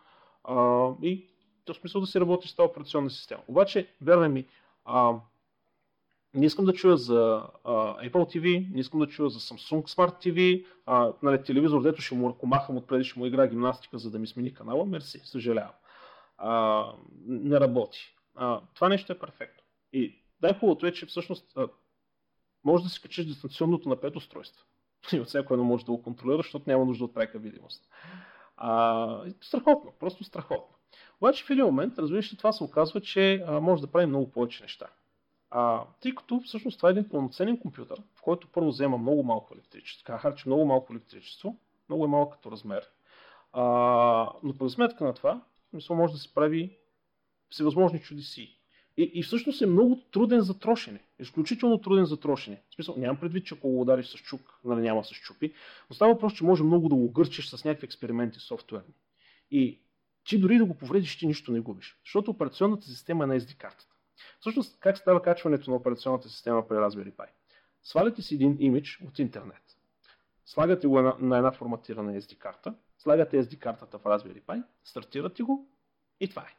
А, 0.44 0.88
и 1.02 1.28
в 1.68 1.74
смисъл 1.74 2.00
да 2.00 2.06
си 2.06 2.20
работиш 2.20 2.50
с 2.50 2.56
тази 2.56 2.66
операционна 2.66 3.10
система. 3.10 3.42
Обаче, 3.48 3.88
вярвай 4.00 4.28
ми, 4.28 4.46
а, 4.84 5.14
не 6.36 6.46
искам 6.46 6.64
да 6.64 6.72
чуя 6.72 6.96
за 6.96 7.42
а, 7.64 7.72
Apple 8.08 8.36
TV, 8.36 8.74
не 8.74 8.80
искам 8.80 9.00
да 9.00 9.06
чуя 9.06 9.30
за 9.30 9.38
Samsung 9.38 9.82
Smart 9.96 10.26
TV, 10.26 10.66
а, 10.86 11.12
нали, 11.22 11.42
телевизор, 11.42 11.82
дето 11.82 12.02
ще 12.02 12.14
му 12.14 12.30
ръкомахам 12.30 12.76
отпреди, 12.76 13.04
ще 13.04 13.18
му 13.18 13.26
игра 13.26 13.46
гимнастика, 13.46 13.98
за 13.98 14.10
да 14.10 14.18
ми 14.18 14.26
смени 14.26 14.54
канала, 14.54 14.86
мерси, 14.86 15.20
съжалявам. 15.24 15.72
А, 16.38 16.84
не 17.26 17.60
работи. 17.60 18.16
А, 18.34 18.60
това 18.74 18.88
нещо 18.88 19.12
е 19.12 19.18
перфектно. 19.18 19.62
И 19.92 20.22
най-хубавото 20.42 20.86
е, 20.86 20.92
че 20.92 21.06
всъщност 21.06 21.56
а, 21.56 21.68
може 22.64 22.84
да 22.84 22.90
си 22.90 23.02
качиш 23.02 23.26
дистанционното 23.26 23.88
на 23.88 23.96
пет 23.96 24.16
устройства. 24.16 24.64
И 25.12 25.20
от 25.20 25.28
всяко 25.28 25.54
едно 25.54 25.64
може 25.64 25.84
да 25.84 25.92
го 25.92 26.02
контролираш, 26.02 26.46
защото 26.46 26.70
няма 26.70 26.84
нужда 26.84 27.04
от 27.04 27.14
прека 27.14 27.38
видимост. 27.38 27.88
А, 28.56 29.30
страхотно, 29.40 29.92
просто 30.00 30.24
страхотно. 30.24 30.76
Обаче 31.20 31.44
в 31.44 31.50
един 31.50 31.64
момент, 31.64 31.98
разбираш 31.98 32.36
това 32.36 32.52
се 32.52 32.64
оказва, 32.64 33.00
че 33.00 33.44
а, 33.46 33.60
може 33.60 33.82
да 33.82 33.92
прави 33.92 34.06
много 34.06 34.30
повече 34.30 34.62
неща. 34.62 34.86
А, 35.50 35.84
тъй 36.00 36.14
като 36.14 36.40
всъщност 36.40 36.76
това 36.76 36.88
е 36.88 36.92
един 36.92 37.08
пълноценен 37.08 37.58
компютър, 37.58 38.02
в 38.14 38.22
който 38.22 38.48
първо 38.48 38.68
взема 38.68 38.98
много 38.98 39.22
малко 39.22 39.54
електричество, 39.54 40.04
така 40.04 40.18
харчи 40.18 40.48
много 40.48 40.66
малко 40.66 40.92
електричество, 40.92 41.56
много 41.88 42.04
е 42.04 42.08
малко 42.08 42.32
като 42.32 42.50
размер. 42.50 42.82
А, 43.52 43.62
но 44.42 44.54
по 44.58 44.70
сметка 44.70 45.04
на 45.04 45.14
това, 45.14 45.42
мисля, 45.72 45.94
може 45.94 46.12
да 46.12 46.18
се 46.18 46.34
прави 46.34 46.76
всевъзможни 47.50 48.00
чудеси. 48.00 48.56
И, 48.96 49.10
и 49.14 49.22
всъщност 49.22 49.62
е 49.62 49.66
много 49.66 50.00
труден 50.12 50.40
за 50.40 50.58
трошене. 50.58 51.00
Изключително 51.18 51.78
труден 51.78 52.04
за 52.04 52.20
трошене. 52.20 52.62
В 52.70 52.74
смисъл, 52.74 52.94
нямам 52.98 53.20
предвид, 53.20 53.46
че 53.46 53.54
ако 53.54 53.68
го 53.68 53.80
удариш 53.80 54.06
с 54.06 54.16
чук, 54.16 54.60
нали 54.64 54.80
няма 54.80 55.04
с 55.04 55.10
чупи, 55.10 55.52
но 55.90 55.96
става 55.96 56.12
въпрос, 56.12 56.34
че 56.34 56.44
може 56.44 56.62
много 56.62 56.88
да 56.88 56.94
го 56.94 57.12
гърчиш 57.12 57.48
с 57.48 57.64
някакви 57.64 57.84
експерименти 57.84 58.38
софтуерни. 58.38 58.94
И 59.50 59.80
ти 60.24 60.38
дори 60.38 60.58
да 60.58 60.64
го 60.64 60.74
повредиш, 60.74 61.18
ти 61.18 61.26
нищо 61.26 61.52
не 61.52 61.60
губиш. 61.60 61.98
Защото 62.04 62.30
операционната 62.30 62.86
система 62.86 63.24
е 63.24 63.26
на 63.26 63.40
SD 63.40 63.56
картата. 63.56 63.95
Всъщност, 64.40 64.80
как 64.80 64.98
става 64.98 65.22
качването 65.22 65.70
на 65.70 65.76
операционната 65.76 66.28
система 66.28 66.68
при 66.68 66.74
Raspberry 66.74 67.12
Pi? 67.12 67.26
Сваляте 67.82 68.22
си 68.22 68.34
един 68.34 68.56
имидж 68.60 69.02
от 69.06 69.18
интернет. 69.18 69.62
Слагате 70.46 70.86
го 70.86 71.00
на, 71.00 71.16
на 71.20 71.36
една 71.36 71.52
форматирана 71.52 72.20
SD 72.20 72.38
карта, 72.38 72.74
слагате 72.98 73.44
SD 73.44 73.58
картата 73.58 73.98
в 73.98 74.04
Raspberry 74.04 74.42
Pi, 74.42 74.62
стартирате 74.84 75.42
го 75.42 75.68
и 76.20 76.28
това 76.28 76.42
е. 76.42 76.56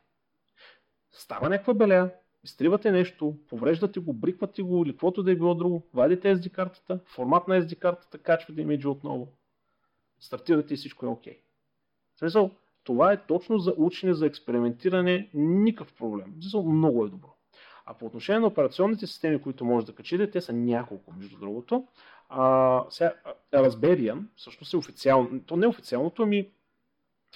Става 1.12 1.50
някаква 1.50 1.74
беля, 1.74 2.12
изтривате 2.44 2.92
нещо, 2.92 3.38
повреждате 3.50 4.00
го, 4.00 4.14
бриквате 4.14 4.62
го 4.62 4.84
или 4.84 4.92
каквото 4.92 5.24
да 5.24 5.32
е 5.32 5.36
било 5.36 5.56
друго, 5.56 5.88
вадите 5.94 6.36
SD 6.36 6.52
картата, 6.52 7.00
формат 7.06 7.48
на 7.48 7.62
SD 7.62 7.80
картата, 7.80 8.18
качвате 8.18 8.62
имиджа 8.62 8.90
отново, 8.90 9.28
стартирате 10.20 10.74
и 10.74 10.78
всичко 10.78 11.06
е 11.06 11.10
окей. 11.10 11.34
Okay. 11.34 11.42
Смисъл, 12.20 12.52
това 12.84 13.12
е 13.12 13.26
точно 13.26 13.58
за 13.58 13.74
учене, 13.78 14.14
за 14.14 14.26
експериментиране, 14.26 15.30
никакъв 15.34 15.94
проблем. 15.94 16.34
В 16.38 16.44
смисъл, 16.44 16.64
много 16.64 17.06
е 17.06 17.10
добро. 17.10 17.37
А 17.90 17.94
по 17.94 18.06
отношение 18.06 18.40
на 18.40 18.48
операционните 18.48 19.08
системи, 19.08 19.42
които 19.42 19.66
може 19.66 19.86
да 19.86 19.96
качите, 19.96 20.32
те 20.32 20.42
са 20.42 20.54
няколко, 20.54 21.14
между 21.18 21.38
другото. 21.38 21.88
А, 22.30 22.84
сега, 22.90 23.14
Raspberry, 23.54 24.24
всъщност 24.36 24.74
е 24.74 24.78
официално, 24.78 25.44
то 25.46 25.56
не 25.56 25.66
е 25.66 25.70
официалното, 25.70 26.24
ами 26.24 26.50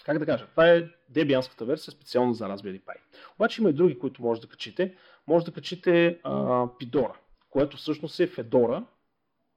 как 0.05 0.19
да 0.19 0.25
кажа, 0.25 0.47
това 0.47 0.69
е 0.69 0.87
Debianската 1.11 1.65
версия 1.65 1.91
специално 1.91 2.33
за 2.33 2.45
Raspberry 2.45 2.81
Pi. 2.81 2.95
Обаче 3.35 3.61
има 3.61 3.69
и 3.69 3.73
други, 3.73 3.99
които 3.99 4.21
може 4.21 4.41
да 4.41 4.47
качите. 4.47 4.95
Може 5.27 5.45
да 5.45 5.51
качите 5.51 6.19
Pidora, 6.79 7.13
което 7.49 7.77
всъщност 7.77 8.19
е 8.19 8.27
Fedora, 8.27 8.83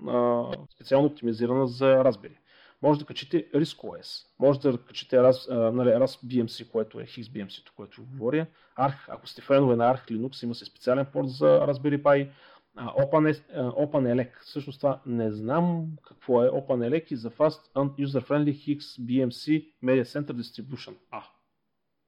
а, 0.06 0.44
специално 0.74 1.06
оптимизирана 1.06 1.66
за 1.66 1.84
Raspberry. 1.84 2.36
Може 2.84 3.00
да 3.00 3.06
качите 3.06 3.50
RISC-OS, 3.50 4.26
може 4.38 4.60
да 4.60 4.78
качите 4.78 5.16
RAS, 5.16 5.50
а, 5.50 5.72
нали, 5.72 5.88
BMC, 5.90 6.70
което 6.70 7.00
е 7.00 7.04
XBMC, 7.04 7.70
което 7.76 8.04
говоря. 8.04 8.46
Arch, 8.78 8.98
ако 9.08 9.26
сте 9.26 9.42
фенове 9.42 9.76
на 9.76 9.94
Arch 9.94 10.10
Linux, 10.10 10.44
има 10.44 10.54
се 10.54 10.64
специален 10.64 11.06
порт 11.12 11.28
за 11.28 11.46
Raspberry 11.46 12.02
Pi. 12.02 12.30
Open, 12.76 13.42
OpenELEC, 13.54 14.40
всъщност 14.40 14.78
това 14.80 15.00
не 15.06 15.32
знам 15.32 15.86
какво 16.02 16.44
е 16.44 16.50
OpenELEC 16.50 17.12
и 17.12 17.16
за 17.16 17.30
Fast 17.30 17.72
and 17.74 18.06
User 18.06 18.28
Friendly 18.28 18.78
BMC 19.00 19.72
Media 19.84 20.04
Center 20.04 20.32
Distribution. 20.32 20.94
А, 21.10 21.24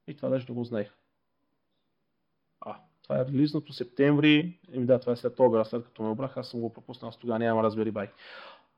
и 0.06 0.16
това 0.16 0.28
даже 0.28 0.46
не 0.48 0.54
го 0.54 0.64
знаех. 0.64 0.92
А, 2.60 2.76
това 3.02 3.20
е 3.20 3.24
релизнато 3.24 3.72
септември. 3.72 4.60
Еми 4.72 4.86
да, 4.86 5.00
това 5.00 5.12
е 5.12 5.16
след 5.16 5.40
обера, 5.40 5.64
след 5.64 5.84
като 5.84 6.02
ме 6.02 6.08
обрах, 6.08 6.36
аз 6.36 6.48
съм 6.48 6.60
го 6.60 6.72
пропуснал, 6.72 7.12
с 7.12 7.16
тогава 7.16 7.38
няма 7.38 7.62
Raspberry 7.62 7.92
Pi. 7.92 8.10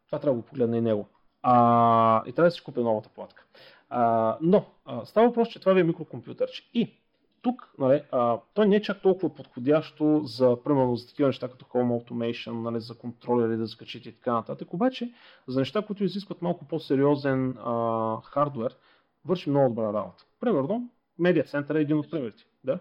Това 0.07 0.19
трябва 0.19 0.37
да 0.37 0.43
го 0.43 0.49
погледна 0.49 0.79
и 0.79 0.81
него. 0.81 1.09
А, 1.43 2.23
и 2.27 2.33
трябва 2.33 2.47
да 2.47 2.51
си 2.51 2.65
купя 2.65 2.81
новата 2.81 3.09
платка. 3.09 3.45
А, 3.91 4.37
но, 4.41 4.65
а, 4.85 5.05
става 5.05 5.29
въпрос, 5.29 5.49
че 5.49 5.61
това 5.61 5.73
ви 5.73 5.81
е 5.81 5.85
микрокомпютърче. 5.85 6.71
И 6.75 6.99
тук, 7.43 7.73
нали, 7.79 8.03
а, 8.13 8.39
той 8.55 8.69
не 8.69 8.77
е 8.77 8.83
чак 8.83 9.03
толкова 9.03 9.35
подходящо 9.35 10.21
за, 10.25 10.57
примерно, 10.65 10.97
за 10.97 11.09
такива 11.09 11.29
неща 11.29 11.49
като 11.49 11.65
Home 11.65 12.05
Automation, 12.05 12.53
нали, 12.53 12.81
за 12.81 12.99
контролери 12.99 13.57
да 13.57 13.67
закачите 13.67 14.09
и 14.09 14.13
така 14.13 14.33
нататък. 14.33 14.75
Обаче, 14.75 15.13
за 15.47 15.59
неща, 15.59 15.83
които 15.83 16.05
изискват 16.05 16.43
малко 16.43 16.65
по-сериозен 16.65 17.51
а, 17.59 18.17
хардвер, 18.23 18.77
върши 19.25 19.51
много 19.51 19.69
добра 19.69 19.93
работа. 19.93 20.25
Примерно, 20.41 20.91
Center 21.21 21.79
е 21.79 21.81
един 21.81 21.99
от 21.99 22.11
примерите. 22.11 22.45
Да? 22.65 22.79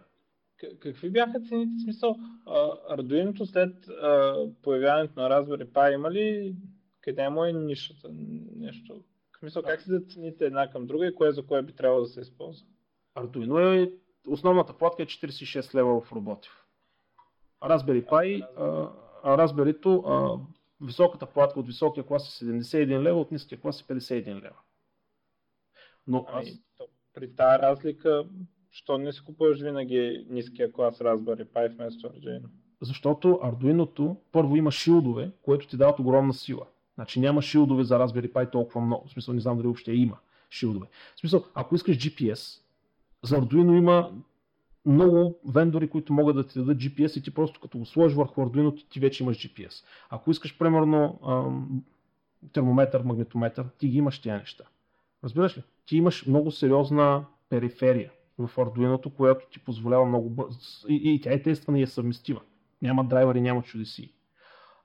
Какви 0.80 1.10
бяха 1.10 1.40
цените? 1.40 1.72
В 1.78 1.84
смисъл, 1.84 2.16
Arduino 2.92 3.46
след 3.46 3.88
а, 3.88 4.36
появяването 4.64 5.22
на 5.22 5.30
Raspberry 5.30 5.66
Pi 5.66 5.94
има 5.94 6.12
ли 6.12 6.56
къде 7.08 7.30
му 7.30 7.46
е 7.46 7.54
нишата? 7.54 8.10
Нещо. 8.56 9.04
В 9.32 9.40
смисъл, 9.40 9.64
как 9.64 9.82
се 9.82 9.92
зацените 9.92 10.46
една 10.46 10.70
към 10.70 10.88
друга 10.88 11.08
и 11.08 11.16
кое 11.16 11.32
за 11.32 11.46
кое 11.46 11.62
би 11.62 11.74
трябвало 11.74 12.02
да 12.02 12.08
се 12.08 12.22
използва? 12.22 12.68
Arduino 13.16 13.84
е 13.84 13.92
основната 14.28 14.74
платка 14.74 15.04
е 15.04 15.06
46 15.06 15.76
лева 15.76 16.02
в 16.02 16.12
роботив. 16.12 16.66
Raspberry 17.62 18.10
Pi, 18.10 18.48
а, 19.24 19.38
Raspberry 19.38 20.42
високата 20.82 21.26
платка 21.26 21.60
от 21.60 21.68
високия 21.68 22.04
клас 22.04 22.42
е 22.42 22.46
71 22.46 23.04
лева, 23.04 23.20
от 23.20 23.32
ниския 23.32 23.62
клас 23.62 23.82
е 23.82 23.84
51 23.84 24.36
лева. 24.36 24.60
Но 26.08 26.26
аз... 26.28 26.48
Ами, 26.48 26.60
при 27.14 27.36
тази 27.36 27.62
разлика, 27.62 28.26
що 28.72 28.98
не 28.98 29.14
си 29.14 29.22
купуваш 29.26 29.62
винаги 29.62 30.26
ниския 30.30 30.72
клас 30.72 31.00
Raspberry 31.00 31.46
Pi 31.46 31.76
вместо 31.76 32.08
Arduino? 32.08 32.50
Защото 32.82 33.28
Arduino 33.28 34.18
първо 34.32 34.56
има 34.56 34.72
шилдове, 34.72 35.32
което 35.42 35.68
ти 35.68 35.78
дават 35.78 36.00
огромна 36.00 36.34
сила. 36.34 36.68
Значи 36.98 37.20
няма 37.20 37.42
шилдове 37.42 37.84
за 37.84 38.00
Raspberry 38.00 38.32
Pi 38.32 38.52
толкова 38.52 38.82
много. 38.82 39.08
В 39.08 39.12
смисъл 39.12 39.34
не 39.34 39.40
знам 39.40 39.58
дали 39.58 39.68
въобще 39.68 39.92
има 39.92 40.18
шилдове. 40.50 40.88
В 41.16 41.20
смисъл, 41.20 41.44
ако 41.54 41.76
искаш 41.76 41.98
GPS, 41.98 42.62
за 43.24 43.42
Arduino 43.42 43.78
има 43.78 44.12
много 44.86 45.40
вендори, 45.48 45.90
които 45.90 46.14
могат 46.14 46.36
да 46.36 46.48
ти 46.48 46.60
дадат 46.60 46.78
GPS 46.78 47.20
и 47.20 47.24
ти 47.24 47.34
просто 47.34 47.60
като 47.60 47.78
го 47.78 47.86
сложиш 47.86 48.16
върху 48.16 48.42
Arduino, 48.42 48.90
ти 48.90 49.00
вече 49.00 49.24
имаш 49.24 49.38
GPS. 49.38 49.84
Ако 50.10 50.32
искаш, 50.32 50.58
примерно, 50.58 51.20
термометър, 52.54 53.02
магнитометър, 53.02 53.66
ти 53.78 53.88
ги 53.88 53.98
имаш 53.98 54.20
тия 54.20 54.38
неща. 54.38 54.64
Разбираш 55.24 55.58
ли? 55.58 55.64
Ти 55.86 55.98
имаш 55.98 56.26
много 56.26 56.52
сериозна 56.52 57.26
периферия 57.50 58.12
в 58.38 58.56
Arduino, 58.56 59.14
която 59.14 59.48
ти 59.52 59.60
позволява 59.60 60.06
много 60.06 60.30
бързо. 60.30 60.60
И, 60.90 61.14
и 61.14 61.22
тя 61.22 61.32
е 61.32 61.42
тествана 61.42 61.80
и 61.80 61.82
е 61.82 61.88
съвместива. 61.88 62.42
Няма 62.82 63.06
драйвери, 63.06 63.42
няма 63.42 63.62
чудеси. 63.62 64.14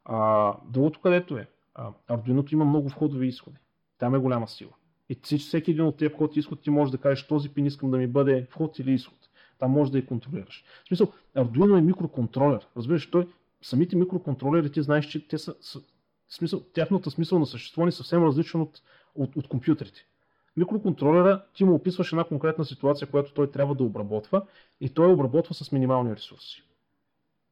А, 0.05 0.55
другото 0.69 1.01
където 1.01 1.37
е, 1.37 1.49
Arduino 2.09 2.53
има 2.53 2.65
много 2.65 2.89
входови 2.89 3.27
изходи. 3.27 3.59
Там 3.99 4.15
е 4.15 4.19
голяма 4.19 4.49
сила. 4.49 4.73
И 5.09 5.39
всеки 5.39 5.71
един 5.71 5.85
от 5.85 5.97
тези 5.97 6.15
вход 6.15 6.37
и 6.37 6.39
изход 6.39 6.63
ти 6.63 6.71
може 6.71 6.93
да 6.93 6.99
кажеш 6.99 7.27
този 7.27 7.49
пин 7.49 7.67
искам 7.67 7.91
да 7.91 7.99
ми 7.99 8.07
бъде 8.07 8.47
вход 8.51 8.79
или 8.79 8.93
изход. 8.93 9.19
Там 9.59 9.71
може 9.71 9.93
да 9.93 9.99
я 9.99 10.07
контролираш. 10.07 10.65
В 10.85 10.89
смисъл, 10.89 11.13
Arduino 11.37 11.79
е 11.79 11.81
микроконтролер. 11.81 12.67
Разбираш, 12.77 13.11
той, 13.11 13.29
самите 13.63 13.97
микроконтролери, 13.97 14.73
ти 14.73 14.83
знаеш, 14.83 15.07
че 15.07 15.29
те 15.29 15.39
са, 15.39 15.55
са 15.61 15.81
смисъл, 16.29 16.61
тяхната 16.61 17.11
смисъл 17.11 17.39
на 17.39 17.47
съществуване 17.47 17.89
е 17.89 17.93
съвсем 17.93 18.25
различен 18.25 18.61
от, 18.61 18.83
от, 19.15 19.37
от 19.37 19.49
компютрите. 19.49 20.07
Микроконтролера 20.57 21.45
ти 21.55 21.65
му 21.65 21.75
описваш 21.75 22.13
една 22.13 22.25
конкретна 22.25 22.65
ситуация, 22.65 23.11
която 23.11 23.35
той 23.35 23.51
трябва 23.51 23.75
да 23.75 23.85
обработва 23.85 24.47
и 24.81 24.89
той 24.89 25.13
обработва 25.13 25.55
с 25.55 25.73
минимални 25.73 26.17
ресурси. 26.17 26.65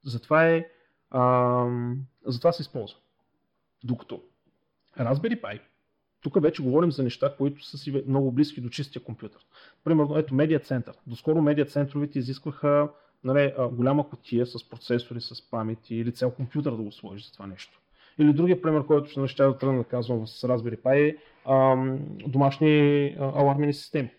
Затова, 0.05 0.49
е, 0.49 0.69
а, 1.11 1.67
затова 2.27 2.53
се 2.53 2.63
използва. 2.63 2.99
Докато 3.85 4.23
Raspberry 4.99 5.41
Pi 5.41 5.61
тук 6.23 6.43
вече 6.43 6.63
говорим 6.63 6.93
за 6.93 7.03
неща, 7.03 7.35
които 7.39 7.65
са 7.65 7.79
си 7.79 8.05
много 8.07 8.33
близки 8.33 8.61
до 8.61 8.69
чистия 8.69 9.05
компютър. 9.05 9.41
Примерно, 9.85 10.19
ето 10.19 10.35
медиа 10.35 10.59
център. 10.59 10.95
Доскоро 11.07 11.43
медиа 11.43 11.65
центровите 11.65 12.19
изискваха 12.19 12.89
нали, 13.25 13.53
голяма 13.73 14.09
котия 14.09 14.47
с 14.47 14.69
процесори, 14.69 15.21
с 15.21 15.51
памети 15.51 15.97
или 15.97 16.13
цял 16.13 16.31
компютър 16.31 16.71
да 16.71 16.83
го 16.83 16.93
сложи 16.93 17.25
за 17.25 17.33
това 17.33 17.47
нещо. 17.47 17.81
Или 18.19 18.33
другия 18.33 18.63
пример, 18.63 18.87
който 18.87 19.11
ще 19.11 19.21
неща 19.21 19.47
да 19.47 19.59
тръгна 19.59 19.79
да 19.79 19.85
казвам 19.85 20.27
с 20.27 20.49
Raspberry 20.49 20.83
Pi 20.83 21.11
е 21.11 21.17
ам, 21.51 21.99
домашни 22.27 23.07
а, 23.21 23.41
алармени 23.41 23.75
системи. 23.75 24.11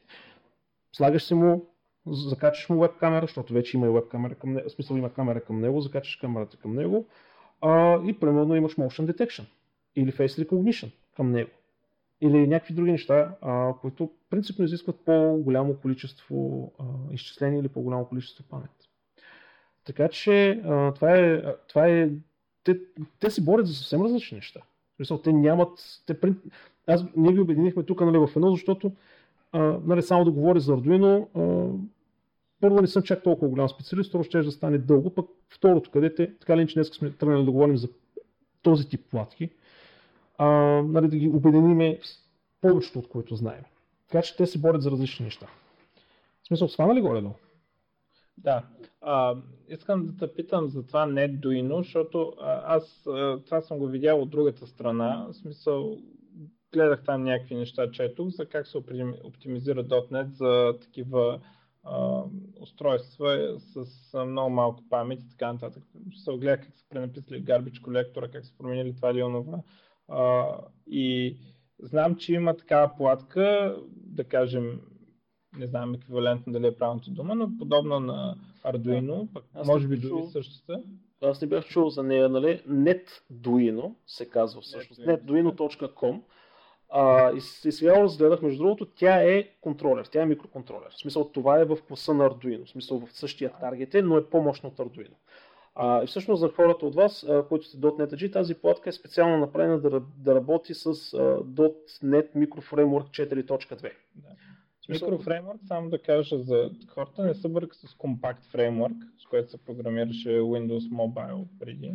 Слагаш 0.93 1.23
си 1.23 1.33
му, 1.33 1.65
закачаш 2.07 2.69
му 2.69 2.81
веб 2.81 2.91
камера, 2.99 3.25
защото 3.25 3.53
вече 3.53 3.77
има 3.77 3.87
и 3.87 3.89
веб 3.89 4.07
камера 4.11 4.35
към 4.35 4.53
него, 4.53 4.69
смисъл 4.69 4.95
има 4.95 5.13
камера 5.13 5.41
към 5.41 5.61
него, 5.61 5.81
закачаш 5.81 6.15
камерата 6.15 6.57
към 6.57 6.75
него 6.75 7.07
а, 7.61 8.01
и 8.05 8.19
примерно 8.19 8.55
имаш 8.55 8.75
motion 8.75 9.13
detection 9.13 9.43
или 9.95 10.11
face 10.11 10.45
recognition 10.45 10.91
към 11.15 11.31
него 11.31 11.51
или 12.21 12.47
някакви 12.47 12.73
други 12.73 12.91
неща, 12.91 13.35
а, 13.41 13.73
които 13.81 14.09
принципно 14.29 14.65
изискват 14.65 14.99
по-голямо 15.05 15.75
количество 15.75 16.71
а, 16.79 16.83
изчисления 17.13 17.59
или 17.59 17.67
по-голямо 17.67 18.05
количество 18.05 18.43
памет. 18.43 18.71
Така 19.85 20.07
че 20.07 20.49
а, 20.49 20.93
това 20.93 21.17
е, 21.17 21.43
това 21.67 21.87
е 21.87 22.09
те, 22.63 22.79
те 23.19 23.29
се 23.29 23.43
борят 23.43 23.67
за 23.67 23.73
съвсем 23.73 24.01
различни 24.01 24.35
неща. 24.35 24.61
Смисъл, 24.95 25.17
те 25.17 25.33
нямат. 25.33 26.01
Те, 26.05 26.15
аз, 26.87 27.05
ние 27.15 27.33
ги 27.33 27.39
обединихме 27.39 27.83
тук 27.83 28.01
нали, 28.01 28.17
в 28.17 28.29
едно, 28.35 28.51
защото 28.51 28.91
а, 29.51 29.59
нали, 29.85 30.01
само 30.01 30.25
да 30.25 30.31
говоря 30.31 30.59
за 30.59 30.73
Arduino, 30.73 31.27
а, 31.35 31.71
първо 32.61 32.81
не 32.81 32.87
съм 32.87 33.03
чак 33.03 33.23
толкова 33.23 33.49
голям 33.49 33.69
специалист, 33.69 34.09
второ 34.09 34.23
ще 34.23 34.41
да 34.41 34.51
стане 34.51 34.77
дълго, 34.77 35.09
пък 35.09 35.29
второто, 35.49 35.91
където 35.91 36.27
така 36.39 36.57
ли, 36.57 36.67
че 36.67 36.73
днес 36.73 36.87
сме 36.87 37.11
тръгнали 37.11 37.45
да 37.45 37.51
говорим 37.51 37.77
за 37.77 37.89
този 38.61 38.89
тип 38.89 39.01
платки, 39.11 39.49
а, 40.37 40.47
нали, 40.83 41.07
да 41.07 41.17
ги 41.17 41.27
обединиме 41.27 41.99
повечето 42.61 42.99
от 42.99 43.07
които 43.07 43.35
знаем. 43.35 43.63
Така 44.07 44.21
че 44.21 44.37
те 44.37 44.47
се 44.47 44.59
борят 44.59 44.81
за 44.81 44.91
различни 44.91 45.25
неща. 45.25 45.47
В 46.43 46.47
смисъл, 46.47 46.67
свана 46.67 46.95
ли 46.95 47.01
горе-долу? 47.01 47.33
Да. 48.37 48.63
А, 49.01 49.35
искам 49.67 50.05
да 50.07 50.17
те 50.17 50.33
питам 50.33 50.67
за 50.67 50.87
това 50.87 51.07
NetDuino, 51.07 51.77
защото 51.77 52.33
аз 52.65 53.01
това 53.45 53.61
съм 53.61 53.77
го 53.77 53.87
видял 53.87 54.21
от 54.21 54.29
другата 54.29 54.67
страна. 54.67 55.27
В 55.29 55.33
смисъл, 55.33 55.97
гледах 56.73 57.03
там 57.03 57.23
някакви 57.23 57.55
неща, 57.55 57.91
четох 57.91 58.29
за 58.29 58.45
как 58.45 58.67
се 58.67 58.77
оптимизира 59.23 59.83
.NET 59.83 60.27
за 60.31 60.79
такива 60.81 61.39
устройства 62.59 63.57
с 63.59 63.85
а, 64.13 64.25
много 64.25 64.49
малко 64.49 64.83
памет 64.89 65.23
и 65.23 65.29
така 65.29 65.53
нататък. 65.53 65.83
Се 66.23 66.31
огледа 66.31 66.57
как 66.57 66.77
са 66.77 66.85
пренаписали 66.89 67.43
Garbage 67.43 67.81
колектора, 67.81 68.27
как 68.27 68.45
са 68.45 68.57
променили 68.57 68.95
това 68.95 69.11
или 69.11 69.23
онова. 69.23 69.59
И 70.87 71.37
знам, 71.79 72.15
че 72.15 72.33
има 72.33 72.57
такава 72.57 72.95
платка, 72.97 73.75
да 73.95 74.23
кажем, 74.23 74.81
не 75.57 75.67
знам 75.67 75.93
еквивалентно 75.93 76.53
дали 76.53 76.67
е 76.67 76.75
правилната 76.75 77.11
дума, 77.11 77.35
но 77.35 77.57
подобно 77.57 77.99
на 77.99 78.35
Arduino, 78.63 79.33
пък 79.33 79.43
Аз 79.53 79.67
може 79.67 79.87
би 79.87 79.97
дори 79.97 80.23
същата. 80.31 80.83
Аз 81.21 81.41
не 81.41 81.47
бях 81.47 81.65
чул 81.65 81.89
за 81.89 82.03
нея, 82.03 82.29
нали? 82.29 82.61
NetDuino 82.69 83.93
се 84.07 84.29
казва 84.29 84.61
всъщност. 84.61 85.01
NetDuino.com. 85.01 86.21
А, 86.93 87.31
и, 87.31 87.37
и 87.37 87.71
сега 87.71 88.01
разгледах, 88.01 88.41
между 88.41 88.63
другото, 88.63 88.85
тя 88.85 89.23
е 89.23 89.47
контролер, 89.61 90.05
тя 90.05 90.21
е 90.21 90.25
микроконтролер. 90.25 90.89
В 90.89 90.99
смисъл, 90.99 91.29
това 91.29 91.59
е 91.59 91.65
в 91.65 91.77
класа 91.87 92.13
на 92.13 92.29
Arduino, 92.29 92.65
в 92.65 92.69
смисъл 92.69 92.99
в 92.99 93.13
същия 93.13 93.51
таргет 93.59 93.95
е, 93.95 94.01
но 94.01 94.17
е 94.17 94.25
по-мощно 94.25 94.69
от 94.69 94.77
Arduino. 94.77 95.15
А, 95.75 96.03
и 96.03 96.07
всъщност 96.07 96.39
за 96.39 96.49
хората 96.49 96.85
от 96.85 96.95
вас, 96.95 97.25
а, 97.29 97.43
които 97.47 97.65
сте 97.65 97.77
.NET 97.77 98.33
тази 98.33 98.55
платка 98.55 98.89
е 98.89 98.93
специално 98.93 99.37
направена 99.37 99.79
да, 99.79 100.01
да 100.17 100.35
работи 100.35 100.73
с 100.73 100.85
а, 100.85 100.91
.NET 100.91 102.35
Micro 102.35 102.71
Framework 102.71 103.33
4.2. 103.33 103.91
Да. 104.15 104.29
Микрофреймворк, 104.89 105.59
само 105.67 105.89
да 105.89 106.01
кажа 106.01 106.39
за 106.39 106.71
хората, 106.87 107.23
не 107.23 107.33
се 107.33 107.47
бърка 107.47 107.75
с 107.75 107.87
Compact 107.87 108.45
Framework, 108.53 108.95
с 109.17 109.25
което 109.25 109.51
се 109.51 109.57
програмираше 109.57 110.29
Windows 110.29 110.89
Mobile 110.89 111.45
преди. 111.59 111.93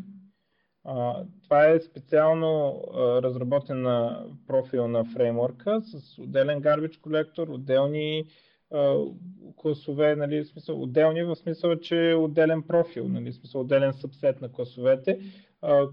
Това 1.43 1.67
е 1.67 1.81
специално 1.81 2.83
а, 2.95 3.23
разработена 3.23 4.27
профил 4.47 4.89
на 4.89 5.05
фреймворка 5.05 5.81
с 5.83 6.19
отделен 6.19 6.63
garbage 6.63 7.01
колектор, 7.01 7.49
отделни 7.49 8.25
класове, 9.57 10.17
нали, 10.17 10.45
в 10.45 10.49
смисъл, 10.49 10.83
отделни 10.83 11.23
в 11.23 11.37
смисъл, 11.37 11.77
че 11.77 12.11
е 12.11 12.15
отделен 12.15 12.63
профил, 12.63 13.09
нали, 13.09 13.31
в 13.31 13.35
смисъл, 13.35 13.61
отделен 13.61 13.93
събсет 13.93 14.41
на 14.41 14.53
класовете, 14.53 15.21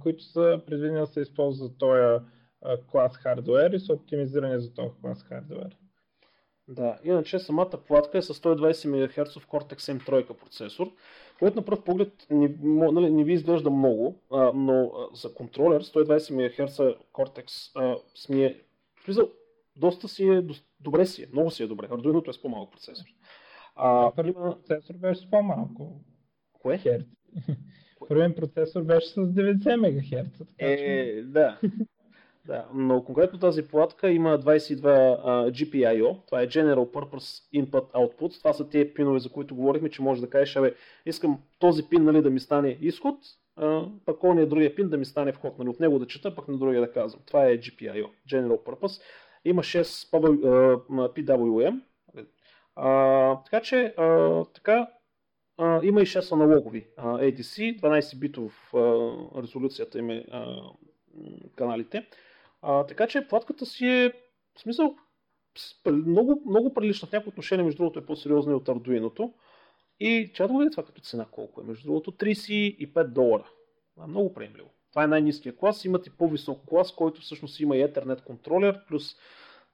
които 0.02 0.24
са 0.24 0.62
предвидени 0.66 1.00
да 1.00 1.08
се 1.08 1.22
използват 1.22 1.72
за 1.72 1.78
този 1.78 2.26
клас 2.92 3.18
хардвер 3.18 3.72
и 3.72 3.80
са 3.80 3.94
оптимизирани 3.94 4.62
за 4.62 4.74
този 4.74 4.90
клас 5.02 5.24
хардвер. 5.24 5.78
Да, 6.68 6.98
иначе 7.04 7.40
самата 7.40 7.72
платка 7.88 8.18
е 8.18 8.22
с 8.22 8.34
120 8.34 8.88
МГц 8.88 9.34
Cortex 9.34 10.00
M3 10.00 10.34
процесор, 10.34 10.92
което 11.44 11.60
на 11.60 11.66
пръв 11.66 11.84
поглед 11.84 12.28
не, 12.30 12.56
нали, 12.64 13.12
не 13.12 13.24
ви 13.24 13.34
изглежда 13.34 13.70
много, 13.70 14.22
а, 14.32 14.52
но 14.56 14.92
а, 14.96 15.16
за 15.16 15.34
контролер 15.34 15.84
120 15.84 16.34
МГц 16.34 16.78
Cortex 17.14 17.72
а, 17.76 17.98
сме, 18.16 18.46
е, 18.46 18.62
смисъл, 19.06 19.30
доста 19.76 20.08
си 20.08 20.28
е, 20.28 20.42
до, 20.42 20.54
добре 20.80 21.06
си 21.06 21.24
е, 21.24 21.28
много 21.32 21.52
си 21.52 21.64
е 21.64 21.68
добре. 21.68 21.88
Arduino 21.88 22.30
е 22.30 22.34
с 22.34 22.42
по-малък 22.42 22.72
процесор. 22.72 23.06
А, 23.76 24.12
първи 24.16 24.30
има... 24.30 24.58
процесор 24.58 24.96
беше 24.96 25.22
с 25.22 25.30
по-малко. 25.30 26.02
Кое? 26.54 26.78
Херц. 26.78 27.06
Първият 28.08 28.36
процесор 28.36 28.84
беше 28.84 29.08
с 29.08 29.16
90 29.16 29.76
МГц. 29.76 30.42
Е, 30.58 31.22
да. 31.22 31.60
Да, 32.46 32.68
но 32.74 33.04
конкретно 33.04 33.40
тази 33.40 33.68
платка 33.68 34.12
има 34.12 34.40
22 34.40 34.82
uh, 34.82 35.52
GPIO, 35.52 36.26
това 36.26 36.42
е 36.42 36.48
General 36.48 36.92
Purpose 36.92 37.64
Input 37.64 37.92
Output, 37.92 38.38
това 38.38 38.54
са 38.54 38.70
тези 38.70 38.94
пинове, 38.94 39.20
за 39.20 39.30
които 39.30 39.56
говорихме, 39.56 39.90
че 39.90 40.02
може 40.02 40.22
да 40.22 40.30
кажеш, 40.30 40.56
абе, 40.56 40.74
искам 41.06 41.40
този 41.60 41.90
пин 41.90 42.04
нали, 42.04 42.22
да 42.22 42.30
ми 42.30 42.40
стане 42.40 42.78
изход, 42.82 43.16
uh, 43.60 43.92
пък 44.06 44.24
ония 44.24 44.48
другия 44.48 44.76
пин 44.76 44.90
да 44.90 44.98
ми 44.98 45.06
стане 45.06 45.32
вход, 45.32 45.60
нали, 45.60 45.70
от 45.70 45.80
него 45.80 46.00
да 46.00 46.08
чета, 46.08 46.36
пък 46.36 46.48
на 46.48 46.58
другия 46.58 46.82
да 46.82 46.92
казвам. 46.92 47.22
Това 47.26 47.46
е 47.46 47.58
GPIO, 47.58 48.08
General 48.30 48.64
Purpose. 48.64 49.02
Има 49.46 49.62
6 49.62 50.10
PWM, 50.90 51.82
uh, 52.78 53.46
така 53.46 53.62
че 53.62 53.94
uh, 53.98 54.54
така, 54.56 54.88
uh, 55.60 55.84
има 55.84 56.02
и 56.02 56.06
6 56.06 56.32
аналогови 56.32 56.88
uh, 56.98 57.34
ADC, 57.34 57.82
12 57.82 58.20
битов 58.20 58.70
uh, 58.74 59.42
резолюцията 59.42 60.00
им 60.00 60.10
е 60.10 60.26
uh, 60.34 60.72
каналите. 61.56 62.08
А, 62.66 62.86
така 62.86 63.08
че 63.08 63.28
платката 63.28 63.66
си 63.66 63.88
е, 63.88 64.14
в 64.56 64.62
смисъл, 64.62 64.96
много, 65.86 66.44
много 66.46 66.74
прилична 66.74 67.08
в 67.08 67.12
някои 67.12 67.30
отношения, 67.30 67.66
между 67.66 67.78
другото 67.78 68.00
е 68.00 68.06
по-сериозна 68.06 68.52
и 68.52 68.56
от 68.56 68.68
Arduino. 68.68 69.34
И 70.00 70.32
чакай 70.34 70.54
да 70.54 70.60
видя 70.60 70.72
това 70.72 70.84
като 70.84 71.02
цена 71.02 71.26
колко 71.32 71.62
е. 71.62 71.64
Между 71.64 71.88
другото 71.88 72.12
35 72.12 73.08
долара. 73.08 73.50
А, 74.00 74.08
много 74.08 74.34
приемливо. 74.34 74.70
Това 74.90 75.04
е 75.04 75.08
най-низкия 75.08 75.56
клас. 75.56 75.86
Имате 75.86 76.10
по-висок 76.10 76.66
клас, 76.66 76.96
който 76.96 77.22
всъщност 77.22 77.60
има 77.60 77.78
и 77.78 77.84
Ethernet 77.84 78.24
контролер, 78.24 78.86
плюс 78.88 79.16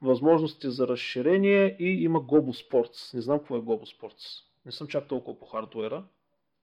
възможности 0.01 0.69
за 0.69 0.87
разширение 0.87 1.75
и 1.79 2.03
има 2.03 2.21
Gobo 2.21 2.69
Sports. 2.69 3.13
Не 3.13 3.21
знам 3.21 3.39
какво 3.39 3.55
е 3.55 3.61
Gobo 3.61 3.99
Sports. 3.99 4.43
Не 4.65 4.71
съм 4.71 4.87
чак 4.87 5.07
толкова 5.07 5.39
по 5.39 5.45
хардуера, 5.45 6.03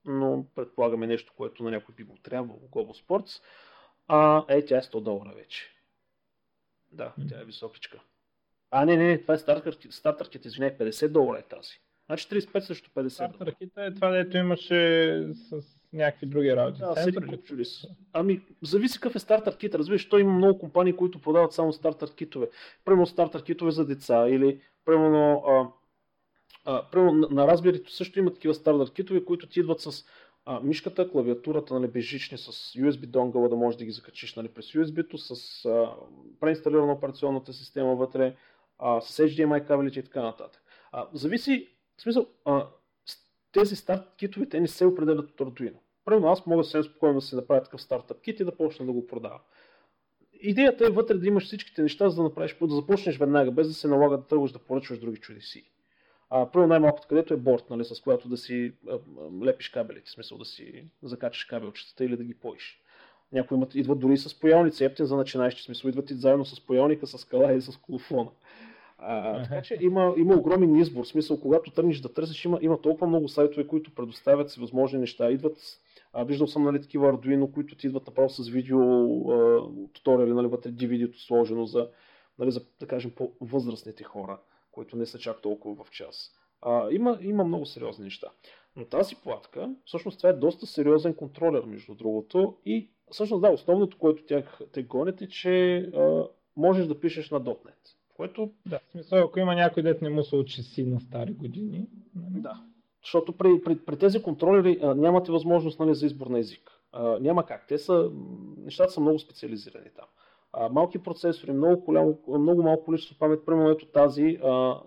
но 0.05 0.45
предполагаме 0.55 1.07
нещо, 1.07 1.33
което 1.37 1.62
на 1.62 1.70
някой 1.70 1.95
би 1.95 2.05
му 2.05 2.16
трябвало. 2.22 2.61
Gobo 2.70 3.07
Sports. 3.07 3.43
А, 4.09 4.45
е, 4.49 4.64
тя 4.64 4.77
е 4.77 4.83
100 4.83 5.01
долара 5.01 5.33
вече. 5.35 5.76
Да, 6.93 7.14
тя 7.28 7.41
е 7.41 7.45
високичка. 7.45 8.01
А, 8.70 8.84
не, 8.84 8.97
не, 8.97 9.07
не, 9.07 9.22
това 9.22 9.34
е 9.34 9.39
стартер 9.91 10.28
кит, 10.28 10.45
извиняй, 10.45 10.78
50 10.78 11.09
долара 11.09 11.39
е 11.39 11.43
тази. 11.43 11.80
Значи 12.07 12.28
35 12.28 12.61
също 12.61 12.91
50 12.91 13.09
Стартер 13.09 13.55
кит 13.55 13.72
е 13.76 13.95
това, 13.95 14.11
дето 14.11 14.37
имаше 14.37 15.22
с 15.34 15.76
някакви 15.93 16.26
други 16.26 16.57
работи. 16.57 16.80
Да, 16.80 16.95
Сенсор, 16.95 17.22
са. 17.64 17.89
Ами, 18.12 18.41
зависи 18.62 19.01
какъв 19.01 19.14
е 19.14 19.18
стартер 19.18 19.57
кит. 19.57 19.74
Разбираш, 19.74 20.09
той 20.09 20.20
има 20.20 20.32
много 20.32 20.59
компании, 20.59 20.97
които 20.97 21.20
продават 21.20 21.53
само 21.53 21.72
стартер 21.72 22.14
китове. 22.14 22.49
Примерно 22.84 23.07
стартер 23.07 23.43
китове 23.43 23.70
за 23.70 23.87
деца 23.87 24.28
или 24.28 24.61
примерно, 24.84 25.45
а, 25.47 25.68
а, 26.64 26.91
примерно 26.91 27.12
на, 27.12 27.28
на 27.28 27.53
Raspberry 27.53 27.89
също 27.89 28.18
има 28.18 28.34
такива 28.34 28.55
стартер 28.55 28.93
китове, 28.93 29.24
които 29.24 29.49
ти 29.49 29.61
идват 29.61 29.80
с 29.80 30.05
а, 30.47 30.61
мишката, 30.61 31.11
клавиатурата 31.11 31.75
нали, 31.75 31.89
безжични 31.89 32.39
с 32.39 32.53
USB 32.53 33.07
донгъла 33.07 33.49
да 33.49 33.57
можеш 33.57 33.79
да 33.79 33.85
ги 33.85 33.91
закачиш 33.91 34.35
нали, 34.35 34.49
през 34.49 34.67
USB-то, 34.67 35.19
с 35.19 35.65
а, 35.65 35.95
преинсталирана 36.41 36.93
операционната 36.93 37.53
система 37.53 37.97
вътре, 37.97 38.37
а, 38.79 39.01
с 39.01 39.23
HDMI 39.23 39.67
кабелите 39.67 40.01
и 40.01 40.03
така 40.03 40.23
нататък. 40.23 40.63
А, 40.93 41.07
зависи, 41.13 41.69
в 41.97 42.03
смисъл, 42.03 42.27
а, 42.45 42.67
тези 43.53 43.77
старт 43.77 44.03
китове 44.17 44.49
те 44.49 44.61
не 44.61 44.69
се 44.69 44.87
определят 44.87 45.31
от 45.31 45.49
Arduino. 45.49 45.77
Примерно 46.05 46.29
аз 46.29 46.47
мога 46.47 46.65
съвсем 46.65 46.85
спокойно 46.85 47.15
да 47.15 47.21
си 47.21 47.37
направя 47.37 47.63
такъв 47.63 47.83
стартъп 47.83 48.21
кит 48.21 48.41
и 48.41 48.45
да 48.45 48.57
почна 48.57 48.87
да 48.87 48.93
го 48.93 49.07
продавам. 49.07 49.41
Идеята 50.33 50.87
е 50.87 50.91
вътре 50.91 51.15
да 51.15 51.27
имаш 51.27 51.45
всичките 51.45 51.83
неща, 51.83 52.09
за 52.09 52.17
да 52.17 52.23
направиш, 52.23 52.57
да 52.61 52.75
започнеш 52.75 53.19
веднага, 53.19 53.51
без 53.51 53.69
да 53.69 53.75
се 53.75 53.89
налага 53.89 54.17
да 54.17 54.27
тръгваш 54.27 54.53
да 54.53 54.59
поръчваш 54.59 54.99
други 54.99 55.21
чудеси. 55.21 55.71
А, 56.31 56.51
първо 56.51 56.66
най-малкото, 56.66 57.09
където 57.09 57.35
е 57.35 57.37
борт, 57.37 57.70
нали, 57.70 57.85
с 57.85 58.01
която 58.01 58.29
да 58.29 58.37
си 58.37 58.72
а, 58.91 58.99
лепиш 59.45 59.68
кабелите, 59.68 60.07
в 60.11 60.11
смисъл 60.11 60.39
да 60.39 60.45
си 60.45 60.85
закачаш 61.03 61.45
кабелчетата 61.45 62.05
или 62.05 62.16
да 62.16 62.24
ги 62.24 62.35
поиш. 62.35 62.81
Някои 63.33 63.57
имат, 63.57 63.74
идват 63.74 63.99
дори 63.99 64.16
с 64.16 64.41
поялници, 64.41 64.85
ептин 64.85 65.07
за 65.07 65.16
начинаещи, 65.16 65.62
смисъл 65.62 65.89
идват 65.89 66.11
и 66.11 66.14
заедно 66.14 66.45
с 66.45 66.66
поялника, 66.66 67.07
с 67.07 67.18
скала 67.18 67.53
и 67.53 67.61
с 67.61 67.77
колофона. 67.77 68.31
А, 68.99 69.43
така 69.43 69.62
че 69.62 69.79
има, 69.81 70.14
има 70.16 70.35
огромен 70.35 70.77
избор. 70.77 71.05
В 71.05 71.09
смисъл, 71.09 71.41
когато 71.41 71.70
тръгнеш 71.70 72.01
да 72.01 72.12
търсиш, 72.12 72.45
има, 72.45 72.59
има 72.62 72.81
толкова 72.81 73.07
много 73.07 73.29
сайтове, 73.29 73.66
които 73.66 73.95
предоставят 73.95 74.51
си 74.51 74.61
възможни 74.61 74.99
неща. 74.99 75.31
Идват, 75.31 75.57
а, 76.12 76.24
виждал 76.24 76.47
съм 76.47 76.64
нали, 76.64 76.83
такива 76.83 77.12
Arduino, 77.12 77.53
които 77.53 77.77
ти 77.77 77.87
идват 77.87 78.07
направо 78.07 78.29
с 78.29 78.49
видео 78.49 78.81
а, 79.31 79.68
туториали, 79.93 80.33
нали, 80.33 80.47
вътре 80.47 80.70
DVD-то 80.70 81.18
сложено 81.18 81.66
за, 81.66 81.89
нали, 82.39 82.51
за, 82.51 82.61
да 82.81 82.87
кажем, 82.87 83.11
по-възрастните 83.16 84.05
хора 84.05 84.39
които 84.77 84.97
не 84.97 85.07
са 85.07 85.18
чак 85.18 85.43
толкова 85.43 85.85
в 85.85 85.91
час. 85.91 86.31
А, 86.62 86.91
има, 86.91 87.18
има 87.20 87.45
много 87.45 87.66
сериозни 87.66 88.05
неща. 88.05 88.29
Но 88.77 88.85
тази 88.85 89.16
платка, 89.16 89.74
всъщност 89.85 90.18
това 90.18 90.29
е 90.31 90.33
доста 90.33 90.66
сериозен 90.66 91.14
контролер, 91.14 91.62
между 91.62 91.95
другото. 91.95 92.57
И 92.66 92.91
всъщност 93.11 93.43
да, 93.43 93.51
основното, 93.51 93.99
което 93.99 94.24
тях 94.24 94.61
те 94.72 94.83
гонят 94.83 95.22
е, 95.22 95.29
че 95.29 95.77
а, 95.77 96.24
можеш 96.57 96.87
да 96.87 97.01
пишеш 97.01 97.31
на 97.31 97.41
.NET. 97.41 97.95
Което... 98.16 98.53
Да, 98.66 98.79
в 98.79 98.91
смисъл, 98.91 99.24
ако 99.24 99.39
има 99.39 99.55
някой 99.55 99.83
дет 99.83 100.03
не 100.03 100.11
му 100.11 100.22
се 100.22 100.37
учи 100.37 100.62
си 100.62 100.85
на 100.85 101.01
стари 101.01 101.33
години. 101.33 101.87
Нали? 102.14 102.43
Да. 102.43 102.62
Защото 103.03 103.33
при, 103.33 103.62
при, 103.64 103.79
при 103.79 103.99
тези 103.99 104.22
контролери 104.22 104.79
а, 104.83 104.95
нямате 104.95 105.33
възможност 105.33 105.81
нали, 105.81 105.95
за 105.95 106.07
избор 106.07 106.27
на 106.27 106.39
език. 106.39 106.70
А, 106.93 107.18
няма 107.20 107.47
как. 107.47 107.66
Те 107.68 107.79
са, 107.79 108.11
нещата 108.59 108.93
са 108.93 109.01
много 109.01 109.18
специализирани 109.18 109.91
там 109.97 110.07
малки 110.71 110.99
процесори, 110.99 111.53
много, 111.53 111.83
голямо, 111.85 112.19
много 112.29 112.63
малко 112.63 112.85
количество 112.85 113.19
памет. 113.19 113.47
Примерно 113.47 113.71
ето 113.71 113.87
тази 113.87 114.39
а, 114.43 114.81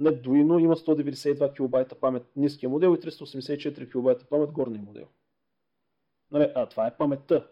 NetDuino 0.00 0.60
има 0.60 0.76
192 0.76 1.52
кБ 1.52 2.00
памет 2.00 2.22
ниския 2.36 2.70
модел 2.70 2.94
и 2.94 2.98
384 2.98 3.88
кБ 3.88 4.28
памет 4.28 4.50
горния 4.50 4.82
модел. 4.82 5.06
Нали, 6.30 6.52
а, 6.54 6.66
това 6.66 6.86
е 6.86 6.96
паметта, 6.96 7.46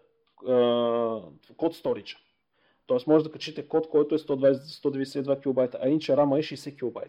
код 1.57 1.75
сторича. 1.75 2.18
Тоест 2.87 3.07
може 3.07 3.25
да 3.25 3.33
качите 3.33 3.68
код, 3.68 3.89
който 3.89 4.14
е 4.14 4.18
120, 4.18 4.53
192 4.53 5.41
кБ, 5.41 5.77
а 5.81 5.89
иначе 5.89 6.16
рама 6.16 6.39
е 6.39 6.43
60 6.43 6.77
кБ. 6.77 7.01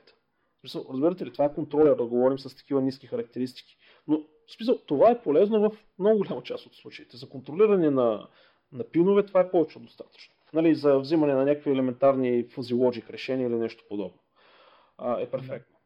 Разбирате 0.94 1.26
ли, 1.26 1.32
това 1.34 1.46
е 1.46 1.54
контролер, 1.54 1.96
да 1.96 2.06
говорим 2.06 2.40
с 2.40 2.56
такива 2.56 2.82
ниски 2.82 3.08
характеристики. 3.08 3.78
Но 4.08 4.18
в 4.48 4.52
смисъл, 4.52 4.78
това 4.78 5.12
е 5.12 5.22
полезно 5.22 5.70
в 5.70 5.78
много 6.00 6.18
голяма 6.18 6.44
част 6.44 6.66
от 6.66 6.76
случаите. 6.76 7.18
За 7.18 7.30
контролиране 7.30 7.90
на, 7.90 8.28
на 8.72 8.84
пинове 8.84 9.26
това 9.26 9.40
е 9.40 9.52
повече 9.52 9.80
достатъчно. 9.80 10.35
Нали, 10.56 10.76
за 10.76 11.00
взимане 11.00 11.34
на 11.34 11.46
някакви 11.46 11.72
елементарни 11.72 12.48
logic 12.48 13.10
решения 13.10 13.48
или 13.48 13.56
нещо 13.56 13.84
подобно. 13.90 14.20
А, 14.98 15.22
е 15.22 15.30
перфектно. 15.30 15.78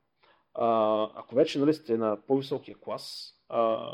А, 0.53 1.03
ако 1.15 1.35
вече 1.35 1.59
нали, 1.59 1.73
сте 1.73 1.97
на 1.97 2.17
по-високия 2.27 2.75
клас, 2.81 3.33
а, 3.49 3.89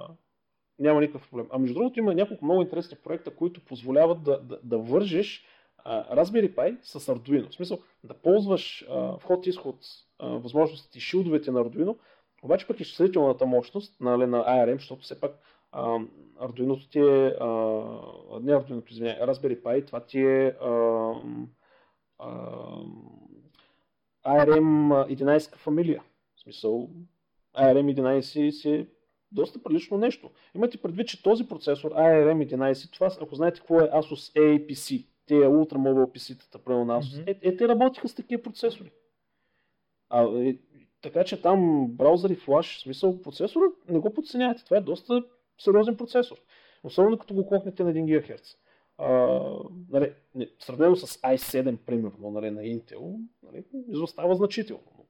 няма 0.79 1.01
никакъв 1.01 1.29
проблем. 1.29 1.47
А 1.51 1.57
между 1.57 1.73
другото 1.73 1.99
има 1.99 2.13
няколко 2.13 2.45
много 2.45 2.61
интересни 2.61 2.97
проекта, 3.03 3.35
които 3.35 3.65
позволяват 3.65 4.23
да, 4.23 4.39
да, 4.41 4.59
да 4.63 4.77
вържеш 4.77 5.45
а, 5.77 6.15
Raspberry 6.15 6.55
Pi 6.55 6.77
с 6.81 6.99
Arduino. 6.99 7.49
В 7.49 7.55
смисъл 7.55 7.79
да 8.03 8.13
ползваш 8.13 8.85
вход-изход 9.19 9.75
възможностите 10.19 10.97
и 10.97 11.01
шилдовете 11.01 11.51
на 11.51 11.65
Arduino, 11.65 11.97
обаче 12.43 12.67
пък 12.67 12.79
изчислителната 12.79 13.45
мощност 13.45 14.01
нали, 14.01 14.25
на 14.25 14.43
ARM, 14.43 14.77
защото 14.77 15.01
все 15.01 15.19
пак 15.19 15.31
Arduino 16.39 16.89
ти 16.91 16.99
е, 16.99 17.35
а, 17.39 17.47
не 18.41 18.51
Arduino, 18.51 18.91
извиняй, 18.91 19.19
Raspberry 19.19 19.61
Pi, 19.61 19.87
това 19.87 19.99
ти 19.99 20.19
е 20.19 20.47
а, 20.47 21.13
а, 22.19 22.29
ARM 24.25 25.07
11 25.13 25.55
фамилия. 25.55 26.03
В 26.35 26.39
смисъл, 26.39 26.89
ARM 27.57 27.99
11 27.99 28.49
си 28.49 28.71
е 28.71 28.87
доста 29.31 29.63
прилично 29.63 29.97
нещо. 29.97 30.29
Имате 30.55 30.77
предвид, 30.77 31.07
че 31.07 31.23
този 31.23 31.47
процесор 31.47 31.91
ARM 31.91 32.55
11, 32.55 32.93
това, 32.93 33.09
ако 33.21 33.35
знаете 33.35 33.59
какво 33.59 33.79
е 33.79 33.89
Asus 33.89 34.35
APC, 34.35 35.05
те 35.27 35.47
ултрамобил 35.47 36.07
PC-тата, 36.07 36.57
правилно 36.57 36.93
на 36.93 37.01
Asus, 37.01 37.25
mm-hmm. 37.25 37.39
е, 37.43 37.47
е, 37.49 37.57
те 37.57 37.67
работиха 37.67 38.07
с 38.07 38.15
такива 38.15 38.43
процесори. 38.43 38.91
А, 40.09 40.23
е, 40.23 40.57
така 41.01 41.23
че 41.23 41.41
там 41.41 41.87
браузър 41.87 42.29
и 42.29 42.35
флаш, 42.35 42.77
в 42.77 42.81
смисъл 42.81 43.21
процесора, 43.21 43.65
не 43.89 43.99
го 43.99 44.13
подценявате. 44.13 44.65
Това 44.65 44.77
е 44.77 44.81
доста 44.81 45.23
сериозен 45.57 45.97
процесор. 45.97 46.37
Особено 46.83 47.17
като 47.17 47.33
го 47.33 47.47
клокнете 47.47 47.83
на 47.83 47.93
1 47.93 48.05
ГГц. 48.05 48.55
А, 48.97 49.39
нали, 49.89 50.13
сравнено 50.59 50.95
с 50.95 51.17
i7, 51.21 51.77
примерно, 51.77 52.31
нали, 52.31 52.51
на 52.51 52.61
Intel, 52.61 53.19
нали, 53.43 53.63
изостава 53.89 54.35
значително. 54.35 55.07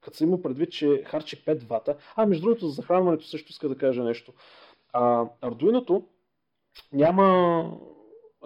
Като 0.00 0.16
се 0.16 0.24
има 0.24 0.42
предвид, 0.42 0.72
че 0.72 1.02
харчи 1.06 1.44
5 1.44 1.62
вата, 1.62 1.96
а 2.16 2.26
между 2.26 2.42
другото 2.42 2.66
за 2.66 2.72
захранването 2.72 3.24
също 3.24 3.50
иска 3.50 3.68
да 3.68 3.78
кажа 3.78 4.04
нещо. 4.04 4.32
А, 4.92 5.24
Arduino 5.42 6.04
няма, 6.92 7.78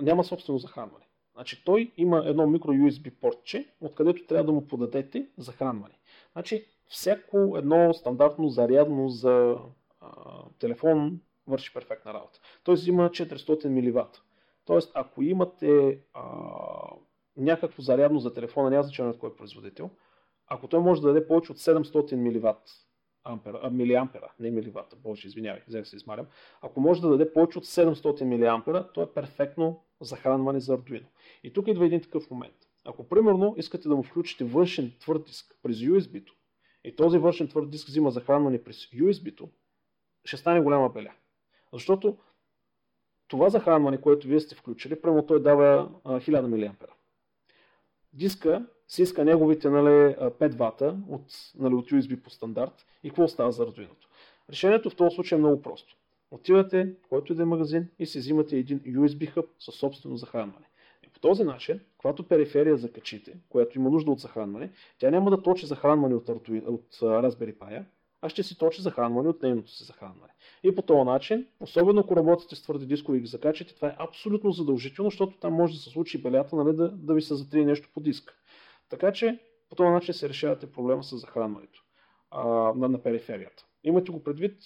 няма 0.03 0.25
собствено 0.25 0.59
захранване. 0.59 1.05
Значи 1.35 1.65
той 1.65 1.93
има 1.97 2.23
едно 2.27 2.47
микро 2.47 2.73
USB 2.73 3.11
портче, 3.11 3.67
откъдето 3.81 4.27
трябва 4.27 4.45
да 4.45 4.53
му 4.53 4.67
подадете 4.67 5.27
захранване. 5.39 5.95
Значи 6.33 6.67
всяко 6.89 7.55
едно 7.57 7.95
стандартно 7.95 8.49
зарядно 8.49 9.09
за 9.09 9.57
телефон 10.59 11.21
върши 11.47 11.75
перфектна 11.75 12.15
работа. 12.15 12.41
Той 12.65 12.77
има 12.87 13.09
400 13.09 13.69
мВ. 13.69 14.09
Тоест, 14.65 14.93
ако 14.95 15.23
имате 15.23 16.01
а, 16.15 16.23
някакво 17.37 17.83
зарядно 17.83 18.21
за 18.21 18.35
телефона, 18.35 18.71
няма 18.71 18.83
значение 18.83 19.11
от 19.11 19.19
кой 19.19 19.31
е 19.31 19.37
производител, 19.37 19.91
ако 20.47 20.69
той 20.69 20.81
може 20.81 21.01
да 21.01 21.07
даде 21.07 21.27
повече 21.27 21.53
от 21.53 21.59
700 21.59 22.15
мВ, 22.17 22.55
ампера, 23.25 23.61
а, 23.63 23.71
милиампера, 23.71 24.33
не 24.39 24.51
миливата, 24.51 24.97
боже, 24.97 25.29
извинявай, 25.29 25.63
взех 25.69 25.87
се 25.87 25.97
измарям. 25.97 26.27
Ако 26.63 26.81
може 26.81 27.01
да 27.01 27.09
даде 27.09 27.33
повече 27.33 27.59
от 27.59 27.65
700 27.65 28.25
милиампера, 28.25 28.93
то 28.93 29.03
е 29.03 29.13
перфектно 29.13 29.85
захранване 30.01 30.61
за 30.61 30.79
Arduino. 30.79 31.07
И 31.45 31.53
тук 31.53 31.69
идва 31.69 31.87
един 31.87 32.01
такъв 32.01 32.31
момент. 32.31 32.57
Ако 32.85 33.09
примерно 33.09 33.55
искате 33.59 33.89
да 33.89 33.97
му 33.97 34.03
включите 34.03 34.45
външен 34.45 34.93
твърд 35.01 35.25
диск 35.25 35.59
през 35.63 35.77
USB-то 35.77 36.33
и 36.85 36.97
този 36.97 37.19
външен 37.19 37.49
твърд 37.49 37.71
диск 37.71 37.89
взима 37.89 38.11
захранване 38.11 38.63
през 38.63 38.77
USB-то, 38.77 39.49
ще 40.25 40.37
стане 40.37 40.61
голяма 40.61 40.89
беля. 40.89 41.13
Защото 41.73 42.17
това 43.29 43.51
захранване, 43.51 44.01
което 44.01 44.29
вие 44.29 44.41
сте 44.41 44.55
включили, 44.55 45.01
прямо 45.01 45.27
той 45.27 45.43
дава 45.43 45.91
1000 46.05 46.47
мА. 46.47 46.75
Диска 48.13 48.67
си 48.89 49.03
иска 49.03 49.25
неговите 49.25 49.71
нали, 49.71 50.15
5 50.17 50.55
вата 50.55 50.97
от, 51.09 51.23
нали, 51.59 51.75
от 51.75 51.91
USB 51.91 52.23
по 52.23 52.31
стандарт 52.31 52.87
и 53.03 53.09
какво 53.09 53.29
става 53.29 53.53
за 53.53 53.67
Arduino. 53.67 53.89
Решението 54.51 54.91
в 54.91 54.97
този 54.97 55.15
случай 55.15 55.37
е 55.37 55.39
много 55.39 55.63
просто. 55.63 55.97
Отивате 56.31 56.95
в 57.05 57.09
който 57.09 57.33
и 57.33 57.37
да 57.37 57.43
е 57.43 57.47
магазин 57.47 57.89
и 57.99 58.07
си 58.07 58.19
взимате 58.19 58.57
един 58.57 58.81
USB 58.81 59.31
хъб 59.31 59.47
със 59.59 59.75
собствено 59.75 60.17
захранване. 60.17 60.67
И 61.03 61.09
по 61.09 61.21
този 61.21 61.45
начин, 61.45 61.81
когато 61.99 62.29
периферия 62.29 62.77
закачите, 62.77 63.37
която 63.49 63.79
има 63.79 63.91
нужда 63.91 64.11
от 64.11 64.19
захранване, 64.19 64.71
тя 64.99 65.11
няма 65.11 65.31
да 65.31 65.43
точи 65.43 65.67
захранване 65.67 66.15
от, 66.15 66.27
Arduino, 66.27 66.67
от 66.67 66.95
Raspberry 66.95 67.57
Pi, 67.57 67.85
а 68.23 68.29
ще 68.29 68.43
си 68.43 68.59
точи 68.59 68.83
захранване 68.83 69.29
от 69.29 69.43
нейното 69.43 69.71
си 69.71 69.85
захранване. 69.85 70.33
И 70.63 70.75
по 70.75 70.83
този 70.83 71.05
начин, 71.05 71.47
особено 71.61 72.01
ако 72.01 72.17
работите 72.17 72.57
с 72.57 72.63
твърди 72.63 72.87
дискови 72.87 73.19
и 73.19 73.21
ги 73.21 73.27
закачате, 73.27 73.75
това 73.75 73.89
е 73.89 73.97
абсолютно 73.99 74.53
задължително, 74.53 75.11
защото 75.11 75.37
там 75.37 75.53
може 75.53 75.75
да 75.75 75.79
се 75.79 75.91
случи 75.91 76.23
белята, 76.23 76.57
нали, 76.57 76.77
да, 76.77 76.89
да 76.89 77.15
ви 77.15 77.23
се 77.23 77.35
затрие 77.35 77.65
нещо 77.65 77.89
по 77.95 78.01
диск. 78.01 78.39
Така 78.89 79.13
че 79.13 79.39
по 79.69 79.77
този 79.77 79.91
начин 79.91 80.15
се 80.15 80.29
решавате 80.29 80.73
проблема 80.73 81.05
с 81.05 81.17
захранването 81.17 81.83
а, 82.31 82.45
на, 82.77 82.89
на 82.89 83.03
периферията. 83.03 83.67
Имате 83.85 84.13
го 84.13 84.25
предвид, 84.25 84.59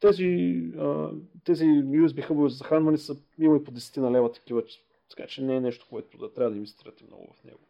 тези, 0.00 0.62
а, 0.78 1.10
тези 1.44 1.64
USB 1.64 2.22
хъбове 2.22 2.48
за 2.48 2.56
захранване 2.56 2.98
са 2.98 3.16
има 3.38 3.56
и 3.56 3.64
по 3.64 3.72
10 3.72 3.96
на 3.96 4.12
лева 4.12 4.32
такива, 4.32 4.62
така 5.10 5.26
че 5.26 5.42
не 5.42 5.56
е 5.56 5.60
нещо, 5.60 5.86
което 5.90 6.18
да 6.18 6.32
трябва 6.32 6.50
да 6.50 6.56
инвестирате 6.56 7.04
много 7.04 7.34
в 7.40 7.44
него. 7.44 7.60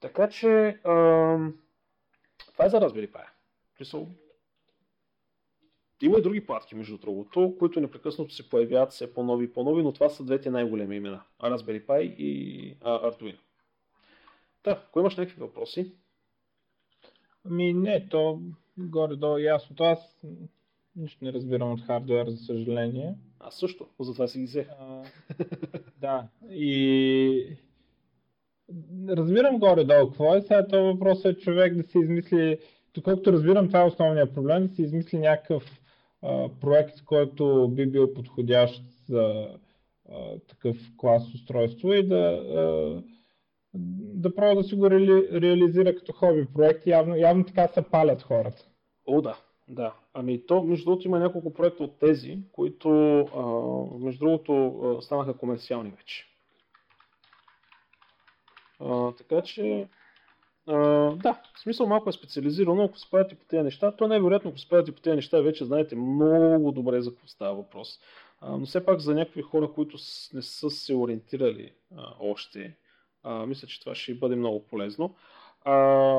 Така 0.00 0.28
че 0.28 0.48
а, 0.84 0.94
това 2.52 2.64
е 2.64 2.68
за 2.68 2.80
Raspberry 2.80 3.10
Pi. 3.10 3.24
Има 6.02 6.18
и 6.18 6.22
други 6.22 6.46
платки, 6.46 6.74
между 6.74 6.98
другото, 6.98 7.56
които 7.58 7.80
непрекъснато 7.80 8.34
се 8.34 8.48
появяват 8.48 8.92
все 8.92 9.14
по-нови 9.14 9.44
и 9.44 9.52
по-нови, 9.52 9.82
но 9.82 9.92
това 9.92 10.08
са 10.08 10.24
двете 10.24 10.50
най-големи 10.50 10.96
имена. 10.96 11.22
Raspberry 11.40 11.86
Pi 11.86 12.00
и 12.02 12.76
а, 12.80 13.10
Arduino. 13.10 13.38
Да, 14.64 14.70
ако 14.70 15.00
имаш 15.00 15.16
някакви 15.16 15.40
въпроси. 15.40 15.92
Ами 17.44 17.72
не, 17.72 18.08
то 18.08 18.40
горе-долу 18.78 19.38
е 19.38 19.42
ясно. 19.42 19.76
То 19.76 19.84
аз 19.84 20.24
нищо 20.96 21.24
не 21.24 21.32
разбирам 21.32 21.72
от 21.72 21.80
хардвер, 21.80 22.28
за 22.28 22.36
съжаление. 22.36 23.14
Аз 23.40 23.58
също, 23.58 23.88
затова 24.00 24.28
си 24.28 24.38
ги 24.38 24.44
взех. 24.44 24.68
А, 24.78 25.02
да, 25.98 26.28
и 26.50 27.56
разбирам 29.08 29.58
горе-долу 29.58 30.08
какво 30.08 30.34
е. 30.34 30.42
Сега 30.42 30.66
това 30.66 30.82
въпрос 30.82 31.24
е 31.24 31.36
човек 31.36 31.74
да 31.74 31.82
си 31.82 31.98
измисли, 31.98 32.58
доколкото 32.94 33.32
разбирам, 33.32 33.66
това 33.66 33.80
е 33.80 33.86
основният 33.86 34.34
проблем, 34.34 34.66
да 34.66 34.74
си 34.74 34.82
измисли 34.82 35.18
някакъв 35.18 35.79
а, 36.22 36.48
проект, 36.60 37.04
който 37.04 37.68
би 37.68 37.86
бил 37.86 38.14
подходящ 38.14 38.82
за 39.08 39.48
а, 40.10 40.38
такъв 40.48 40.76
клас 40.96 41.34
устройство 41.34 41.92
и 41.92 42.08
да 42.08 42.42
а, 42.54 43.02
да 44.14 44.34
пробва 44.34 44.62
да 44.62 44.68
си 44.68 44.74
го 44.74 44.90
реали, 44.90 45.40
реализира 45.40 45.94
като 45.94 46.12
хоби 46.12 46.46
проект. 46.54 46.86
Явно, 46.86 47.16
явно 47.16 47.44
така 47.44 47.68
се 47.68 47.82
палят 47.82 48.22
хората. 48.22 48.66
О, 49.06 49.20
да. 49.22 49.36
Да. 49.68 49.94
Ами 50.14 50.46
то, 50.46 50.62
между 50.62 50.84
другото, 50.84 51.08
има 51.08 51.18
няколко 51.18 51.52
проекта 51.52 51.84
от 51.84 51.98
тези, 51.98 52.38
които, 52.52 52.90
а, 53.20 54.04
между 54.04 54.24
другото, 54.24 54.98
станаха 55.02 55.36
комерциални 55.36 55.90
вече. 55.90 56.26
А, 58.80 59.12
така 59.12 59.42
че, 59.42 59.88
да, 61.16 61.40
в 61.54 61.60
смисъл 61.60 61.86
малко 61.86 62.08
е 62.08 62.12
специализирано, 62.12 62.84
ако 62.84 62.98
спадате 62.98 63.34
по 63.34 63.44
тези 63.44 63.62
неща, 63.62 63.96
то 63.96 64.08
най-вероятно, 64.08 64.50
ако 64.50 64.58
спадате 64.58 64.92
по 64.92 65.00
тези 65.00 65.16
неща, 65.16 65.40
вече 65.40 65.64
знаете 65.64 65.96
много 65.96 66.72
добре 66.72 67.00
за 67.00 67.10
какво 67.10 67.26
става 67.26 67.54
въпрос. 67.54 68.00
А, 68.40 68.56
но 68.56 68.66
все 68.66 68.84
пак 68.84 69.00
за 69.00 69.14
някакви 69.14 69.42
хора, 69.42 69.72
които 69.72 69.96
не 70.34 70.42
са 70.42 70.70
се 70.70 70.94
ориентирали 70.94 71.72
а, 71.96 72.14
още, 72.20 72.76
а, 73.22 73.46
мисля, 73.46 73.68
че 73.68 73.80
това 73.80 73.94
ще 73.94 74.14
бъде 74.14 74.36
много 74.36 74.66
полезно. 74.66 75.14
А, 75.64 75.74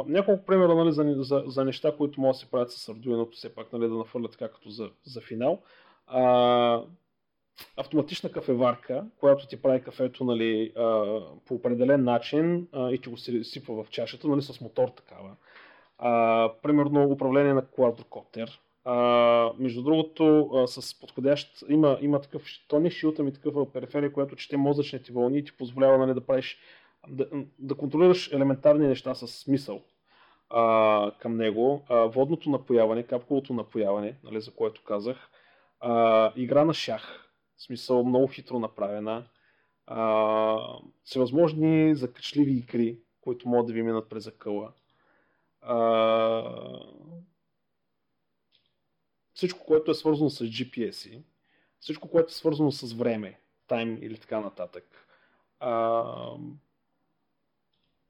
няколко 0.08 0.46
примера 0.46 0.76
нали, 0.76 0.92
за, 0.92 1.16
за, 1.18 1.44
за 1.48 1.66
неща, 1.66 1.98
които 1.98 2.22
могат 2.22 2.36
да 2.36 2.40
се 2.40 2.52
правят 2.52 2.72
с 2.72 2.94
Arduino, 2.94 3.32
все 3.32 3.56
пак 3.56 3.74
нали, 3.74 3.88
да 3.88 3.96
нафърлят 3.96 4.32
така 4.32 4.48
като 4.48 4.70
за, 4.70 4.90
за 5.04 5.22
финал. 5.22 5.62
А, 6.08 6.84
автоматична 7.78 8.32
кафеварка, 8.32 9.06
която 9.20 9.48
ти 9.48 9.62
прави 9.62 9.82
кафето 9.82 10.24
нали, 10.24 10.74
по 11.46 11.56
определен 11.56 12.04
начин 12.04 12.68
и 12.92 13.00
ти 13.04 13.10
го 13.10 13.18
сипва 13.18 13.84
в 13.84 13.90
чашата, 13.90 14.28
нали, 14.28 14.42
с 14.42 14.62
мотор 14.62 14.88
такава. 14.90 15.36
Примерно 16.62 17.04
управление 17.04 17.54
на 17.54 17.66
квадрокоптер. 17.66 18.60
Между 19.60 19.84
другото, 19.84 20.50
с 20.68 21.00
подходящ, 21.00 21.64
има, 21.70 21.98
има 22.02 22.22
такъв, 22.22 22.44
то 22.68 22.80
не 22.80 22.92
шилта 22.92 23.24
ми 23.24 23.34
такъв 23.34 23.72
периферия, 23.74 24.14
която 24.14 24.36
чете 24.36 24.58
мозъчните 24.58 25.14
вълни 25.14 25.38
и 25.38 25.44
ти 25.44 25.58
позволява 25.58 25.98
нали, 25.98 26.14
да 26.14 26.26
правиш 26.26 26.60
да, 27.08 27.28
да 27.60 27.76
контролираш 27.76 28.32
елементарни 28.34 28.88
неща 28.88 29.16
с 29.16 29.28
смисъл 29.28 29.82
а, 30.50 31.12
към 31.20 31.38
него. 31.38 31.84
А, 31.90 31.96
водното 31.96 32.50
напояване, 32.50 33.04
капковото 33.04 33.54
напояване, 33.54 34.16
нали, 34.24 34.42
за 34.42 34.52
което 34.52 34.84
казах. 34.84 35.30
А, 35.80 36.32
игра 36.36 36.66
на 36.66 36.74
шах, 36.74 37.31
в 37.62 37.64
смисъл 37.64 38.04
много 38.04 38.28
хитро 38.28 38.60
направена. 38.60 39.28
А, 39.88 40.80
всевъзможни 41.04 41.96
закачливи 41.96 42.52
игри, 42.52 43.00
които 43.22 43.50
могат 43.50 43.68
да 43.68 43.74
ви 43.74 43.84
минат 43.84 44.10
през 44.10 44.28
акъла. 44.28 44.74
А, 45.62 45.76
всичко, 49.34 49.66
което 49.66 49.92
е 49.92 49.96
свързано 49.96 50.30
с 50.30 50.46
GPS-и, 50.46 51.24
всичко, 51.80 52.10
което 52.10 52.32
е 52.32 52.34
свързано 52.34 52.72
с 52.72 52.94
време, 52.94 53.40
тайм 53.68 53.98
или 54.02 54.18
така 54.18 54.40
нататък. 54.40 55.08
А, 55.60 56.04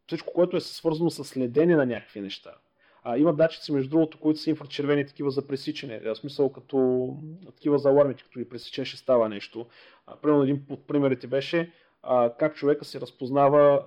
всичко, 0.07 0.33
което 0.33 0.57
е 0.57 0.61
свързано 0.61 1.09
с 1.09 1.25
следене 1.25 1.75
на 1.75 1.85
някакви 1.85 2.21
неща. 2.21 2.55
А, 3.03 3.17
има 3.17 3.33
датчици, 3.33 3.71
между 3.71 3.89
другото, 3.89 4.19
които 4.19 4.39
са 4.39 4.49
инфрачервени 4.49 5.05
такива 5.05 5.31
за 5.31 5.47
пресичане. 5.47 5.99
В 5.99 6.15
смисъл, 6.15 6.51
като 6.51 7.09
такива 7.45 7.79
за 7.79 7.89
алармите, 7.89 8.23
като 8.23 8.39
ги 8.39 8.49
пресечеш, 8.49 8.95
става 8.95 9.29
нещо. 9.29 9.65
А, 10.07 10.15
примерно 10.15 10.43
един 10.43 10.65
от 10.69 10.87
примерите 10.87 11.27
беше 11.27 11.71
а, 12.03 12.33
как 12.39 12.55
човека 12.55 12.85
се 12.85 13.01
разпознава. 13.01 13.85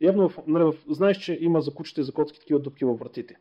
Явно, 0.00 0.30
нали, 0.46 0.78
знаеш, 0.88 1.18
че 1.18 1.38
има 1.40 1.60
за 1.60 1.74
кучета 1.74 2.00
и 2.00 2.04
за 2.04 2.12
котки 2.12 2.40
такива 2.40 2.60
дупки 2.60 2.84
във 2.84 2.98
вратите. 2.98 3.36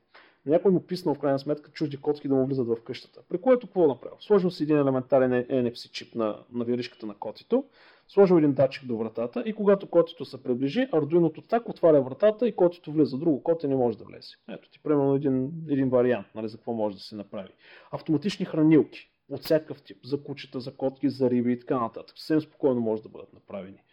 Някой 0.45 0.72
му 0.72 0.88
писнал 0.88 1.16
в 1.16 1.20
крайна 1.20 1.39
сметка 1.39 1.72
чужди 1.72 1.97
котки 1.97 2.28
да 2.28 2.36
му 2.36 2.45
влизат 2.45 2.68
в 2.68 2.84
къщата. 2.84 3.22
При 3.30 3.41
което 3.41 3.68
какво 3.68 3.88
направил? 3.88 4.18
Сложил 4.20 4.52
си 4.52 4.64
един 4.64 4.78
елементарен 4.78 5.32
NFC 5.32 5.91
чип 5.91 6.16
на, 6.16 6.39
на 6.54 6.66
виришката 6.66 7.06
на 7.06 7.14
котито, 7.14 7.66
сложил 8.14 8.36
един 8.36 8.53
датчик 8.53 8.86
до 8.86 8.97
вратата 8.97 9.43
и 9.45 9.53
когато 9.53 9.89
котито 9.89 10.26
се 10.26 10.43
приближи, 10.43 10.88
Arduino 10.91 11.47
так 11.49 11.70
отваря 11.70 12.01
вратата 12.01 12.47
и 12.47 12.55
котито 12.55 12.91
влиза. 12.91 13.18
Друго 13.18 13.43
коте 13.43 13.68
не 13.68 13.76
може 13.76 13.97
да 13.97 14.03
влезе. 14.03 14.30
Ето 14.49 14.70
ти 14.70 14.80
примерно 14.84 15.16
един, 15.16 15.51
един 15.70 15.89
вариант, 15.89 16.28
нали, 16.36 16.47
за 16.47 16.57
какво 16.57 16.74
може 16.74 16.95
да 16.95 17.01
се 17.01 17.16
направи. 17.16 17.49
Автоматични 17.91 18.45
хранилки 18.45 19.12
от 19.30 19.43
всякакъв 19.43 19.82
тип, 19.82 19.97
за 20.05 20.24
кучета, 20.24 20.59
за 20.59 20.76
котки, 20.76 21.09
за 21.09 21.30
риби 21.30 21.51
и 21.51 21.59
така 21.59 21.80
нататък. 21.80 22.20
Съвсем 22.20 22.41
спокойно 22.41 22.82
може 22.82 23.01
да 23.01 23.09
бъдат 23.09 23.34
направени. 23.34 23.84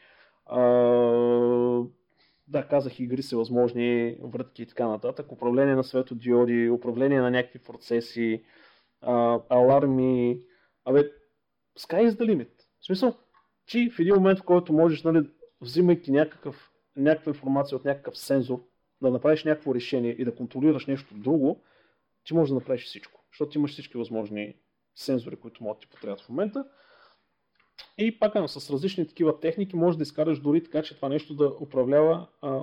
А, 0.46 0.60
да, 2.48 2.68
казах, 2.70 3.00
игри 3.00 3.22
са 3.22 3.36
възможни, 3.36 4.16
вратки 4.22 4.62
и 4.62 4.66
така 4.66 4.88
нататък, 4.88 5.32
управление 5.32 5.74
на 5.74 5.84
светодиоди, 5.84 6.70
управление 6.70 7.20
на 7.20 7.30
някакви 7.30 7.58
процеси, 7.58 8.42
а, 9.00 9.40
аларми. 9.48 10.40
Абе, 10.84 11.02
sky 11.78 12.08
is 12.08 12.10
the 12.10 12.34
limit. 12.34 12.50
В 12.80 12.86
смисъл, 12.86 13.14
че 13.68 13.90
в 13.90 13.98
един 13.98 14.14
момент, 14.14 14.38
в 14.38 14.42
който 14.42 14.72
можеш, 14.72 15.02
нали, 15.02 15.30
взимайки 15.60 16.12
някакъв, 16.12 16.70
някаква 16.96 17.30
информация 17.30 17.76
от 17.76 17.84
някакъв 17.84 18.18
сензор, 18.18 18.64
да 19.02 19.10
направиш 19.10 19.44
някакво 19.44 19.74
решение 19.74 20.10
и 20.18 20.24
да 20.24 20.34
контролираш 20.34 20.86
нещо 20.86 21.14
друго, 21.14 21.62
ти 22.24 22.34
можеш 22.34 22.48
да 22.48 22.54
направиш 22.54 22.84
всичко. 22.84 23.24
Защото 23.32 23.58
имаш 23.58 23.72
всички 23.72 23.98
възможни 23.98 24.54
сензори, 24.94 25.36
които 25.36 25.64
могат 25.64 25.76
да 25.76 25.80
ти 25.80 25.86
потребят 25.86 26.20
в 26.20 26.28
момента. 26.28 26.64
И 27.98 28.18
пак 28.18 28.32
с 28.50 28.70
различни 28.70 29.06
такива 29.06 29.40
техники 29.40 29.76
може 29.76 29.98
да 29.98 30.02
изкараш 30.02 30.40
дори 30.40 30.64
така, 30.64 30.82
че 30.82 30.96
това 30.96 31.08
нещо 31.08 31.34
да 31.34 31.52
управлява 31.60 32.28
а, 32.42 32.60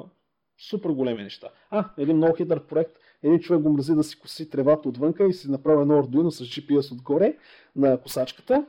супер 0.70 0.90
големи 0.90 1.24
неща. 1.24 1.50
А, 1.70 1.90
един 1.98 2.18
много 2.18 2.36
хитър 2.36 2.66
проект, 2.68 2.98
един 3.24 3.40
човек 3.40 3.62
го 3.62 3.74
мрази 3.74 3.96
да 3.96 4.04
си 4.04 4.20
коси 4.20 4.50
тревата 4.50 4.90
отвънка 4.90 5.28
и 5.28 5.34
си 5.34 5.52
направи 5.52 5.82
едно 5.82 6.04
Arduino 6.04 6.30
с 6.30 6.44
GPS 6.44 6.92
отгоре 6.92 7.38
на 7.76 8.02
косачката 8.02 8.66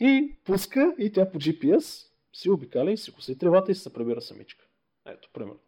и 0.00 0.36
пуска 0.44 0.94
и 0.98 1.12
тя 1.12 1.30
по 1.30 1.38
GPS 1.38 2.08
си 2.32 2.50
обикаля 2.50 2.92
и 2.92 2.96
си 2.96 3.12
коси 3.12 3.38
тревата 3.38 3.72
и 3.72 3.74
се 3.74 3.92
прибира 3.92 4.20
самичка. 4.20 4.66
Ето, 5.06 5.30
примерно. 5.32 5.60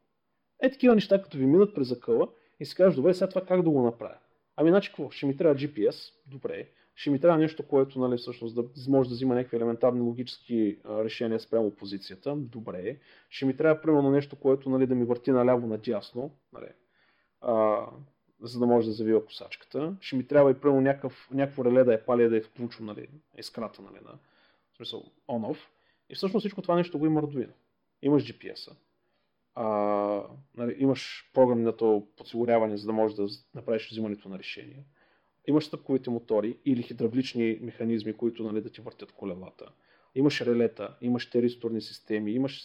Е, 0.62 0.70
такива 0.70 0.94
неща, 0.94 1.22
като 1.22 1.38
ви 1.38 1.46
минат 1.46 1.74
през 1.74 1.92
акъла 1.92 2.28
и 2.60 2.66
си 2.66 2.74
кажеш, 2.74 2.96
добре, 2.96 3.14
сега 3.14 3.28
това 3.28 3.46
как 3.46 3.62
да 3.62 3.70
го 3.70 3.82
направя? 3.82 4.16
Ами, 4.56 4.70
значи 4.70 4.88
какво? 4.88 5.10
Ще 5.10 5.26
ми 5.26 5.36
трябва 5.36 5.54
GPS, 5.54 6.12
добре 6.26 6.68
ще 7.00 7.10
ми 7.10 7.20
трябва 7.20 7.38
нещо, 7.38 7.62
което 7.62 7.98
нали, 7.98 8.16
всъщност 8.16 8.54
да 8.54 8.64
може 8.88 9.08
да 9.08 9.14
взима 9.14 9.34
някакви 9.34 9.56
елементарни 9.56 10.00
логически 10.00 10.78
решения 10.86 11.40
спрямо 11.40 11.70
позицията. 11.70 12.36
Добре. 12.36 12.98
Ще 13.30 13.46
ми 13.46 13.56
трябва 13.56 13.82
примерно 13.82 14.10
нещо, 14.10 14.36
което 14.36 14.70
нали, 14.70 14.86
да 14.86 14.94
ми 14.94 15.04
върти 15.04 15.30
наляво 15.30 15.66
надясно, 15.66 16.30
нали, 16.52 16.66
а, 17.40 17.86
за 18.42 18.58
да 18.58 18.66
може 18.66 18.86
да 18.86 18.92
завива 18.92 19.24
косачката. 19.24 19.96
Ще 20.00 20.16
ми 20.16 20.26
трябва 20.26 20.50
и 20.50 20.54
примерно 20.54 20.80
някакъв, 20.80 21.28
някакво 21.32 21.64
реле 21.64 21.84
да 21.84 21.94
е 21.94 22.04
пали 22.04 22.28
да 22.28 22.36
е 22.36 22.40
включено 22.40 22.92
нали, 22.92 23.08
искрата, 23.38 23.82
нали, 23.82 24.04
на, 24.04 24.12
в 24.72 24.76
смисъл 24.76 25.04
on-off. 25.28 25.58
И 26.10 26.14
всъщност 26.14 26.42
всичко 26.42 26.62
това 26.62 26.76
нещо 26.76 26.98
го 26.98 27.06
има 27.06 27.22
Arduino. 27.22 27.52
Имаш 28.02 28.24
GPS-а, 28.24 28.72
а, 29.54 30.22
нали, 30.56 30.76
имаш 30.78 31.30
програмното 31.34 32.06
подсигуряване, 32.16 32.76
за 32.76 32.86
да 32.86 32.92
можеш 32.92 33.16
да 33.16 33.26
направиш 33.54 33.90
взимането 33.90 34.28
на 34.28 34.38
решения 34.38 34.84
имаш 35.46 35.64
стъпковите 35.64 36.10
мотори 36.10 36.56
или 36.64 36.82
хидравлични 36.82 37.58
механизми, 37.60 38.12
които 38.12 38.42
нали, 38.42 38.60
да 38.60 38.70
ти 38.70 38.80
въртят 38.80 39.12
колелата. 39.12 39.72
Имаш 40.14 40.40
релета, 40.40 40.96
имаш 41.00 41.30
теристорни 41.30 41.80
системи, 41.80 42.32
имаш, 42.32 42.62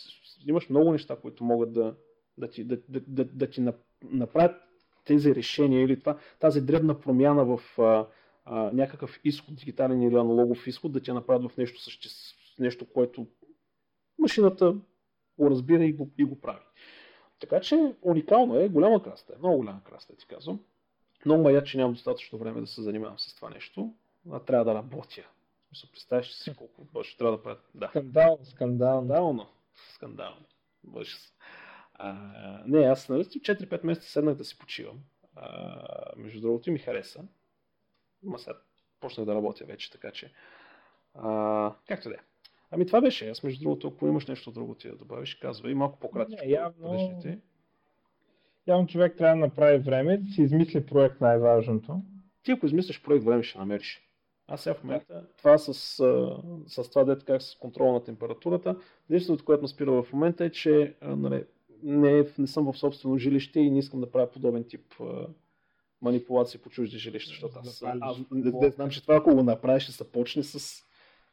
имаш 0.47 0.69
много 0.69 0.91
неща, 0.91 1.15
които 1.15 1.43
могат 1.43 1.73
да, 1.73 1.95
да 2.37 2.49
ти, 2.49 2.63
да, 2.63 2.77
да, 2.89 3.01
да, 3.07 3.25
да 3.25 3.49
ти 3.49 3.63
направят 4.03 4.55
тези 5.05 5.35
решения 5.35 5.83
или 5.83 5.99
това, 5.99 6.17
тази 6.39 6.61
дребна 6.61 6.99
промяна 6.99 7.45
в 7.45 7.79
а, 7.79 8.07
а, 8.45 8.71
някакъв 8.73 9.19
изход, 9.23 9.55
дигитален 9.55 10.01
или 10.01 10.15
аналогов 10.15 10.67
изход, 10.67 10.91
да 10.91 11.01
ти 11.01 11.11
направят 11.11 11.51
в 11.51 11.57
нещо, 11.57 11.81
съще, 11.81 12.09
нещо 12.59 12.85
което 12.93 13.27
машината 14.19 14.75
го 15.39 15.49
разбира 15.49 15.85
и 15.85 15.93
го, 15.93 16.09
и 16.17 16.23
го 16.23 16.41
прави. 16.41 16.59
Така 17.39 17.59
че 17.59 17.93
уникално 18.01 18.59
е, 18.59 18.69
голяма 18.69 19.03
краста 19.03 19.33
е, 19.33 19.37
много 19.39 19.57
голяма 19.57 19.83
краста 19.83 20.15
ти 20.15 20.27
казвам. 20.27 20.59
Много 21.25 21.43
ме 21.43 21.63
че 21.63 21.77
нямам 21.77 21.93
достатъчно 21.93 22.39
време 22.39 22.61
да 22.61 22.67
се 22.67 22.81
занимавам 22.81 23.19
с 23.19 23.35
това 23.35 23.49
нещо, 23.49 23.93
а 24.31 24.39
трябва 24.39 24.65
да 24.65 24.75
работя. 24.75 25.27
Мисля, 25.71 25.89
представяш 25.91 26.33
си 26.33 26.55
колко 26.55 27.03
ще 27.03 27.17
трябва 27.17 27.37
да 27.37 27.43
правя. 27.43 27.57
Да. 27.75 27.87
Скандал, 27.87 28.39
скандал. 28.43 28.97
Скандално. 28.97 29.47
Скандално. 29.93 30.45
Бъж. 30.83 31.17
А, 31.97 32.63
не, 32.67 32.85
аз 32.85 33.09
нали 33.09 33.23
4-5 33.23 33.85
месеца 33.85 34.09
седнах 34.09 34.35
да 34.35 34.45
си 34.45 34.57
почивам. 34.57 34.99
А, 35.35 35.81
между 36.17 36.41
другото 36.41 36.71
ми 36.71 36.79
хареса. 36.79 37.23
Ма 38.23 38.39
сега 38.39 38.55
почнах 38.99 39.25
да 39.25 39.35
работя 39.35 39.65
вече, 39.65 39.91
така 39.91 40.11
че. 40.11 40.33
А, 41.13 41.73
както 41.87 42.09
да 42.09 42.15
е. 42.15 42.19
Ами 42.71 42.85
това 42.85 43.01
беше. 43.01 43.29
Аз 43.29 43.43
между 43.43 43.63
другото, 43.63 43.87
ако 43.87 44.07
имаш 44.07 44.27
нещо 44.27 44.51
друго 44.51 44.75
ти 44.75 44.89
да 44.89 44.95
добавиш, 44.95 45.35
казвай 45.35 45.73
малко 45.73 45.99
по-кратко. 45.99 46.35
Не, 46.45 46.51
явно, 46.51 47.21
Явно 48.67 48.87
човек 48.87 49.17
трябва 49.17 49.35
да 49.35 49.45
направи 49.45 49.77
време, 49.77 50.17
да 50.17 50.31
си 50.31 50.41
измисли 50.41 50.85
проект 50.85 51.21
най-важното. 51.21 52.01
Ти 52.43 52.51
ако 52.51 52.65
измислиш 52.65 53.01
проект, 53.01 53.25
време 53.25 53.43
ще 53.43 53.57
намериш. 53.57 54.01
Аз 54.47 54.61
сега 54.61 54.73
в 54.73 54.83
момента, 54.83 55.27
това 55.37 55.57
с, 55.57 55.73
с 56.67 56.89
това 56.89 57.03
дете 57.03 57.25
как 57.25 57.41
с 57.41 57.55
контрол 57.55 57.93
на 57.93 58.03
температурата, 58.03 58.75
единственото, 59.09 59.45
което 59.45 59.61
ме 59.61 59.67
спира 59.67 60.03
в 60.03 60.13
момента 60.13 60.45
е, 60.45 60.49
че 60.49 60.95
нали, 61.01 61.43
не, 61.83 62.25
не 62.37 62.47
съм 62.47 62.73
в 62.73 62.77
собствено 62.77 63.17
жилище 63.17 63.59
и 63.59 63.71
не 63.71 63.79
искам 63.79 63.99
да 64.01 64.11
правя 64.11 64.31
подобен 64.31 64.63
тип 64.63 64.93
а, 65.01 65.27
манипулации 66.01 66.59
по 66.59 66.69
чужди 66.69 66.97
жилища, 66.97 67.29
защото 67.29 67.59
аз, 67.59 67.83
аз, 67.83 67.97
аз 68.01 68.17
не, 68.31 68.51
не 68.51 68.69
знам, 68.69 68.89
че 68.89 69.01
това 69.01 69.15
ако 69.15 69.35
го 69.35 69.43
направиш, 69.43 69.83
ще 69.83 69.91
се 69.91 70.11
почне 70.11 70.43
с 70.43 70.83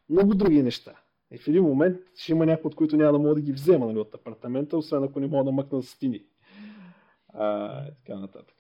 много 0.09 0.35
други 0.35 0.63
неща. 0.63 1.01
И 1.31 1.39
в 1.39 1.49
един 1.49 1.63
момент 1.63 1.97
ще 2.17 2.33
има 2.33 2.47
някои, 2.47 2.69
от 2.69 2.75
които 2.75 2.97
няма 2.97 3.13
да 3.13 3.19
мога 3.19 3.35
да 3.35 3.41
ги 3.41 3.53
взема 3.53 3.87
нали, 3.87 3.99
от 3.99 4.15
апартамента, 4.15 4.77
освен 4.77 5.05
ако 5.05 5.21
не 5.21 5.27
мога 5.27 5.45
да 5.45 5.53
мъкна 5.53 5.81
за 5.81 5.87
стени 5.87 6.25
а, 7.29 7.87
и 7.87 7.91
така 7.95 8.19
нататък. 8.19 8.57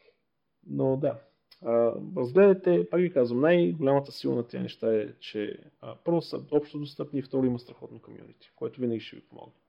Но 0.66 0.96
да, 0.96 1.18
а, 1.62 1.92
разгледайте, 2.16 2.88
пак 2.90 3.00
ви 3.00 3.12
казвам, 3.12 3.40
най-голямата 3.40 4.12
сила 4.12 4.34
на 4.34 4.46
тези 4.46 4.62
неща 4.62 4.96
е, 4.96 5.18
че 5.20 5.58
а, 5.80 5.96
първо 6.04 6.22
са 6.22 6.40
общо 6.50 6.78
достъпни 6.78 7.18
и 7.18 7.22
второ 7.22 7.46
има 7.46 7.58
страхотно 7.58 8.02
комьюнити, 8.02 8.52
което 8.56 8.80
винаги 8.80 9.00
ще 9.00 9.16
ви 9.16 9.22
помогне. 9.22 9.61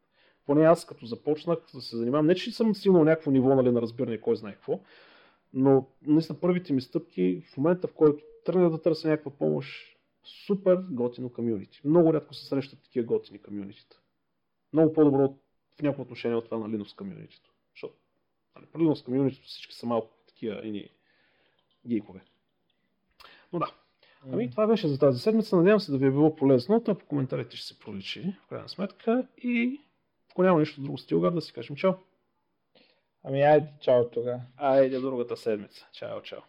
Поне 0.45 0.65
аз 0.65 0.85
като 0.85 1.05
започнах 1.05 1.57
да 1.73 1.81
се 1.81 1.97
занимавам, 1.97 2.25
не 2.25 2.35
че 2.35 2.51
съм 2.51 2.75
стигнал 2.75 3.03
някакво 3.03 3.31
ниво 3.31 3.55
нали, 3.55 3.71
на 3.71 3.81
разбиране, 3.81 4.21
кой 4.21 4.35
знае 4.35 4.53
какво, 4.53 4.79
но 5.53 5.87
наистина 6.07 6.39
първите 6.39 6.73
ми 6.73 6.81
стъпки 6.81 7.43
в 7.53 7.57
момента, 7.57 7.87
в 7.87 7.93
който 7.93 8.23
тръгнах 8.45 8.69
да 8.69 8.81
търся 8.81 9.09
някаква 9.09 9.31
помощ, 9.31 9.97
супер 10.23 10.77
готино 10.89 11.29
комьюнити. 11.29 11.81
Много 11.85 12.13
рядко 12.13 12.33
се 12.33 12.45
срещат 12.45 12.83
такива 12.83 13.05
готини 13.05 13.41
комьюнитита. 13.41 13.99
Много 14.73 14.93
по-добро 14.93 15.35
в 15.77 15.81
някакво 15.81 16.03
отношение 16.03 16.37
от 16.37 16.45
това 16.45 16.57
на 16.57 16.77
Linux 16.77 16.97
комьюнитито. 16.97 17.53
Защото 17.75 17.95
Нали, 18.55 18.65
Предимно 18.65 18.95
с 18.95 19.03
комьюнитито 19.03 19.47
всички 19.47 19.75
са 19.75 19.85
малко 19.85 20.09
такива 20.27 20.67
ини 20.67 20.89
гейкове. 21.87 22.21
Но 23.53 23.59
да. 23.59 23.73
Ами 24.31 24.51
това 24.51 24.67
беше 24.67 24.87
за 24.87 24.99
тази 24.99 25.19
седмица. 25.19 25.55
Надявам 25.55 25.79
се 25.79 25.91
да 25.91 25.97
ви 25.97 26.05
е 26.05 26.11
било 26.11 26.35
полезно. 26.35 26.81
Това 26.81 26.97
по 26.97 27.05
коментарите 27.05 27.57
ще 27.57 27.67
се 27.67 27.79
проличи, 27.79 28.35
в 28.45 28.47
крайна 28.47 28.69
сметка. 28.69 29.27
И 29.37 29.81
ако 30.33 30.43
няма 30.43 30.59
нищо 30.59 30.81
друго 30.81 30.97
стилгар, 30.97 31.31
да 31.31 31.41
си 31.41 31.53
кажем 31.53 31.75
чао. 31.75 31.93
Ами 33.23 33.41
айде, 33.41 33.67
чао 33.81 34.09
тогава. 34.09 34.41
Айде 34.57 34.99
другата 34.99 35.37
седмица. 35.37 35.87
Чао, 35.93 36.21
чао. 36.21 36.39